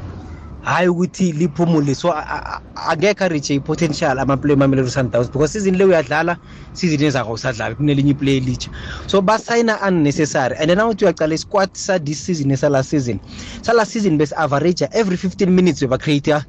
hayi 0.62 0.88
ukuthi 0.88 1.32
liphumule 1.32 1.96
so 1.96 2.12
a- 2.14 2.28
a- 2.30 2.46
a- 2.76 2.90
angekhe 2.90 3.24
ariche 3.26 3.56
i-potential 3.56 4.20
amaplayer 4.20 4.58
mamelodi 4.58 4.92
sundowns 4.92 5.30
because 5.32 5.54
season 5.54 5.76
le 5.78 5.86
uyadlala 5.86 6.38
season 6.74 7.04
ezako 7.04 7.32
usadlala 7.34 7.76
kunelinye 7.76 8.12
iplayer 8.12 8.38
elitsha 8.44 8.70
so 9.08 9.22
basayina 9.22 9.80
unnecessary 9.88 10.56
and 10.58 10.68
then 10.70 10.78
nawuthi 10.78 11.06
uyacala 11.06 11.36
isquad 11.36 11.70
sa-this 11.74 12.26
season 12.26 12.52
esala 12.52 12.84
season 12.84 13.20
sala 13.62 13.86
season 13.86 14.18
besi-average 14.18 14.88
every 14.92 15.18
15 15.18 15.46
minutes 15.50 15.82
bebacreate 15.82 16.34
uh, 16.36 16.42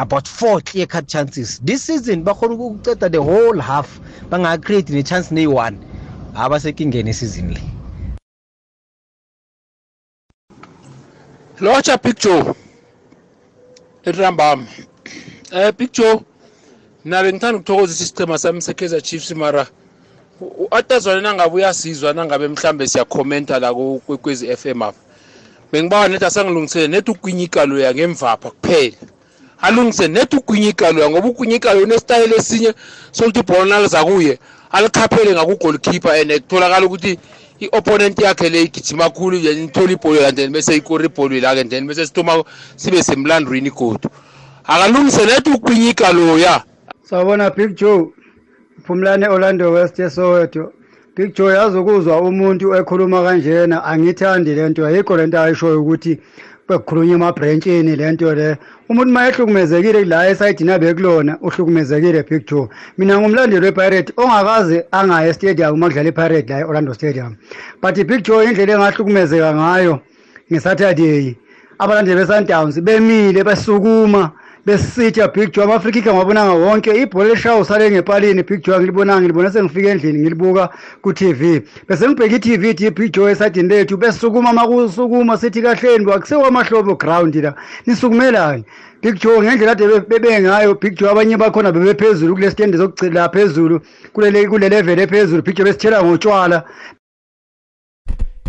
about 0.00 0.28
four 0.28 0.60
clear 0.60 0.86
cut 0.86 1.06
chances. 1.06 1.60
This 1.64 1.82
season 1.86 2.24
bakhona 2.24 2.54
ukuceda 2.54 3.08
the 3.10 3.18
whole 3.22 3.60
half 3.60 4.00
bangacreate 4.30 4.90
ne-chance 4.92 5.34
neyi-one 5.34 5.78
abasekingeni 6.34 7.10
esizini 7.10 7.54
le. 7.54 7.77
Lotsha 11.60 11.96
big 12.02 12.16
joe. 12.18 12.54
Etrambama 14.04 14.66
eh 15.52 15.72
big 15.78 15.92
joe 15.92 16.20
mina 17.04 17.22
bengithanda 17.22 17.58
ukuthokozisa 17.58 18.04
isichema 18.04 18.38
sami 18.38 18.62
se-kaizer 18.62 19.02
chiefs 19.02 19.30
mara 19.30 19.66
atazwane 20.70 21.20
nangabe 21.20 21.54
uyasizwa 21.54 22.12
nangabe 22.12 22.48
mhlambe 22.48 22.86
siyakhomenta 22.86 23.58
la 23.58 23.74
ku- 23.74 24.02
kwekwezi 24.06 24.48
f 24.48 24.66
m 24.66 24.82
apha. 24.82 24.98
Bengibawa 25.72 26.08
nethi 26.08 26.24
asangilungisele 26.24 26.88
nethi 26.88 27.10
ugwinya 27.10 27.42
igaloya 27.42 27.94
ngemvapha 27.94 28.50
kuphela. 28.50 28.96
Alungise 29.60 30.08
nethi 30.08 30.36
ugwinya 30.36 30.68
igaloya 30.68 31.10
ngoba 31.10 31.28
ugwinya 31.28 31.56
igaloya 31.56 31.84
unesitayile 31.86 32.36
esinye 32.36 32.74
sokuthi 33.12 33.40
ibhola 33.40 33.64
naliza 33.64 34.04
kuye 34.04 34.38
alikhaphele 34.72 35.32
ngakugolkeeper 35.32 36.12
and 36.12 36.32
kutholakala 36.42 36.86
ukuthi 36.86 37.18
i-opponent 37.60 38.18
yakhe 38.18 38.48
le 38.48 38.62
igijima 38.62 39.10
khulu 39.10 39.36
ithola 39.36 39.92
ibholo 39.92 40.26
and 40.26 40.36
then 40.36 40.52
bese 40.52 40.76
ikora 40.76 41.04
ibholo 41.04 41.40
la 41.40 41.50
and 41.50 41.70
then 41.70 41.86
bese 41.86 42.06
sithoma 42.06 42.44
sibe 42.76 43.02
semlandwini 43.02 43.70
godu. 43.70 44.08
Akalungise 44.66 45.26
nethi 45.26 45.50
ugwinya 45.50 45.90
igaloya 45.90 46.64
sawubona 47.02 47.50
big 47.50 47.76
joe. 47.76 48.12
Phumlane 48.86 49.28
orlando 49.28 49.72
west 49.72 49.98
esoweto 49.98 50.72
big 51.16 51.34
joe 51.34 51.54
yazi 51.54 51.78
ukuzwa 51.78 52.20
umuntu 52.20 52.74
ekhuluma 52.74 53.22
kanjena 53.22 53.84
angithandi 53.84 54.54
le 54.54 54.68
nto. 54.68 54.86
Ayikho 54.86 55.16
le 55.16 55.26
nto 55.26 55.40
ayishoyo 55.40 55.82
ukuthi 55.82 56.18
bekukhulunywa 56.68 57.14
emabhrentshini 57.16 57.96
le 57.96 58.12
nto 58.12 58.34
le. 58.34 58.56
Umuntu 58.88 59.10
uma 59.10 59.28
ehlukumezekile 59.28 60.04
la 60.04 60.28
esayidini 60.30 60.72
abekulona 60.72 61.38
uhlukumezekile 61.40 62.22
big 62.28 62.46
joe 62.46 62.68
mina 62.98 63.18
ngumlandeli 63.18 63.66
wepirate 63.66 64.12
ongakaze 64.16 64.84
angaya 64.92 65.28
estadium 65.28 65.74
uma 65.74 65.86
kudlala 65.86 66.08
ipirate 66.08 66.48
la 66.48 66.60
e-orlando 66.60 66.94
stadium. 66.94 67.36
But 67.82 67.94
big 68.06 68.22
joe 68.24 68.44
indlela 68.44 68.72
engahlukumezeka 68.74 69.54
ngayo 69.54 70.00
ngesaturday 70.50 71.36
abalandeli 71.78 72.20
be-sundowns 72.20 72.80
bemile 72.80 73.44
besukuma. 73.44 74.32
Besitha 74.68 75.28
big 75.28 75.52
joe 75.52 75.64
ama-afrika 75.64 76.10
ngiwabonanga 76.12 76.52
wonke 76.52 76.90
ibhola 77.02 77.28
elishawo 77.28 77.64
sale 77.64 77.90
ngepalini. 77.90 78.42
Big 78.42 78.62
joe 78.62 78.76
angilibonanga 78.76 79.20
ngilibona 79.20 79.50
sengifike 79.50 79.88
endlini 79.88 80.18
ngilibuka 80.18 80.68
ku-tv 81.02 81.62
bese 81.88 82.08
ngibheka 82.08 82.36
i-tv 82.36 82.70
ithi 82.70 82.90
big 82.90 83.12
joe 83.12 83.32
esadini 83.32 83.68
lethu 83.68 83.96
besukuma 83.96 84.52
makusukuma 84.52 85.38
sithi 85.38 85.62
kahleni 85.62 86.12
akusekwamahlobo 86.12 86.94
ground 86.94 87.34
la. 87.34 87.54
Nisukumelani 87.86 88.64
big 89.02 89.14
joe 89.20 89.40
ngendlela 89.40 89.72
ade 89.72 90.00
bebengayo 90.08 90.74
big 90.74 90.98
joe 90.98 91.10
abanye 91.10 91.36
bakhona 91.36 91.72
bebephezulu 91.72 92.34
kule 92.34 92.50
stende 92.50 92.76
zokugcina 92.76 93.28
phezulu 93.28 93.80
kulele 94.12 94.48
kule 94.48 94.68
level 94.68 94.98
ephezulu 94.98 95.42
big 95.42 95.56
joe 95.56 95.64
besithela 95.64 96.04
ngotshwala 96.04 96.64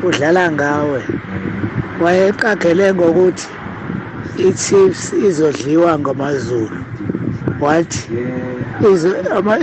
udlala 0.03 0.51
ngawe. 0.51 1.01
Wayeqaphele 2.01 2.93
ngokuthi 2.93 3.47
iChiefs 4.37 5.13
izodliwa 5.13 5.99
ngamaZulu. 5.99 6.77
What? 7.59 7.91
Izo 8.93 9.15
ama 9.35 9.57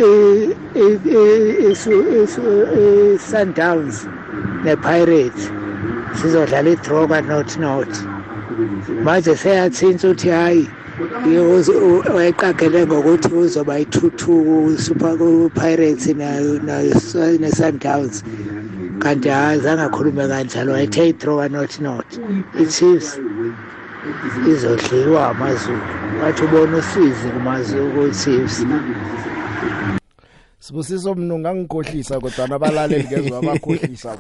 isu 1.70 1.92
isu 2.22 2.42
i- 2.80 3.18
Sundowns 3.18 4.08
nePirates 4.64 5.50
sizodlala 6.18 6.70
idraw 6.70 7.06
not 7.28 7.58
not. 7.58 7.88
Manje 9.04 9.36
seyatshintsha 9.36 10.08
uthi 10.08 10.28
hayi 10.30 10.68
wayeqaphele 12.14 12.86
ngokuthi 12.86 13.34
uzoba 13.34 13.78
ithuthuku 13.78 14.76
super 14.78 15.16
pirates 15.54 16.06
nayo 16.06 16.58
nayo 16.58 16.94
ne-sundowns. 17.38 18.22
Kanti 18.98 19.28
hayi 19.28 19.60
zange 19.60 19.82
akhulume 19.82 20.28
kanjalo 20.28 20.72
wayethe 20.72 21.08
i-thrower 21.08 21.48
not 21.50 21.80
not. 21.80 22.06
I-chiefs 22.60 23.20
izodliwa 24.48 25.28
amazulu. 25.28 25.80
Wathi 26.22 26.44
ubona 26.44 26.76
usizi 26.76 27.28
kumazulu 27.28 27.90
ku-chiefs. 27.92 28.66
Sibusiso 30.60 31.14
mnungu 31.14 31.48
angikhohlisa 31.48 32.20
kodwa 32.20 32.46
nabalaleli 32.46 33.04
ngezwe 33.04 33.36
abakhohlisa 33.38 34.16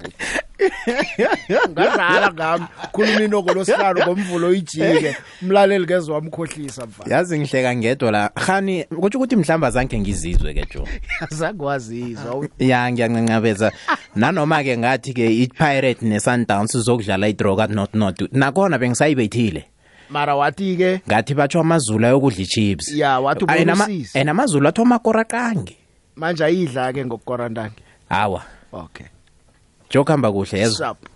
kuthi 0.70 1.70
ngadlala 1.70 2.32
ngami 2.32 2.66
khuluma 2.92 3.22
inoko 3.22 3.54
losihlalo 3.54 4.06
ngomvulo 4.06 4.52
ijike 4.54 5.16
umlaleli 5.42 5.84
ngezwe 5.84 6.14
wamkhohlisa 6.14 6.86
mfana. 6.86 7.14
Yazi 7.14 7.38
ngihleka 7.38 7.76
ngedwa 7.76 8.10
la. 8.10 8.28
Khani 8.28 8.84
kutsho 8.84 9.18
ukuthi 9.18 9.36
mhlamba 9.36 9.70
zange 9.70 9.98
ngizizwe 10.00 10.54
ke 10.54 10.66
jo 10.74 10.88
yazangwazizwa 11.20 12.46
ya 12.58 12.92
ngiyancancabeza 12.92 13.72
nanoma-ke 14.16 14.78
ngathi-ke 14.78 15.26
i-pirate 15.42 16.02
ne-sundowns 16.06 16.76
zokudlala 16.76 17.28
idroga 17.28 17.66
not 17.66 17.94
not 17.94 18.20
nakhona 18.32 18.78
bengisayibethile. 18.78 19.64
Mara 20.10 20.36
wathi 20.36 20.76
ke 20.76 21.00
ngathi 21.08 21.34
batsho 21.34 21.60
amazulu 21.60 22.06
ayokudla 22.06 22.42
i-chips. 22.42 22.92
Ya 22.92 23.20
wathi 23.20 23.44
Ayi, 23.48 23.64
nama- 23.64 23.84
ubonusisi 23.84 24.18
eh, 24.18 24.24
namazulu 24.26 24.68
atho 24.68 24.84
makorakange 24.84 25.76
manje 26.16 26.44
ayidla 26.44 26.92
ke 26.92 27.04
ngokukorantange. 27.04 27.82
Hawa 28.08 28.42
okay. 28.72 29.06
Jokuhamba 29.92 30.32
kuhle 30.32 30.58
yezo 30.58 30.74
Sup. 30.74 31.08